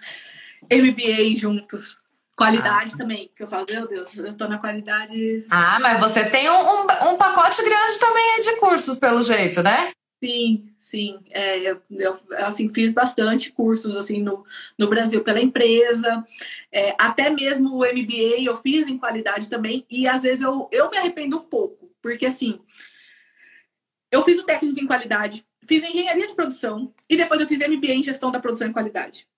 MBA 0.71 1.37
juntos. 1.37 1.99
Qualidade 2.37 2.93
ah. 2.95 2.99
também, 2.99 3.31
que 3.35 3.45
eu 3.45 3.49
falo, 3.49 3.65
meu 3.71 3.87
Deus, 3.87 4.17
eu 4.17 4.37
tô 4.37 4.49
na 4.49 4.59
qualidade. 4.59 5.45
Ah, 5.51 5.79
mas 5.81 6.01
você 6.01 6.29
tem 6.29 6.51
um, 6.51 6.55
um, 6.55 7.13
um 7.13 7.17
pacote 7.17 7.63
grande 7.63 8.01
também 8.01 8.41
de 8.41 8.57
cursos, 8.57 8.99
pelo 8.99 9.23
jeito, 9.23 9.63
né? 9.63 9.93
Sim, 10.25 10.71
sim. 10.81 11.21
É, 11.31 11.59
eu, 11.59 11.83
eu, 11.91 12.19
assim, 12.39 12.73
fiz 12.73 12.95
bastante 12.95 13.53
cursos 13.53 13.95
assim 13.95 14.23
no, 14.23 14.43
no 14.79 14.89
Brasil 14.89 15.23
pela 15.23 15.39
empresa. 15.39 16.27
É, 16.73 16.97
até 16.99 17.29
mesmo 17.29 17.75
o 17.75 17.85
MBA 17.85 18.41
eu 18.41 18.57
fiz 18.57 18.89
em 18.89 18.97
qualidade 18.97 19.51
também. 19.51 19.85
E 19.91 20.09
às 20.09 20.23
vezes 20.23 20.43
eu, 20.43 20.67
eu 20.73 20.91
me 20.91 20.97
arrependo 20.97 21.37
um 21.37 21.43
pouco. 21.43 21.91
Porque 22.01 22.25
assim, 22.25 22.59
eu 24.11 24.25
fiz 24.25 24.39
o 24.39 24.45
técnico 24.45 24.81
em 24.81 24.87
qualidade, 24.87 25.45
fiz 25.69 25.85
engenharia 25.85 26.27
de 26.27 26.35
produção 26.35 26.95
e 27.07 27.19
depois 27.19 27.39
eu 27.39 27.47
fiz 27.47 27.59
MBA 27.59 27.93
em 27.93 28.03
gestão 28.03 28.31
da 28.31 28.41
produção 28.41 28.67
em 28.67 28.73
qualidade. 28.73 29.29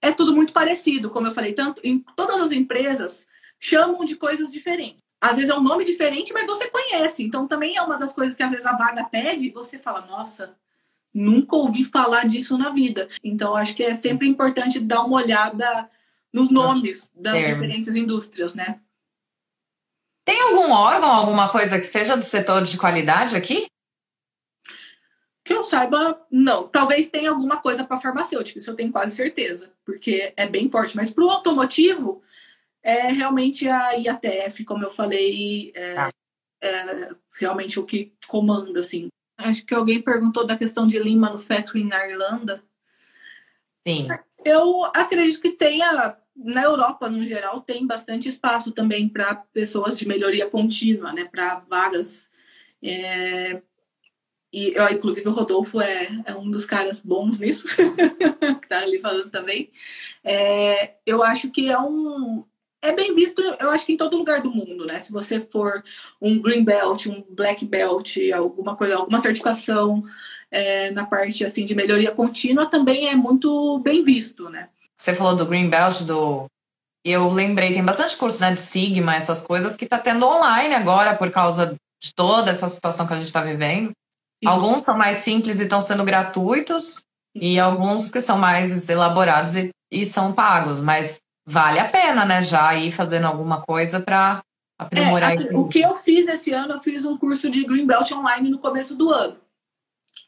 É 0.00 0.12
tudo 0.12 0.32
muito 0.32 0.52
parecido, 0.52 1.10
como 1.10 1.26
eu 1.26 1.34
falei, 1.34 1.54
tanto 1.54 1.80
em 1.82 1.98
todas 2.14 2.40
as 2.40 2.52
empresas 2.52 3.26
chamam 3.58 4.04
de 4.04 4.14
coisas 4.14 4.52
diferentes. 4.52 5.03
Às 5.24 5.36
vezes 5.36 5.48
é 5.48 5.54
um 5.54 5.62
nome 5.62 5.86
diferente, 5.86 6.34
mas 6.34 6.46
você 6.46 6.68
conhece. 6.68 7.22
Então 7.22 7.48
também 7.48 7.78
é 7.78 7.80
uma 7.80 7.96
das 7.96 8.12
coisas 8.12 8.34
que 8.34 8.42
às 8.42 8.50
vezes 8.50 8.66
a 8.66 8.76
vaga 8.76 9.04
pede 9.04 9.46
e 9.46 9.50
você 9.50 9.78
fala, 9.78 10.02
nossa, 10.02 10.54
nunca 11.14 11.56
ouvi 11.56 11.82
falar 11.82 12.26
disso 12.26 12.58
na 12.58 12.68
vida. 12.68 13.08
Então 13.22 13.56
acho 13.56 13.74
que 13.74 13.82
é 13.82 13.94
sempre 13.94 14.28
importante 14.28 14.78
dar 14.78 15.00
uma 15.00 15.16
olhada 15.16 15.88
nos 16.30 16.50
nomes 16.50 17.08
das 17.14 17.36
é. 17.36 17.54
diferentes 17.54 17.88
indústrias, 17.88 18.54
né? 18.54 18.80
Tem 20.26 20.38
algum 20.42 20.70
órgão, 20.70 21.10
alguma 21.10 21.48
coisa 21.48 21.78
que 21.78 21.86
seja 21.86 22.18
do 22.18 22.24
setor 22.24 22.62
de 22.62 22.76
qualidade 22.76 23.34
aqui? 23.34 23.66
Que 25.42 25.54
eu 25.54 25.64
saiba, 25.64 26.22
não. 26.30 26.68
Talvez 26.68 27.08
tenha 27.08 27.30
alguma 27.30 27.56
coisa 27.56 27.82
para 27.82 27.98
farmacêutica, 27.98 28.58
isso 28.58 28.70
eu 28.70 28.76
tenho 28.76 28.92
quase 28.92 29.16
certeza, 29.16 29.72
porque 29.86 30.34
é 30.36 30.46
bem 30.46 30.68
forte. 30.68 30.94
Mas 30.94 31.10
para 31.10 31.24
o 31.24 31.30
automotivo, 31.30 32.22
é 32.84 33.10
realmente 33.10 33.66
a 33.66 33.92
IATF, 33.92 34.62
como 34.66 34.84
eu 34.84 34.90
falei, 34.90 35.72
é, 35.74 35.96
ah. 35.96 36.10
é, 36.62 37.10
realmente 37.32 37.80
o 37.80 37.86
que 37.86 38.12
comanda, 38.28 38.78
assim. 38.78 39.08
Acho 39.38 39.64
que 39.64 39.74
alguém 39.74 40.02
perguntou 40.02 40.46
da 40.46 40.56
questão 40.56 40.86
de 40.86 40.98
Lean 40.98 41.16
Manufacturing 41.16 41.88
na 41.88 42.06
Irlanda. 42.06 42.62
Sim. 43.88 44.08
Eu 44.44 44.84
acredito 44.94 45.40
que 45.40 45.50
tenha, 45.50 46.16
na 46.36 46.62
Europa, 46.62 47.08
no 47.08 47.26
geral, 47.26 47.62
tem 47.62 47.86
bastante 47.86 48.28
espaço 48.28 48.70
também 48.70 49.08
para 49.08 49.34
pessoas 49.34 49.98
de 49.98 50.06
melhoria 50.06 50.48
contínua, 50.48 51.10
né? 51.10 51.24
Para 51.24 51.60
vagas. 51.60 52.28
É, 52.82 53.62
e, 54.52 54.74
eu, 54.74 54.88
inclusive, 54.90 55.26
o 55.26 55.32
Rodolfo 55.32 55.80
é, 55.80 56.22
é, 56.26 56.34
um 56.34 56.50
dos 56.50 56.66
caras 56.66 57.00
bons 57.00 57.38
nisso, 57.38 57.66
que 58.60 58.68
tá 58.68 58.80
ali 58.80 58.98
falando 58.98 59.30
também. 59.30 59.72
É, 60.22 60.94
eu 61.06 61.22
acho 61.22 61.50
que 61.50 61.70
é 61.70 61.78
um, 61.78 62.44
é 62.84 62.92
bem 62.92 63.14
visto, 63.14 63.40
eu 63.40 63.70
acho 63.70 63.86
que 63.86 63.92
em 63.92 63.96
todo 63.96 64.16
lugar 64.16 64.42
do 64.42 64.50
mundo, 64.50 64.84
né? 64.84 64.98
Se 64.98 65.10
você 65.10 65.40
for 65.40 65.82
um 66.20 66.40
green 66.40 66.64
belt, 66.64 67.06
um 67.06 67.24
black 67.30 67.64
belt, 67.64 68.16
alguma 68.34 68.76
coisa, 68.76 68.96
alguma 68.96 69.18
certificação 69.18 70.04
é, 70.50 70.90
na 70.90 71.04
parte 71.06 71.44
assim 71.44 71.64
de 71.64 71.74
melhoria 71.74 72.12
contínua, 72.12 72.66
também 72.66 73.08
é 73.08 73.16
muito 73.16 73.78
bem 73.78 74.02
visto, 74.02 74.48
né? 74.50 74.68
Você 74.96 75.14
falou 75.14 75.34
do 75.34 75.46
green 75.46 75.68
belt, 75.68 76.02
do 76.02 76.46
eu 77.04 77.30
lembrei, 77.30 77.74
tem 77.74 77.84
bastante 77.84 78.16
curso 78.16 78.40
né, 78.40 78.52
de 78.52 78.60
Sigma, 78.60 79.14
essas 79.14 79.42
coisas 79.42 79.76
que 79.76 79.84
está 79.84 79.98
tendo 79.98 80.26
online 80.26 80.74
agora 80.74 81.14
por 81.14 81.30
causa 81.30 81.76
de 82.02 82.14
toda 82.14 82.50
essa 82.50 82.68
situação 82.68 83.06
que 83.06 83.12
a 83.12 83.16
gente 83.16 83.26
está 83.26 83.42
vivendo. 83.42 83.88
Sim. 84.42 84.48
Alguns 84.48 84.84
são 84.84 84.96
mais 84.96 85.18
simples 85.18 85.60
e 85.60 85.64
estão 85.64 85.82
sendo 85.82 86.04
gratuitos, 86.04 87.02
e 87.34 87.58
alguns 87.58 88.10
que 88.10 88.20
são 88.20 88.38
mais 88.38 88.88
elaborados 88.88 89.56
e, 89.56 89.70
e 89.90 90.06
são 90.06 90.32
pagos, 90.32 90.80
mas 90.80 91.18
vale 91.46 91.78
a 91.78 91.88
pena, 91.88 92.24
né? 92.24 92.42
Já 92.42 92.74
ir 92.74 92.92
fazendo 92.92 93.26
alguma 93.26 93.62
coisa 93.62 94.00
para 94.00 94.42
aprimorar. 94.78 95.36
É, 95.40 95.56
o 95.56 95.68
que 95.68 95.80
eu 95.80 95.94
fiz 95.96 96.26
esse 96.28 96.52
ano, 96.52 96.74
eu 96.74 96.80
fiz 96.80 97.04
um 97.04 97.16
curso 97.16 97.50
de 97.50 97.64
Green 97.64 97.86
Belt 97.86 98.10
online 98.12 98.50
no 98.50 98.58
começo 98.58 98.94
do 98.94 99.10
ano. 99.10 99.36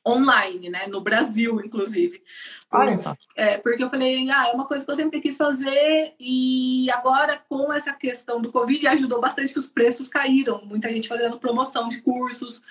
online, 0.07 0.71
né? 0.71 0.87
No 0.87 1.01
Brasil, 1.01 1.61
inclusive. 1.61 2.23
Olha 2.71 2.97
só. 2.97 3.17
É, 3.35 3.59
porque 3.59 3.83
eu 3.83 3.91
falei, 3.91 4.31
ah, 4.31 4.49
é 4.49 4.53
uma 4.53 4.67
coisa 4.67 4.85
que 4.85 4.91
eu 4.91 4.95
sempre 4.95 5.21
quis 5.21 5.37
fazer 5.37 6.15
e 6.21 6.89
agora 6.93 7.37
com 7.49 7.73
essa 7.73 7.93
questão 7.93 8.41
do 8.41 8.53
Covid 8.53 8.87
ajudou 8.87 9.21
bastante 9.21 9.53
que 9.53 9.59
os 9.59 9.69
preços 9.69 10.09
caíram. 10.09 10.65
Muita 10.65 10.89
gente 10.93 11.09
fazendo 11.09 11.39
promoção 11.39 11.89
de 11.89 12.01
cursos. 12.03 12.63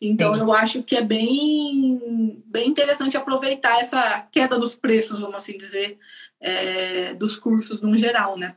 Então 0.00 0.34
Sim. 0.34 0.40
eu 0.40 0.52
acho 0.52 0.82
que 0.82 0.96
é 0.96 1.02
bem, 1.02 2.42
bem 2.44 2.68
interessante 2.68 3.16
aproveitar 3.16 3.80
essa 3.80 4.26
queda 4.30 4.58
dos 4.58 4.76
preços, 4.76 5.20
vamos 5.20 5.36
assim 5.36 5.56
dizer, 5.56 5.98
é, 6.42 7.14
dos 7.14 7.38
cursos 7.38 7.80
no 7.80 7.96
geral, 7.96 8.36
né? 8.36 8.56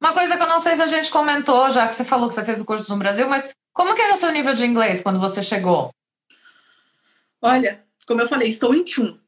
Uma 0.00 0.12
coisa 0.12 0.36
que 0.36 0.42
eu 0.42 0.48
não 0.48 0.60
sei 0.60 0.74
se 0.76 0.82
a 0.82 0.86
gente 0.86 1.10
comentou, 1.10 1.70
já 1.70 1.86
que 1.86 1.94
você 1.94 2.04
falou 2.04 2.28
que 2.28 2.34
você 2.34 2.44
fez 2.44 2.60
o 2.60 2.64
curso 2.64 2.90
no 2.90 2.98
Brasil, 2.98 3.28
mas 3.28 3.54
como 3.72 3.94
que 3.94 4.02
era 4.02 4.14
o 4.14 4.16
seu 4.16 4.32
nível 4.32 4.54
de 4.54 4.64
inglês 4.64 5.00
quando 5.00 5.20
você 5.20 5.42
chegou? 5.42 5.94
Olha, 7.40 7.84
como 8.06 8.20
eu 8.20 8.28
falei, 8.28 8.48
estou 8.48 8.74
em 8.74 8.82
tchum. 8.82 9.18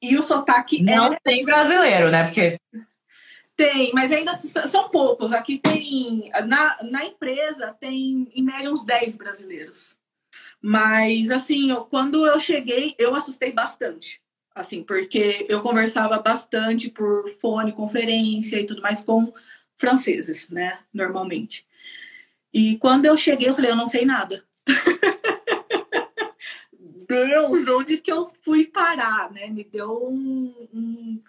E 0.00 0.16
o 0.16 0.22
sotaque 0.22 0.82
não 0.82 1.06
é... 1.06 1.18
tem 1.24 1.44
brasileiro, 1.44 2.10
né? 2.10 2.24
Porque 2.24 2.58
tem, 3.56 3.90
mas 3.94 4.12
ainda 4.12 4.38
são 4.68 4.90
poucos. 4.90 5.32
Aqui 5.32 5.58
tem 5.58 6.30
na, 6.46 6.78
na 6.82 7.06
empresa 7.06 7.74
tem 7.80 8.30
em 8.34 8.42
média 8.42 8.70
uns 8.70 8.84
10 8.84 9.16
brasileiros. 9.16 9.96
Mas 10.60 11.30
assim, 11.30 11.70
eu, 11.70 11.86
quando 11.86 12.26
eu 12.26 12.38
cheguei, 12.38 12.94
eu 12.98 13.14
assustei 13.14 13.50
bastante. 13.50 14.20
Assim, 14.56 14.82
porque 14.82 15.44
eu 15.50 15.60
conversava 15.60 16.18
bastante 16.18 16.88
por 16.88 17.28
fone, 17.42 17.72
conferência 17.72 18.58
e 18.58 18.64
tudo 18.64 18.80
mais 18.80 19.02
com 19.02 19.30
franceses, 19.76 20.48
né, 20.48 20.78
normalmente. 20.94 21.66
E 22.50 22.78
quando 22.78 23.04
eu 23.04 23.18
cheguei, 23.18 23.50
eu 23.50 23.54
falei, 23.54 23.70
eu 23.70 23.76
não 23.76 23.86
sei 23.86 24.06
nada. 24.06 24.42
Deus, 27.06 27.68
onde 27.68 27.98
que 27.98 28.10
eu 28.10 28.26
fui 28.42 28.66
parar, 28.66 29.30
né? 29.30 29.46
Me 29.48 29.62
deu 29.62 30.08
um, 30.08 30.68
um, 30.72 31.22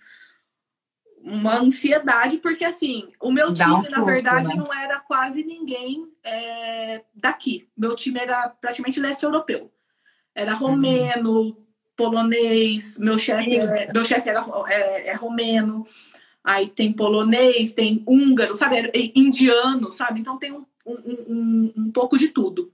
uma 1.22 1.58
ansiedade, 1.58 2.38
porque 2.38 2.64
assim, 2.64 3.12
o 3.20 3.30
meu 3.30 3.54
time, 3.54 3.74
um 3.74 3.84
na 3.92 4.06
verdade, 4.06 4.48
né? 4.48 4.56
não 4.56 4.74
era 4.74 5.02
quase 5.02 5.44
ninguém 5.44 6.10
é, 6.24 7.04
daqui. 7.14 7.68
Meu 7.78 7.94
time 7.94 8.22
era 8.22 8.48
praticamente 8.48 9.02
leste 9.02 9.24
europeu. 9.24 9.70
Era 10.34 10.54
uhum. 10.54 10.60
romeno, 10.60 11.42
uhum. 11.42 11.67
Polonês, 11.98 12.98
meu 13.00 13.18
chefe 13.18 13.58
é, 13.58 13.92
meu 13.92 14.06
chefe 14.06 14.30
era 14.30 14.46
é, 14.70 15.10
é, 15.10 15.14
romeno, 15.16 15.86
aí 16.44 16.70
tem 16.70 16.94
polonês, 16.94 17.74
tem 17.74 18.04
húngaro, 18.08 18.56
sabe? 18.56 18.78
É 18.78 18.92
indiano, 19.16 19.92
sabe? 19.92 20.22
Então 20.22 20.38
tem 20.38 20.54
um, 20.54 20.66
um, 20.86 20.96
um, 20.96 21.74
um 21.76 21.92
pouco 21.92 22.18
de 22.18 22.30
tudo. 22.30 22.72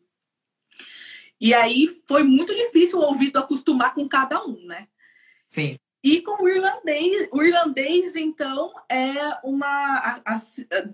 E 1.39 1.53
aí 1.53 2.01
foi 2.07 2.24
muito 2.24 2.53
difícil 2.53 2.99
o 2.99 3.03
ouvido 3.03 3.38
acostumar 3.38 3.93
com 3.93 4.07
cada 4.07 4.45
um, 4.45 4.65
né? 4.65 4.88
Sim. 5.47 5.78
E 6.03 6.19
com 6.21 6.43
o 6.43 6.49
irlandês, 6.49 7.30
o 7.32 7.41
irlandês, 7.41 8.17
então, 8.17 8.74
é 8.89 9.13
uma. 9.41 9.65
A, 9.65 10.21
a, 10.36 10.41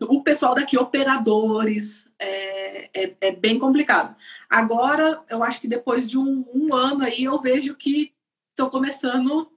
o 0.08 0.22
pessoal 0.22 0.54
daqui, 0.54 0.78
operadores, 0.78 2.08
é, 2.20 2.90
é, 2.94 3.16
é, 3.20 3.32
bem 3.32 3.58
complicado. 3.58 4.16
Agora, 4.48 5.24
eu 5.28 5.44
acho 5.44 5.62
que 5.62 5.68
depois 5.68 6.08
de 6.08 6.16
um, 6.16 6.46
um 6.54 6.76
ano 6.76 7.04
aí, 7.04 7.24
eu 7.24 7.40
vejo 7.42 7.76
que 7.76 8.14
estão 8.60 8.70
começando 8.70 9.50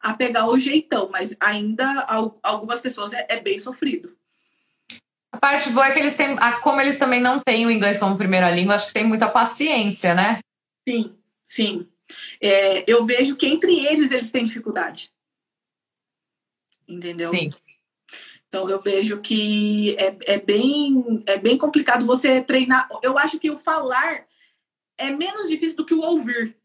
a 0.00 0.14
pegar 0.14 0.48
o 0.48 0.58
jeitão, 0.58 1.10
mas 1.10 1.36
ainda 1.38 2.06
algumas 2.42 2.80
pessoas 2.80 3.12
é, 3.12 3.26
é 3.28 3.40
bem 3.40 3.58
sofrido. 3.58 4.16
A 5.30 5.38
parte 5.38 5.70
boa 5.70 5.86
é 5.86 5.92
que 5.92 5.98
eles 5.98 6.16
têm, 6.16 6.36
como 6.62 6.80
eles 6.80 6.98
também 6.98 7.20
não 7.20 7.38
têm 7.40 7.66
o 7.66 7.70
inglês 7.70 7.98
como 7.98 8.16
primeira 8.16 8.50
língua, 8.50 8.74
acho 8.74 8.88
que 8.88 8.94
tem 8.94 9.06
muita 9.06 9.28
paciência, 9.28 10.14
né? 10.14 10.38
Sim, 10.88 11.16
sim. 11.44 11.88
É, 12.40 12.84
eu 12.90 13.04
vejo 13.04 13.36
que 13.36 13.46
entre 13.46 13.84
eles 13.86 14.10
eles 14.10 14.30
têm 14.30 14.44
dificuldade. 14.44 15.10
Entendeu? 16.86 17.28
Sim. 17.28 17.50
Então 18.48 18.68
eu 18.68 18.80
vejo 18.80 19.20
que 19.20 19.96
é, 19.98 20.16
é, 20.34 20.38
bem, 20.38 21.22
é 21.26 21.36
bem 21.36 21.58
complicado 21.58 22.06
você 22.06 22.40
treinar. 22.40 22.88
Eu 23.02 23.18
acho 23.18 23.38
que 23.38 23.50
o 23.50 23.58
falar 23.58 24.26
é 24.96 25.10
menos 25.10 25.48
difícil 25.48 25.78
do 25.78 25.84
que 25.84 25.94
o 25.94 26.00
ouvir. 26.00 26.56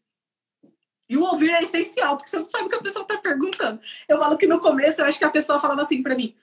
E 1.10 1.16
o 1.16 1.24
ouvir 1.24 1.50
é 1.50 1.64
essencial, 1.64 2.16
porque 2.16 2.30
você 2.30 2.38
não 2.38 2.46
sabe 2.46 2.66
o 2.66 2.68
que 2.68 2.76
a 2.76 2.80
pessoa 2.80 3.02
está 3.02 3.18
perguntando. 3.18 3.80
Eu 4.08 4.16
falo 4.16 4.38
que 4.38 4.46
no 4.46 4.60
começo 4.60 5.00
eu 5.00 5.06
acho 5.06 5.18
que 5.18 5.24
a 5.24 5.30
pessoa 5.30 5.58
falava 5.58 5.82
assim 5.82 6.04
para 6.04 6.14
mim: 6.14 6.36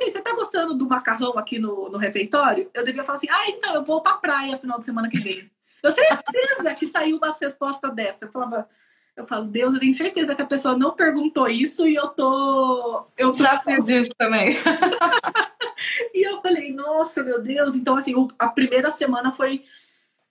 bem, 0.00 0.10
você 0.10 0.20
tá 0.20 0.34
gostando 0.34 0.74
do 0.74 0.88
macarrão 0.88 1.38
aqui 1.38 1.60
no, 1.60 1.88
no 1.88 1.96
refeitório? 1.96 2.68
Eu 2.74 2.84
devia 2.84 3.04
falar 3.04 3.18
assim, 3.18 3.28
ah, 3.30 3.48
então 3.50 3.72
eu 3.72 3.84
vou 3.84 4.02
pra 4.02 4.14
praia 4.14 4.58
final 4.58 4.80
de 4.80 4.86
semana 4.86 5.08
que 5.08 5.20
vem. 5.20 5.48
Eu 5.80 5.92
certeza 5.92 6.74
que 6.74 6.88
saiu 6.88 7.18
uma 7.18 7.32
resposta 7.40 7.88
dessa. 7.88 8.24
Eu 8.24 8.32
falava, 8.32 8.68
eu 9.16 9.24
falo, 9.28 9.44
Deus, 9.44 9.74
eu 9.74 9.80
tenho 9.80 9.94
certeza 9.94 10.34
que 10.34 10.42
a 10.42 10.46
pessoa 10.46 10.76
não 10.76 10.90
perguntou 10.90 11.48
isso 11.48 11.86
e 11.86 11.94
eu 11.94 12.08
tô. 12.08 13.06
Eu. 13.16 13.36
Já 13.36 13.60
fiz 13.60 13.88
isso 13.88 14.10
também. 14.18 14.50
e 16.12 16.26
eu 16.26 16.42
falei, 16.42 16.72
nossa, 16.72 17.22
meu 17.22 17.40
Deus. 17.40 17.76
Então, 17.76 17.96
assim, 17.96 18.12
a 18.40 18.48
primeira 18.48 18.90
semana 18.90 19.30
foi 19.30 19.64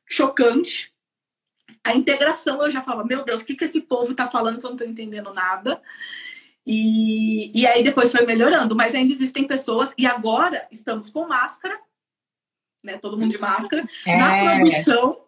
chocante. 0.05 0.91
A 1.83 1.95
integração, 1.95 2.63
eu 2.63 2.71
já 2.71 2.81
falava, 2.81 3.07
meu 3.07 3.23
Deus, 3.23 3.41
o 3.41 3.45
que, 3.45 3.55
que 3.55 3.65
esse 3.65 3.81
povo 3.81 4.13
tá 4.13 4.27
falando 4.29 4.59
que 4.59 4.65
eu 4.65 4.69
não 4.69 4.77
tô 4.77 4.83
entendendo 4.83 5.33
nada? 5.33 5.81
E, 6.65 7.51
e 7.59 7.65
aí 7.65 7.83
depois 7.83 8.11
foi 8.11 8.25
melhorando, 8.25 8.75
mas 8.75 8.93
ainda 8.93 9.11
existem 9.11 9.47
pessoas, 9.47 9.93
e 9.97 10.05
agora 10.05 10.67
estamos 10.71 11.09
com 11.09 11.27
máscara, 11.27 11.79
né? 12.83 12.97
Todo 12.97 13.17
mundo 13.17 13.31
de 13.31 13.37
máscara, 13.37 13.85
é. 14.05 14.17
na 14.17 14.55
produção. 14.55 15.25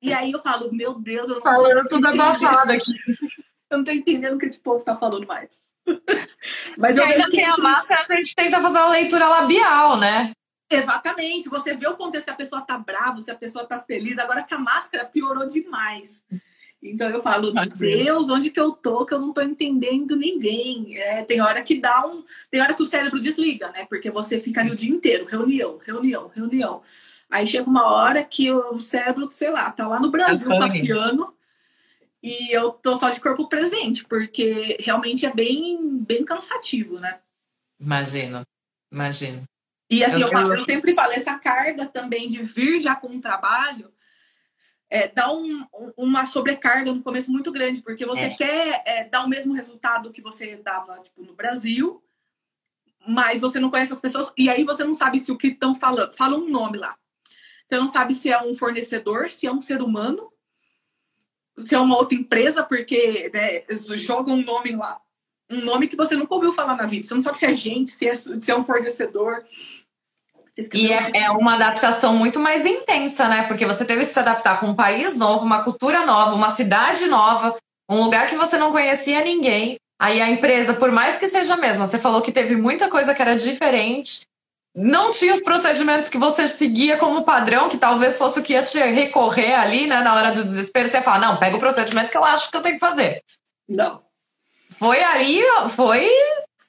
E 0.00 0.12
aí 0.12 0.32
eu 0.32 0.40
falo, 0.40 0.72
meu 0.72 0.94
Deus, 0.94 1.28
eu 1.28 1.36
não 1.36 1.42
Falando 1.42 1.88
tudo 1.88 2.06
abafado 2.06 2.72
aqui. 2.72 2.92
eu 3.70 3.78
não 3.78 3.84
tô 3.84 3.90
entendendo 3.90 4.34
o 4.34 4.38
que 4.38 4.46
esse 4.46 4.60
povo 4.60 4.84
tá 4.84 4.96
falando 4.96 5.26
mais. 5.26 5.62
mas 6.78 6.96
eu 6.96 7.04
ainda 7.04 7.30
tem 7.30 7.44
a 7.44 7.56
máscara, 7.58 8.04
a 8.08 8.16
gente 8.16 8.34
tenta 8.34 8.60
fazer 8.60 8.78
uma 8.78 8.90
leitura 8.90 9.28
labial, 9.28 9.98
né? 9.98 10.32
Exatamente, 10.70 11.48
você 11.48 11.74
vê 11.74 11.86
o 11.86 11.96
contexto 11.96 12.24
se 12.24 12.30
a 12.30 12.34
pessoa 12.34 12.62
tá 12.62 12.78
brava, 12.78 13.20
se 13.20 13.30
a 13.30 13.34
pessoa 13.34 13.66
tá 13.66 13.78
feliz. 13.80 14.18
Agora 14.18 14.42
que 14.42 14.54
a 14.54 14.58
máscara 14.58 15.04
piorou 15.04 15.46
demais. 15.46 16.24
Então 16.82 17.08
eu 17.08 17.22
falo, 17.22 17.52
Deus, 17.52 18.28
onde 18.28 18.50
que 18.50 18.60
eu 18.60 18.72
tô 18.72 19.06
que 19.06 19.14
eu 19.14 19.18
não 19.18 19.32
tô 19.32 19.40
entendendo 19.40 20.16
ninguém? 20.16 20.98
É, 20.98 21.24
tem 21.24 21.40
hora 21.40 21.62
que 21.62 21.80
dá 21.80 22.06
um. 22.06 22.22
Tem 22.50 22.60
hora 22.60 22.74
que 22.74 22.82
o 22.82 22.86
cérebro 22.86 23.18
desliga, 23.18 23.70
né? 23.70 23.86
Porque 23.86 24.10
você 24.10 24.38
fica 24.40 24.60
ali 24.60 24.70
o 24.70 24.76
dia 24.76 24.90
inteiro, 24.90 25.24
reunião, 25.24 25.78
reunião, 25.82 26.28
reunião. 26.28 26.82
Aí 27.30 27.46
chega 27.46 27.68
uma 27.68 27.90
hora 27.90 28.22
que 28.22 28.50
o 28.52 28.78
cérebro, 28.78 29.28
sei 29.32 29.50
lá, 29.50 29.70
tá 29.70 29.88
lá 29.88 29.98
no 29.98 30.10
Brasil 30.10 30.52
é 30.52 30.58
passeando 30.58 31.34
e 32.22 32.54
eu 32.54 32.70
tô 32.70 32.96
só 32.96 33.10
de 33.10 33.20
corpo 33.20 33.48
presente, 33.48 34.04
porque 34.04 34.76
realmente 34.80 35.26
é 35.26 35.32
bem, 35.32 35.98
bem 35.98 36.24
cansativo, 36.24 36.98
né? 36.98 37.18
Imagino, 37.80 38.42
imagino. 38.92 39.42
E 39.96 40.04
assim, 40.04 40.22
eu, 40.22 40.28
eu, 40.28 40.54
eu 40.54 40.64
sempre 40.64 40.94
falo, 40.94 41.12
essa 41.12 41.38
carga 41.38 41.86
também 41.86 42.28
de 42.28 42.42
vir 42.42 42.80
já 42.80 42.96
com 42.96 43.08
um 43.08 43.20
trabalho 43.20 43.92
é, 44.94 45.08
dá 45.08 45.32
um, 45.32 45.66
uma 45.96 46.24
sobrecarga 46.24 46.92
no 46.92 47.02
começo 47.02 47.28
muito 47.32 47.50
grande, 47.50 47.82
porque 47.82 48.06
você 48.06 48.20
é. 48.20 48.30
quer 48.30 48.82
é, 48.86 49.04
dar 49.04 49.24
o 49.24 49.28
mesmo 49.28 49.52
resultado 49.52 50.12
que 50.12 50.22
você 50.22 50.56
dava 50.56 51.00
tipo, 51.00 51.24
no 51.24 51.34
Brasil, 51.34 52.00
mas 53.04 53.40
você 53.40 53.58
não 53.58 53.70
conhece 53.70 53.92
as 53.92 54.00
pessoas, 54.00 54.32
e 54.38 54.48
aí 54.48 54.62
você 54.62 54.84
não 54.84 54.94
sabe 54.94 55.18
se 55.18 55.32
o 55.32 55.36
que 55.36 55.48
estão 55.48 55.74
falando, 55.74 56.14
fala 56.14 56.36
um 56.36 56.48
nome 56.48 56.78
lá. 56.78 56.96
Você 57.66 57.76
não 57.76 57.88
sabe 57.88 58.14
se 58.14 58.30
é 58.30 58.40
um 58.40 58.54
fornecedor, 58.54 59.28
se 59.30 59.48
é 59.48 59.52
um 59.52 59.60
ser 59.60 59.82
humano, 59.82 60.32
se 61.58 61.74
é 61.74 61.78
uma 61.78 61.96
outra 61.96 62.16
empresa, 62.16 62.62
porque 62.62 63.30
né, 63.34 63.64
jogam 63.96 64.36
um 64.36 64.44
nome 64.44 64.76
lá. 64.76 65.00
Um 65.50 65.60
nome 65.60 65.88
que 65.88 65.96
você 65.96 66.16
nunca 66.16 66.34
ouviu 66.34 66.52
falar 66.52 66.76
na 66.76 66.86
vida. 66.86 67.06
Você 67.06 67.14
não 67.14 67.22
sabe 67.22 67.38
se 67.38 67.46
é 67.46 67.54
gente, 67.54 67.90
se 67.90 68.06
é, 68.06 68.14
se 68.14 68.50
é 68.50 68.56
um 68.56 68.64
fornecedor. 68.64 69.44
E 70.72 70.92
é, 70.92 71.10
é, 71.14 71.30
uma 71.32 71.54
adaptação 71.54 72.14
muito 72.14 72.38
mais 72.38 72.64
intensa, 72.64 73.28
né? 73.28 73.42
Porque 73.48 73.66
você 73.66 73.84
teve 73.84 74.04
que 74.04 74.10
se 74.10 74.18
adaptar 74.18 74.60
com 74.60 74.66
um 74.66 74.74
país 74.74 75.16
novo, 75.16 75.44
uma 75.44 75.64
cultura 75.64 76.06
nova, 76.06 76.34
uma 76.34 76.54
cidade 76.54 77.06
nova, 77.06 77.56
um 77.90 78.02
lugar 78.02 78.28
que 78.28 78.36
você 78.36 78.56
não 78.56 78.70
conhecia 78.70 79.24
ninguém. 79.24 79.76
Aí 80.00 80.20
a 80.20 80.30
empresa, 80.30 80.74
por 80.74 80.92
mais 80.92 81.18
que 81.18 81.28
seja 81.28 81.54
a 81.54 81.56
mesma, 81.56 81.86
você 81.86 81.98
falou 81.98 82.22
que 82.22 82.32
teve 82.32 82.56
muita 82.56 82.88
coisa 82.88 83.14
que 83.14 83.22
era 83.22 83.34
diferente, 83.34 84.22
não 84.74 85.12
tinha 85.12 85.34
os 85.34 85.40
procedimentos 85.40 86.08
que 86.08 86.18
você 86.18 86.48
seguia 86.48 86.96
como 86.96 87.22
padrão, 87.22 87.68
que 87.68 87.78
talvez 87.78 88.18
fosse 88.18 88.40
o 88.40 88.42
que 88.42 88.54
ia 88.54 88.62
te 88.62 88.78
recorrer 88.78 89.54
ali, 89.54 89.86
né, 89.86 90.00
na 90.00 90.14
hora 90.14 90.32
do 90.32 90.42
desespero. 90.42 90.88
Você 90.88 91.00
fala, 91.00 91.26
não, 91.26 91.38
pega 91.38 91.56
o 91.56 91.60
procedimento 91.60 92.10
que 92.10 92.18
eu 92.18 92.24
acho 92.24 92.50
que 92.50 92.56
eu 92.56 92.62
tenho 92.62 92.74
que 92.74 92.86
fazer. 92.86 93.22
Não. 93.68 94.02
Foi 94.70 95.00
ali, 95.02 95.40
foi 95.70 96.10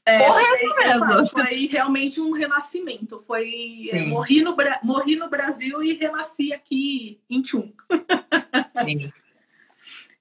é, 0.05 0.19
foi, 0.19 1.27
foi, 1.27 1.65
realmente 1.65 2.21
um 2.21 2.31
renascimento. 2.31 3.23
Foi 3.25 3.89
é, 3.91 4.05
morri, 4.05 4.41
no, 4.41 4.55
morri 4.83 5.15
no 5.15 5.29
Brasil 5.29 5.83
e 5.83 5.93
renasci 5.93 6.53
aqui 6.53 7.19
em 7.29 7.41
Tchum. 7.41 7.71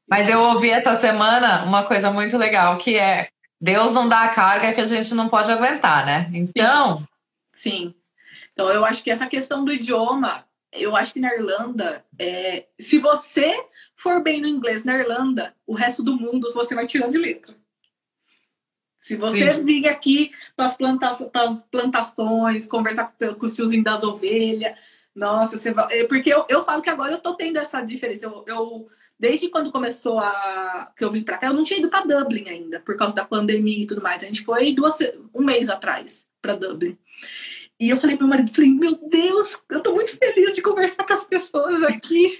Mas 0.09 0.29
eu 0.29 0.41
ouvi 0.41 0.71
essa 0.71 0.97
semana 0.97 1.65
uma 1.65 1.83
coisa 1.83 2.11
muito 2.11 2.37
legal, 2.39 2.77
que 2.79 2.97
é 2.97 3.29
Deus 3.61 3.93
não 3.93 4.09
dá 4.09 4.25
a 4.25 4.29
carga 4.29 4.73
que 4.73 4.81
a 4.81 4.87
gente 4.87 5.15
não 5.15 5.29
pode 5.29 5.51
aguentar, 5.51 6.05
né? 6.05 6.31
Então. 6.33 7.07
Sim. 7.53 7.71
Sim. 7.71 7.95
Então 8.53 8.69
eu 8.71 8.85
acho 8.85 9.03
que 9.03 9.11
essa 9.11 9.27
questão 9.27 9.65
do 9.65 9.73
idioma 9.73 10.45
eu 10.75 10.97
acho 10.97 11.13
que 11.13 11.21
na 11.21 11.33
Irlanda, 11.33 12.05
é, 12.19 12.67
se 12.79 12.99
você 12.99 13.65
for 13.97 14.23
bem 14.23 14.41
no 14.41 14.49
inglês 14.49 14.85
na 14.85 14.99
Irlanda, 14.99 15.55
o 15.67 15.75
resto 15.75 16.03
do 16.03 16.17
mundo 16.17 16.53
você 16.53 16.75
vai 16.75 16.87
tirando 16.87 17.13
de 17.13 17.19
letra. 17.19 17.55
Se 19.05 19.17
você 19.17 19.53
Sim. 19.53 19.65
vir 19.67 19.87
aqui 19.87 20.33
para 20.57 20.65
as 20.65 20.79
planta 20.79 21.15
plantações, 21.71 22.65
conversar 22.65 23.15
com, 23.19 23.35
com 23.35 23.45
os 23.45 23.53
tiozinhos 23.53 23.85
das 23.85 24.03
ovelhas, 24.03 24.79
nossa, 25.15 25.59
você 25.59 25.75
vai. 25.75 26.01
É, 26.01 26.05
porque 26.05 26.33
eu, 26.33 26.47
eu 26.49 26.65
falo 26.65 26.81
que 26.81 26.89
agora 26.89 27.13
eu 27.13 27.19
tô 27.19 27.35
tendo 27.35 27.59
essa 27.59 27.83
diferença. 27.83 28.25
Eu, 28.25 28.43
eu 28.47 28.89
desde 29.21 29.51
quando 29.51 29.71
começou 29.71 30.19
a. 30.19 30.91
que 30.97 31.05
eu 31.05 31.13
vim 31.13 31.23
para 31.23 31.37
cá, 31.37 31.49
eu 31.49 31.53
não 31.53 31.65
tinha 31.65 31.81
ido 31.81 31.91
para 31.91 32.07
Dublin 32.07 32.49
ainda, 32.49 32.81
por 32.81 32.97
causa 32.97 33.15
da 33.15 33.27
pandemia 33.27 33.83
e 33.83 33.87
tudo 33.87 34.01
mais. 34.01 34.23
A 34.23 34.27
gente 34.27 34.43
foi 34.43 34.73
duas, 34.73 34.97
um 35.35 35.45
mês 35.45 35.69
atrás 35.69 36.27
para 36.41 36.57
Dublin. 36.57 36.97
E 37.79 37.91
eu 37.91 37.99
falei 37.99 38.17
pro 38.17 38.27
meu 38.27 38.39
marido, 38.39 38.55
falei, 38.55 38.71
meu 38.71 38.99
Deus, 39.07 39.59
eu 39.71 39.83
tô 39.83 39.93
muito 39.93 40.17
feliz 40.17 40.55
de 40.55 40.63
conversar 40.63 41.05
com 41.05 41.13
as 41.13 41.25
pessoas 41.25 41.83
aqui. 41.83 42.39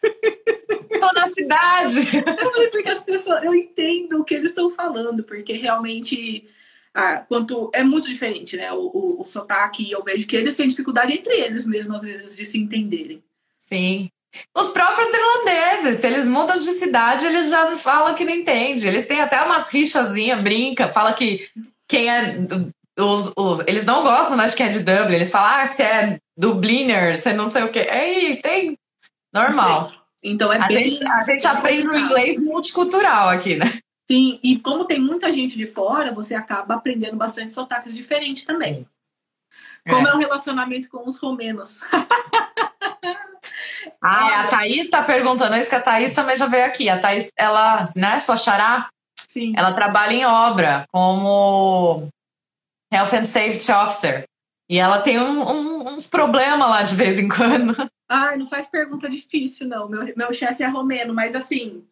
Tô 0.00 1.06
na 1.14 1.26
cidade. 1.26 2.16
Eu 2.16 2.52
falei, 2.52 2.68
porque 2.68 2.88
as 2.88 3.02
pessoas, 3.02 3.44
eu 3.44 3.54
entendo 3.54 4.20
o 4.20 4.24
que 4.24 4.34
eles 4.34 4.50
estão 4.50 4.70
falando, 4.70 5.22
porque 5.22 5.52
realmente 5.54 6.48
ah, 6.94 7.24
quanto 7.28 7.70
é 7.74 7.84
muito 7.84 8.08
diferente, 8.08 8.56
né? 8.56 8.72
O, 8.72 8.90
o, 8.92 9.20
o 9.20 9.24
sotaque, 9.26 9.90
eu 9.90 10.02
vejo 10.02 10.26
que 10.26 10.34
eles 10.34 10.56
têm 10.56 10.66
dificuldade 10.66 11.12
entre 11.12 11.34
eles 11.34 11.66
mesmo, 11.66 11.94
às 11.94 12.00
vezes, 12.00 12.34
de 12.34 12.46
se 12.46 12.58
entenderem. 12.58 13.22
Sim. 13.60 14.08
Os 14.56 14.68
próprios 14.68 15.08
irlandeses, 15.12 15.98
se 15.98 16.06
eles 16.06 16.26
mudam 16.26 16.58
de 16.58 16.72
cidade, 16.72 17.26
eles 17.26 17.50
já 17.50 17.76
falam 17.76 18.14
que 18.14 18.24
não 18.24 18.32
entende. 18.32 18.86
Eles 18.86 19.06
têm 19.06 19.20
até 19.20 19.42
umas 19.42 19.68
rixazinhas, 19.68 20.40
brinca, 20.40 20.88
fala 20.88 21.12
que 21.12 21.46
quem 21.86 22.08
é 22.08 22.34
os, 22.98 23.32
os, 23.36 23.62
eles 23.66 23.84
não 23.84 24.02
gostam 24.02 24.36
mais 24.36 24.52
de 24.52 24.56
quem 24.56 24.66
é 24.66 24.70
de 24.70 24.80
Dublin. 24.80 25.16
Eles 25.16 25.30
falam, 25.30 25.50
ah, 25.50 25.66
você 25.66 25.82
é 25.82 26.18
Dubliner, 26.36 27.16
você 27.16 27.34
não 27.34 27.50
sei 27.50 27.62
o 27.62 27.68
quê. 27.68 27.86
Aí 27.90 28.38
tem. 28.42 28.78
Normal. 29.36 29.92
Então 30.24 30.50
é 30.50 30.56
a 30.56 30.66
bem. 30.66 30.90
Gente, 30.90 31.06
a 31.06 31.24
gente 31.24 31.46
aprende 31.46 31.86
o 31.86 31.96
inglês 31.96 32.42
multicultural 32.42 33.28
aqui, 33.28 33.56
né? 33.56 33.66
Sim, 34.10 34.40
e 34.42 34.58
como 34.58 34.84
tem 34.84 35.00
muita 35.00 35.32
gente 35.32 35.58
de 35.58 35.66
fora, 35.66 36.12
você 36.12 36.34
acaba 36.34 36.76
aprendendo 36.76 37.16
bastante 37.16 37.52
sotaques 37.52 37.94
diferentes 37.94 38.44
também. 38.44 38.86
Como 39.86 40.06
é, 40.06 40.10
é 40.10 40.14
o 40.14 40.18
relacionamento 40.18 40.88
com 40.88 41.06
os 41.06 41.18
romenos. 41.18 41.80
ah, 44.02 44.30
é, 44.30 44.34
a 44.36 44.48
Thaís 44.48 44.86
está 44.86 45.02
perguntando 45.02 45.56
isso, 45.56 45.68
que 45.68 45.76
a 45.76 45.82
Thaís 45.82 46.14
também 46.14 46.36
já 46.36 46.46
veio 46.46 46.64
aqui. 46.64 46.88
A 46.88 46.98
Thaís, 46.98 47.28
ela, 47.36 47.84
né, 47.94 48.18
sua 48.20 48.36
xará, 48.36 48.88
Sim. 49.28 49.52
ela 49.56 49.72
trabalha 49.72 50.14
em 50.14 50.24
obra 50.24 50.84
como 50.92 52.08
Health 52.92 53.12
and 53.12 53.24
Safety 53.24 53.72
Officer. 53.72 54.24
E 54.68 54.78
ela 54.78 55.00
tem 55.00 55.20
um, 55.20 55.48
um, 55.48 55.88
uns 55.88 56.08
problemas 56.08 56.68
lá 56.68 56.82
de 56.82 56.94
vez 56.94 57.18
em 57.18 57.28
quando. 57.28 57.74
Ai, 58.08 58.36
não 58.36 58.48
faz 58.48 58.66
pergunta 58.66 59.08
difícil, 59.08 59.66
não. 59.66 59.88
Meu, 59.88 60.12
meu 60.16 60.32
chefe 60.32 60.62
é 60.62 60.66
romeno, 60.66 61.12
mas 61.12 61.34
assim. 61.34 61.86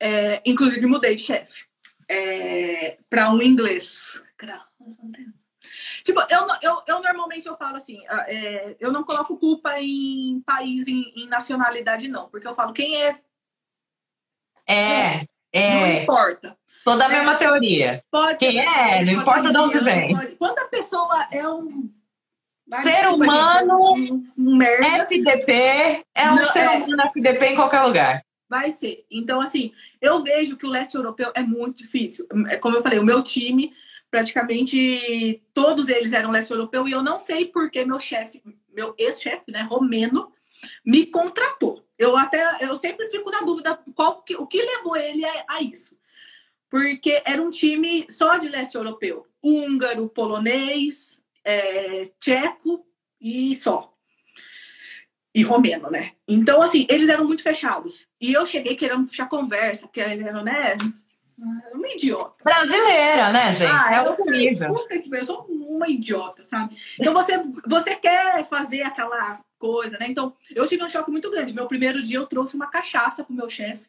É, 0.00 0.42
inclusive, 0.44 0.86
mudei 0.86 1.14
de 1.14 1.22
chefe 1.22 1.64
é, 2.08 2.98
para 3.08 3.30
um 3.30 3.42
inglês. 3.42 4.20
Tipo, 6.04 6.20
eu, 6.30 6.46
eu, 6.62 6.82
eu 6.86 7.02
normalmente 7.02 7.46
eu 7.46 7.56
falo 7.56 7.76
assim, 7.76 8.00
é, 8.08 8.76
eu 8.78 8.92
não 8.92 9.04
coloco 9.04 9.36
culpa 9.36 9.80
em 9.80 10.40
país, 10.46 10.86
em, 10.86 11.12
em, 11.16 11.26
nacionalidade, 11.28 12.08
não, 12.08 12.28
porque 12.28 12.46
eu 12.46 12.54
falo 12.54 12.72
quem 12.72 13.02
é. 13.02 13.18
É, 14.66 15.26
é. 15.52 15.80
Não 15.80 16.02
importa. 16.02 16.56
Toda 16.84 17.04
a 17.04 17.08
mesma 17.08 17.34
teoria. 17.34 18.02
Pode 18.10 18.38
Quem 18.38 18.60
é, 18.60 19.04
não 19.04 19.20
importa 19.20 19.50
de 19.50 19.58
onde 19.58 19.80
vem. 19.80 20.36
Quando 20.36 20.58
a 20.60 20.68
pessoa 20.68 21.26
é 21.32 21.46
um 21.48 21.92
ser 22.70 23.08
humano, 23.08 23.94
um 24.36 24.62
FDP, 24.62 26.04
é 26.14 26.30
um 26.30 26.36
não, 26.36 26.44
ser 26.44 26.66
é. 26.66 26.78
humano 26.78 27.02
FDP 27.02 27.46
em 27.46 27.54
qualquer 27.54 27.82
lugar. 27.82 28.24
Vai 28.48 28.72
ser. 28.72 29.04
Então, 29.10 29.40
assim, 29.40 29.72
eu 30.00 30.22
vejo 30.22 30.56
que 30.56 30.66
o 30.66 30.70
leste 30.70 30.94
europeu 30.94 31.32
é 31.34 31.42
muito 31.42 31.78
difícil. 31.78 32.26
É 32.48 32.56
como 32.56 32.76
eu 32.76 32.82
falei, 32.82 32.98
o 32.98 33.04
meu 33.04 33.22
time, 33.22 33.72
praticamente 34.10 35.42
todos 35.52 35.88
eles 35.88 36.12
eram 36.12 36.30
leste 36.30 36.52
europeu, 36.52 36.86
e 36.86 36.92
eu 36.92 37.02
não 37.02 37.18
sei 37.18 37.46
por 37.46 37.70
que 37.70 37.84
meu 37.84 37.98
chefe, 37.98 38.42
meu 38.72 38.94
ex-chefe, 38.98 39.50
né, 39.50 39.62
romeno, 39.62 40.32
me 40.84 41.06
contratou. 41.06 41.84
Eu 41.98 42.16
até, 42.16 42.44
eu 42.60 42.78
sempre 42.78 43.08
fico 43.08 43.30
na 43.30 43.40
dúvida 43.40 43.78
qual, 43.94 44.24
o 44.38 44.46
que 44.46 44.62
levou 44.62 44.96
ele 44.96 45.24
a, 45.24 45.44
a 45.48 45.62
isso 45.62 45.96
porque 46.68 47.22
era 47.24 47.40
um 47.40 47.50
time 47.50 48.06
só 48.10 48.36
de 48.36 48.48
leste 48.48 48.74
europeu. 48.74 49.26
Húngaro, 49.42 50.08
polonês, 50.08 51.22
é, 51.46 52.10
tcheco 52.18 52.84
e 53.20 53.54
só. 53.54 53.94
E 55.32 55.42
romeno, 55.42 55.88
né? 55.90 56.12
Então, 56.26 56.60
assim, 56.60 56.86
eles 56.90 57.08
eram 57.08 57.24
muito 57.24 57.42
fechados. 57.42 58.08
E 58.20 58.32
eu 58.32 58.44
cheguei 58.44 58.74
querendo 58.74 59.06
puxar 59.06 59.28
conversa, 59.28 59.82
porque 59.82 60.00
eles 60.00 60.26
eram, 60.26 60.42
né? 60.42 60.76
Uma 61.72 61.88
idiota. 61.88 62.42
Brasileira, 62.42 63.30
né, 63.30 63.52
gente? 63.52 63.70
Ah, 63.70 63.94
é 63.94 64.02
outro 64.08 64.24
nível. 64.24 64.72
Puta 64.72 64.98
que 64.98 65.14
eu 65.14 65.24
sou 65.24 65.42
uma 65.42 65.88
idiota, 65.88 66.42
sabe? 66.42 66.76
Então 66.98 67.12
você, 67.12 67.40
você 67.66 67.94
quer 67.94 68.42
fazer 68.48 68.82
aquela 68.82 69.40
coisa, 69.58 69.98
né? 69.98 70.06
Então, 70.08 70.34
eu 70.50 70.66
tive 70.66 70.82
um 70.82 70.88
choque 70.88 71.10
muito 71.10 71.30
grande. 71.30 71.54
Meu 71.54 71.68
primeiro 71.68 72.02
dia 72.02 72.18
eu 72.18 72.26
trouxe 72.26 72.56
uma 72.56 72.70
cachaça 72.70 73.22
pro 73.22 73.34
meu 73.34 73.48
chefe. 73.48 73.86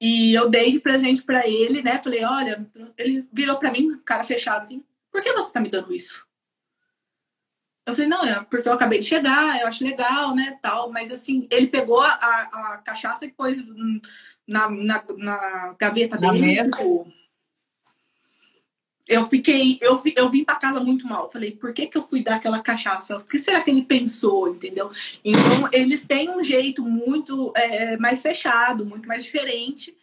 E 0.00 0.32
eu 0.32 0.48
dei 0.48 0.70
de 0.70 0.80
presente 0.80 1.22
para 1.22 1.46
ele, 1.46 1.82
né? 1.82 1.98
Falei, 1.98 2.24
olha, 2.24 2.64
ele 2.96 3.28
virou 3.32 3.58
para 3.58 3.72
mim, 3.72 4.00
cara 4.04 4.24
fechado, 4.24 4.62
assim, 4.62 4.84
por 5.10 5.22
que 5.22 5.32
você 5.32 5.52
tá 5.52 5.60
me 5.60 5.70
dando 5.70 5.92
isso? 5.92 6.24
Eu 7.86 7.94
falei, 7.94 8.08
não, 8.08 8.24
é 8.24 8.40
porque 8.44 8.68
eu 8.68 8.72
acabei 8.72 8.98
de 9.00 9.06
chegar, 9.06 9.60
eu 9.60 9.66
acho 9.66 9.84
legal, 9.84 10.34
né, 10.34 10.58
tal. 10.62 10.90
Mas, 10.90 11.10
assim, 11.10 11.46
ele 11.50 11.66
pegou 11.66 12.00
a, 12.00 12.12
a, 12.12 12.82
cachaça 12.84 13.24
e 13.24 13.32
pôs 13.32 13.56
na, 14.46 14.70
na, 14.70 15.04
na 15.16 15.76
gaveta 15.78 16.18
na 16.18 16.32
dele. 16.32 16.70
Eu 19.08 19.26
fiquei, 19.26 19.76
eu, 19.80 20.00
eu 20.14 20.30
vim 20.30 20.44
para 20.44 20.54
casa 20.54 20.78
muito 20.78 21.04
mal. 21.04 21.28
Falei, 21.32 21.50
por 21.50 21.72
que, 21.74 21.88
que 21.88 21.98
eu 21.98 22.06
fui 22.06 22.22
dar 22.22 22.36
aquela 22.36 22.60
cachaça? 22.60 23.16
O 23.16 23.24
que 23.24 23.40
será 23.40 23.60
que 23.60 23.70
ele 23.70 23.82
pensou, 23.82 24.48
entendeu? 24.48 24.92
Então, 25.24 25.68
eles 25.72 26.06
têm 26.06 26.30
um 26.30 26.42
jeito 26.44 26.84
muito 26.84 27.52
é, 27.56 27.96
mais 27.96 28.22
fechado, 28.22 28.86
muito 28.86 29.08
mais 29.08 29.24
diferente. 29.24 29.96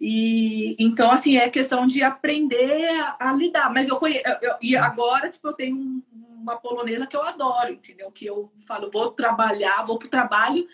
E 0.00 0.76
então, 0.78 1.10
assim, 1.10 1.36
é 1.36 1.48
questão 1.48 1.86
de 1.86 2.02
aprender 2.02 2.86
a, 3.00 3.30
a 3.30 3.32
lidar. 3.32 3.72
Mas 3.72 3.88
eu 3.88 3.96
conheço, 3.96 4.22
e 4.60 4.76
agora, 4.76 5.30
tipo, 5.30 5.48
eu 5.48 5.52
tenho 5.52 5.76
um, 5.76 6.02
uma 6.12 6.56
polonesa 6.56 7.06
que 7.06 7.16
eu 7.16 7.22
adoro, 7.22 7.72
entendeu? 7.72 8.10
Que 8.10 8.26
eu 8.26 8.52
falo, 8.66 8.90
vou 8.90 9.10
trabalhar, 9.10 9.84
vou 9.84 9.98
pro 9.98 10.08
trabalho 10.08 10.66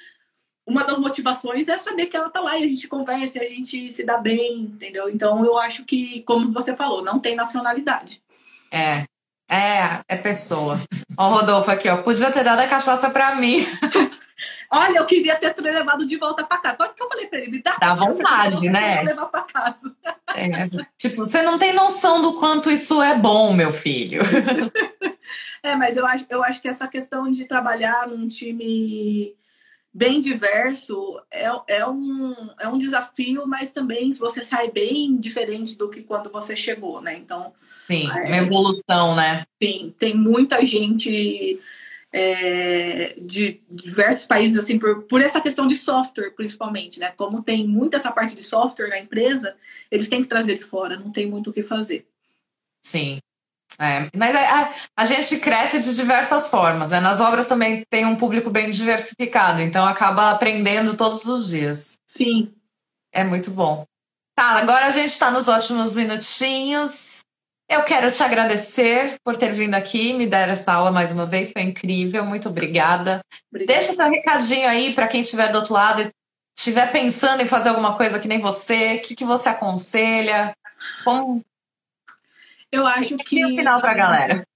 uma 0.67 0.85
das 0.85 0.99
motivações 0.99 1.69
é 1.69 1.77
saber 1.79 2.07
que 2.07 2.17
ela 2.17 2.31
tá 2.31 2.41
lá 2.41 2.57
e 2.57 2.65
a 2.65 2.69
gente 2.69 2.87
conversa 2.87 3.41
a 3.41 3.45
gente 3.45 3.91
se 3.91 4.05
dá 4.05 4.17
bem, 4.17 4.61
entendeu? 4.61 5.09
Então 5.09 5.45
eu 5.45 5.59
acho 5.59 5.85
que, 5.85 6.23
como 6.23 6.53
você 6.53 6.77
falou, 6.77 7.03
não 7.03 7.19
tem 7.19 7.35
nacionalidade. 7.35 8.23
É, 8.71 9.05
é, 9.51 10.01
é 10.09 10.17
pessoa. 10.17 10.81
Ó, 11.17 11.29
o 11.29 11.35
Rodolfo 11.35 11.71
aqui, 11.71 11.89
ó, 11.89 11.99
podia 11.99 12.31
ter 12.31 12.45
dado 12.45 12.61
a 12.61 12.69
cachaça 12.69 13.11
pra 13.11 13.35
mim. 13.35 13.67
Olha, 14.75 14.99
eu 14.99 15.07
queria 15.07 15.37
ter 15.37 15.55
levado 15.61 16.07
de 16.07 16.17
volta 16.17 16.43
para 16.43 16.57
casa. 16.57 16.77
Quase 16.79 16.95
que 16.95 17.03
eu 17.03 17.09
falei 17.09 17.27
para 17.27 17.41
ele, 17.41 17.51
me 17.51 17.63
dá. 17.63 17.77
Dá 17.79 17.93
vontade, 17.93 18.61
né? 18.71 19.03
levar 19.03 19.27
para 19.27 19.43
casa. 19.43 19.95
É, 20.35 20.87
tipo, 20.97 21.17
você 21.17 21.43
não 21.43 21.59
tem 21.59 21.75
noção 21.75 22.23
do 22.23 22.39
quanto 22.41 22.71
isso 22.71 23.03
é 23.03 23.15
bom, 23.15 23.53
meu 23.53 23.71
filho. 23.71 24.23
é, 25.63 25.77
mas 25.77 25.99
eu 25.99 26.07
acho, 26.07 26.25
eu 26.31 26.43
acho 26.43 26.63
que 26.63 26.69
essa 26.69 26.89
questão 26.89 27.31
de 27.31 27.45
trabalhar 27.45 28.09
num 28.09 28.27
time 28.27 29.37
bem 29.93 30.23
diverso 30.23 31.21
é, 31.31 31.51
é, 31.69 31.87
um, 31.87 32.35
é 32.59 32.67
um 32.67 32.79
desafio, 32.79 33.47
mas 33.47 33.73
também 33.73 34.11
você 34.13 34.43
sai 34.43 34.71
bem 34.71 35.19
diferente 35.19 35.77
do 35.77 35.91
que 35.91 36.03
quando 36.03 36.31
você 36.31 36.57
chegou, 36.57 36.99
né? 37.03 37.15
Então. 37.15 37.53
Sim, 37.87 38.11
é, 38.11 38.25
uma 38.25 38.37
evolução, 38.39 39.15
né? 39.15 39.45
Sim, 39.63 39.95
tem 39.99 40.17
muita 40.17 40.65
gente 40.65 41.61
é, 42.13 43.15
de 43.19 43.61
diversos 43.71 44.27
países, 44.27 44.59
assim, 44.59 44.79
por, 44.79 45.05
por 45.05 45.21
essa 45.21 45.41
questão 45.41 45.67
de 45.67 45.77
software, 45.77 46.31
principalmente, 46.31 47.01
né? 47.01 47.13
Como 47.17 47.43
tem 47.43 47.67
muita 47.67 47.97
essa 47.97 48.13
parte 48.13 48.35
de 48.35 48.43
software 48.43 48.89
na 48.89 48.99
empresa, 48.99 49.57
eles 49.91 50.09
têm 50.09 50.23
que 50.23 50.29
trazer 50.29 50.57
de 50.57 50.65
fora, 50.65 50.99
não 50.99 51.11
tem 51.11 51.27
muito 51.27 51.51
o 51.51 51.53
que 51.53 51.63
fazer. 51.63 52.07
Sim, 52.85 53.21
é, 53.79 54.11
mas 54.15 54.35
a, 54.35 54.75
a, 54.97 55.07
gente 55.07 55.39
cresce 55.39 55.81
de 55.81 55.95
diversas 55.95 56.51
formas, 56.51 56.91
né? 56.91 57.01
Nas 57.01 57.21
obras 57.21 57.47
também 57.47 57.85
tem 57.89 58.05
um 58.05 58.17
público 58.17 58.51
bem 58.51 58.71
diversificado, 58.71 59.61
então 59.61 59.85
acaba 59.87 60.31
aprendendo 60.31 60.97
todos 60.97 61.25
os 61.27 61.49
dias. 61.49 61.99
Sim. 62.07 62.53
É 63.13 63.25
muito 63.25 63.51
bom. 63.51 63.87
Tá, 64.35 64.59
agora 64.59 64.87
a 64.87 64.91
gente 64.91 65.11
está 65.11 65.31
nos 65.31 65.49
últimos 65.49 65.95
minutinhos. 65.95 67.12
Eu 67.73 67.85
quero 67.85 68.11
te 68.11 68.23
agradecer 68.23 69.19
por 69.25 69.35
ter 69.35 69.51
vindo 69.55 69.75
aqui, 69.75 70.13
me 70.13 70.27
dar 70.27 70.47
essa 70.47 70.75
aula 70.75 70.93
mais 70.93 71.11
uma 71.11 71.25
vez, 71.25 71.53
foi 71.53 71.63
incrível, 71.63 72.23
muito 72.23 72.51
obrigada. 72.51 73.23
obrigada. 73.51 73.79
Deixa 73.79 73.95
seu 73.95 74.11
recadinho 74.11 74.69
aí 74.69 74.95
para 74.95 75.09
quem 75.09 75.23
estiver 75.23 75.51
do 75.51 75.57
outro 75.57 75.73
lado 75.73 76.03
e 76.03 76.11
estiver 76.55 76.93
pensando 76.93 77.43
em 77.43 77.47
fazer 77.47 77.71
alguma 77.71 77.97
coisa 77.97 78.21
que 78.21 78.29
nem 78.29 78.41
você, 78.41 78.97
o 78.97 79.03
que, 79.03 79.17
que 79.17 79.25
você 79.25 79.49
aconselha? 79.49 80.55
Como, 81.03 81.43
eu 82.71 82.87
acho 82.87 83.17
que. 83.17 83.41
E 83.41 83.47
o 83.47 83.49
final 83.57 83.81
para 83.81 83.93
a 83.93 83.95
galera. 83.95 84.47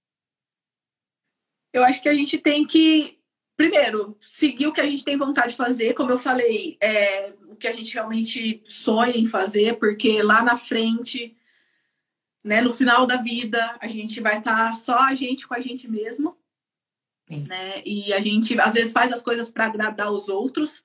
Eu 1.73 1.83
acho 1.83 2.01
que 2.01 2.09
a 2.09 2.13
gente 2.13 2.37
tem 2.37 2.67
que, 2.67 3.19
primeiro, 3.55 4.15
seguir 4.19 4.67
o 4.67 4.73
que 4.73 4.81
a 4.81 4.85
gente 4.85 5.03
tem 5.03 5.17
vontade 5.17 5.49
de 5.49 5.57
fazer. 5.57 5.93
Como 5.93 6.11
eu 6.11 6.19
falei, 6.19 6.77
é, 6.81 7.33
o 7.47 7.55
que 7.55 7.67
a 7.67 7.73
gente 7.73 7.93
realmente 7.95 8.61
sonha 8.65 9.15
em 9.15 9.25
fazer, 9.25 9.77
porque 9.79 10.21
lá 10.23 10.41
na 10.41 10.57
frente, 10.57 11.36
né, 12.47 12.61
no 12.61 12.73
final 12.73 13.05
da 13.05 13.17
vida, 13.17 13.75
a 13.79 13.87
gente 13.87 14.21
vai 14.21 14.37
estar 14.39 14.73
só 14.75 14.99
a 14.99 15.13
gente 15.13 15.45
com 15.45 15.53
a 15.53 15.59
gente 15.59 15.89
mesmo. 15.89 16.37
Né? 17.29 17.81
E 17.85 18.13
a 18.13 18.21
gente, 18.21 18.57
às 18.59 18.73
vezes, 18.73 18.93
faz 18.93 19.11
as 19.11 19.21
coisas 19.21 19.49
para 19.49 19.65
agradar 19.65 20.11
os 20.11 20.29
outros, 20.29 20.81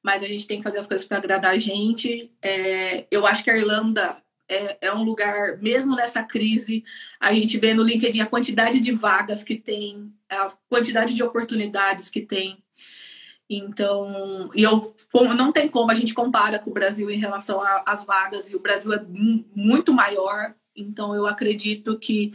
mas 0.00 0.22
a 0.22 0.28
gente 0.28 0.46
tem 0.46 0.58
que 0.58 0.62
fazer 0.62 0.78
as 0.78 0.86
coisas 0.86 1.06
para 1.06 1.18
agradar 1.18 1.52
a 1.52 1.58
gente. 1.58 2.32
É, 2.40 3.04
eu 3.10 3.26
acho 3.26 3.42
que 3.42 3.50
a 3.50 3.58
Irlanda 3.58 4.22
é, 4.48 4.78
é, 4.80 4.94
um 4.94 5.02
lugar, 5.02 5.58
mesmo 5.58 5.96
nessa 5.96 6.22
crise, 6.22 6.84
a 7.18 7.34
gente 7.34 7.58
vê 7.58 7.74
no 7.74 7.82
LinkedIn 7.82 8.20
a 8.20 8.26
quantidade 8.26 8.78
de 8.78 8.92
vagas 8.92 9.42
que 9.42 9.56
tem, 9.56 10.14
a 10.28 10.52
quantidade 10.68 11.14
de 11.14 11.22
oportunidades 11.22 12.08
que 12.08 12.20
tem. 12.20 12.62
Então, 13.50 14.50
e 14.54 14.62
eu 14.62 14.94
não 15.36 15.52
tem 15.52 15.68
como 15.68 15.90
a 15.90 15.94
gente 15.94 16.14
compara 16.14 16.60
com 16.60 16.70
o 16.70 16.74
Brasil 16.74 17.10
em 17.10 17.18
relação 17.18 17.60
às 17.84 18.04
vagas, 18.04 18.48
e 18.50 18.54
o 18.54 18.60
Brasil 18.60 18.92
é 18.92 19.04
muito 19.54 19.92
maior, 19.92 20.54
então 20.76 21.14
eu 21.14 21.26
acredito 21.26 21.98
que 21.98 22.32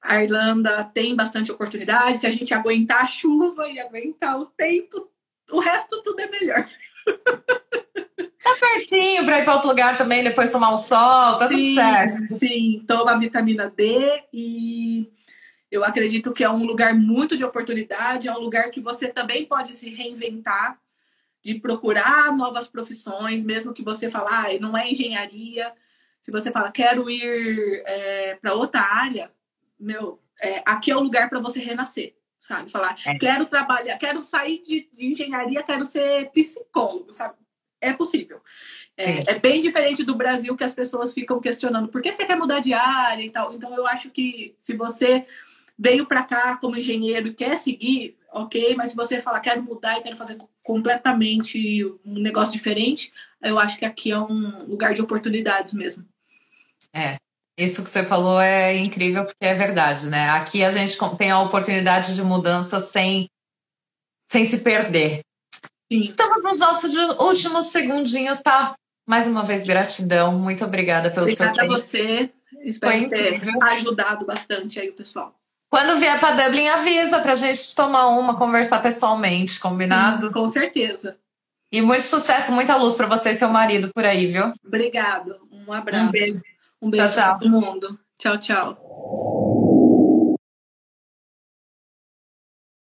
a 0.00 0.22
Irlanda 0.22 0.84
tem 0.84 1.14
bastante 1.14 1.50
oportunidade. 1.50 2.18
Se 2.18 2.26
a 2.26 2.30
gente 2.30 2.54
aguentar 2.54 3.04
a 3.04 3.08
chuva 3.08 3.68
e 3.68 3.78
aguentar 3.78 4.40
o 4.40 4.46
tempo, 4.46 5.10
o 5.50 5.58
resto 5.58 6.02
tudo 6.02 6.20
é 6.20 6.26
melhor. 6.28 6.68
Tá 8.40 8.56
pertinho 8.58 9.26
para 9.26 9.40
ir 9.40 9.44
para 9.44 9.54
outro 9.54 9.68
lugar 9.68 9.98
também, 9.98 10.24
depois 10.24 10.50
tomar 10.50 10.72
um 10.72 10.78
sol, 10.78 11.36
tá 11.36 11.48
sim, 11.48 11.56
tudo 11.56 11.74
certo. 11.74 12.38
Sim, 12.38 12.84
toma 12.86 13.18
vitamina 13.18 13.68
D 13.68 14.22
e 14.32 15.10
eu 15.70 15.84
acredito 15.84 16.32
que 16.32 16.42
é 16.42 16.48
um 16.48 16.64
lugar 16.64 16.94
muito 16.94 17.36
de 17.36 17.44
oportunidade, 17.44 18.28
é 18.28 18.32
um 18.32 18.38
lugar 18.38 18.70
que 18.70 18.80
você 18.80 19.08
também 19.08 19.44
pode 19.44 19.74
se 19.74 19.90
reinventar, 19.90 20.80
de 21.42 21.56
procurar 21.56 22.34
novas 22.34 22.66
profissões, 22.66 23.44
mesmo 23.44 23.74
que 23.74 23.82
você 23.82 24.10
falar, 24.10 24.46
ah, 24.46 24.58
não 24.58 24.76
é 24.76 24.90
engenharia. 24.90 25.72
Se 26.20 26.30
você 26.30 26.50
fala, 26.50 26.70
quero 26.70 27.08
ir 27.08 27.82
é, 27.86 28.34
para 28.36 28.54
outra 28.54 28.80
área, 28.80 29.30
meu, 29.78 30.20
é, 30.40 30.62
aqui 30.66 30.90
é 30.90 30.96
o 30.96 31.00
lugar 31.00 31.28
para 31.28 31.40
você 31.40 31.60
renascer 31.60 32.18
sabe? 32.38 32.70
Falar, 32.70 32.96
é. 33.04 33.18
quero 33.18 33.46
trabalhar, 33.46 33.98
quero 33.98 34.22
sair 34.22 34.62
de, 34.62 34.88
de, 34.92 35.06
engenharia, 35.06 35.62
quero 35.62 35.84
ser 35.84 36.30
psicólogo, 36.30 37.12
sabe? 37.12 37.34
É 37.80 37.92
possível. 37.92 38.40
É, 38.96 39.30
é, 39.30 39.38
bem 39.38 39.60
diferente 39.60 40.02
do 40.02 40.14
Brasil 40.14 40.56
que 40.56 40.64
as 40.64 40.74
pessoas 40.74 41.14
ficam 41.14 41.40
questionando 41.40 41.88
por 41.88 42.02
que 42.02 42.10
você 42.10 42.26
quer 42.26 42.36
mudar 42.36 42.60
de 42.60 42.72
área 42.72 43.22
e 43.22 43.30
tal. 43.30 43.52
Então, 43.52 43.72
eu 43.74 43.86
acho 43.86 44.10
que 44.10 44.54
se 44.58 44.74
você 44.74 45.24
veio 45.78 46.04
para 46.06 46.24
cá 46.24 46.56
como 46.56 46.76
engenheiro 46.76 47.28
e 47.28 47.34
quer 47.34 47.56
seguir, 47.58 48.18
ok, 48.32 48.74
mas 48.74 48.90
se 48.90 48.96
você 48.96 49.20
falar 49.20 49.40
quero 49.40 49.62
mudar 49.62 49.98
e 49.98 50.02
quero 50.02 50.16
fazer 50.16 50.36
completamente 50.68 51.82
um 52.04 52.18
negócio 52.18 52.52
diferente, 52.52 53.10
eu 53.40 53.58
acho 53.58 53.78
que 53.78 53.86
aqui 53.86 54.12
é 54.12 54.18
um 54.18 54.66
lugar 54.66 54.92
de 54.92 55.00
oportunidades 55.00 55.72
mesmo. 55.72 56.06
É, 56.94 57.16
isso 57.56 57.82
que 57.82 57.88
você 57.88 58.04
falou 58.04 58.38
é 58.38 58.76
incrível 58.76 59.24
porque 59.24 59.46
é 59.46 59.54
verdade, 59.54 60.10
né? 60.10 60.28
Aqui 60.28 60.62
a 60.62 60.70
gente 60.70 60.98
tem 61.16 61.30
a 61.30 61.40
oportunidade 61.40 62.14
de 62.14 62.22
mudança 62.22 62.80
sem, 62.80 63.30
sem 64.30 64.44
se 64.44 64.58
perder. 64.58 65.20
Sim. 65.90 66.02
Estamos 66.02 66.42
nos 66.42 66.60
nossos 66.60 66.94
últimos 67.18 67.68
segundinhos, 67.68 68.42
tá? 68.42 68.74
Mais 69.08 69.26
uma 69.26 69.42
vez, 69.42 69.64
gratidão. 69.64 70.38
Muito 70.38 70.66
obrigada 70.66 71.10
pelo 71.10 71.22
obrigada 71.22 71.54
seu 71.54 71.62
tempo. 71.62 71.74
Obrigada 71.74 71.82
a 71.82 71.82
você. 71.82 72.30
Espero 72.62 73.08
ter 73.08 73.40
ajudado 73.62 74.26
bastante 74.26 74.78
aí 74.78 74.90
o 74.90 74.94
pessoal. 74.94 75.34
Quando 75.70 75.98
vier 75.98 76.18
para 76.18 76.42
Dublin, 76.44 76.66
avisa 76.68 77.20
para 77.20 77.32
a 77.32 77.36
gente 77.36 77.74
tomar 77.74 78.08
uma, 78.08 78.36
conversar 78.36 78.82
pessoalmente, 78.82 79.60
combinado? 79.60 80.32
Com 80.32 80.48
certeza. 80.48 81.16
E 81.70 81.82
muito 81.82 82.04
sucesso, 82.04 82.52
muita 82.52 82.76
luz 82.76 82.94
para 82.94 83.06
você 83.06 83.32
e 83.32 83.36
seu 83.36 83.50
marido 83.50 83.90
por 83.94 84.04
aí, 84.04 84.32
viu? 84.32 84.54
Obrigado. 84.66 85.36
Um 85.52 85.70
abraço. 85.72 86.04
Um 86.04 86.10
beijo. 86.10 86.42
Um 86.80 86.90
beijo 86.90 87.08
tchau, 87.08 87.22
tchau. 87.22 87.38
todo 87.38 87.50
mundo. 87.50 88.00
Tchau, 88.16 88.38
tchau. 88.38 89.44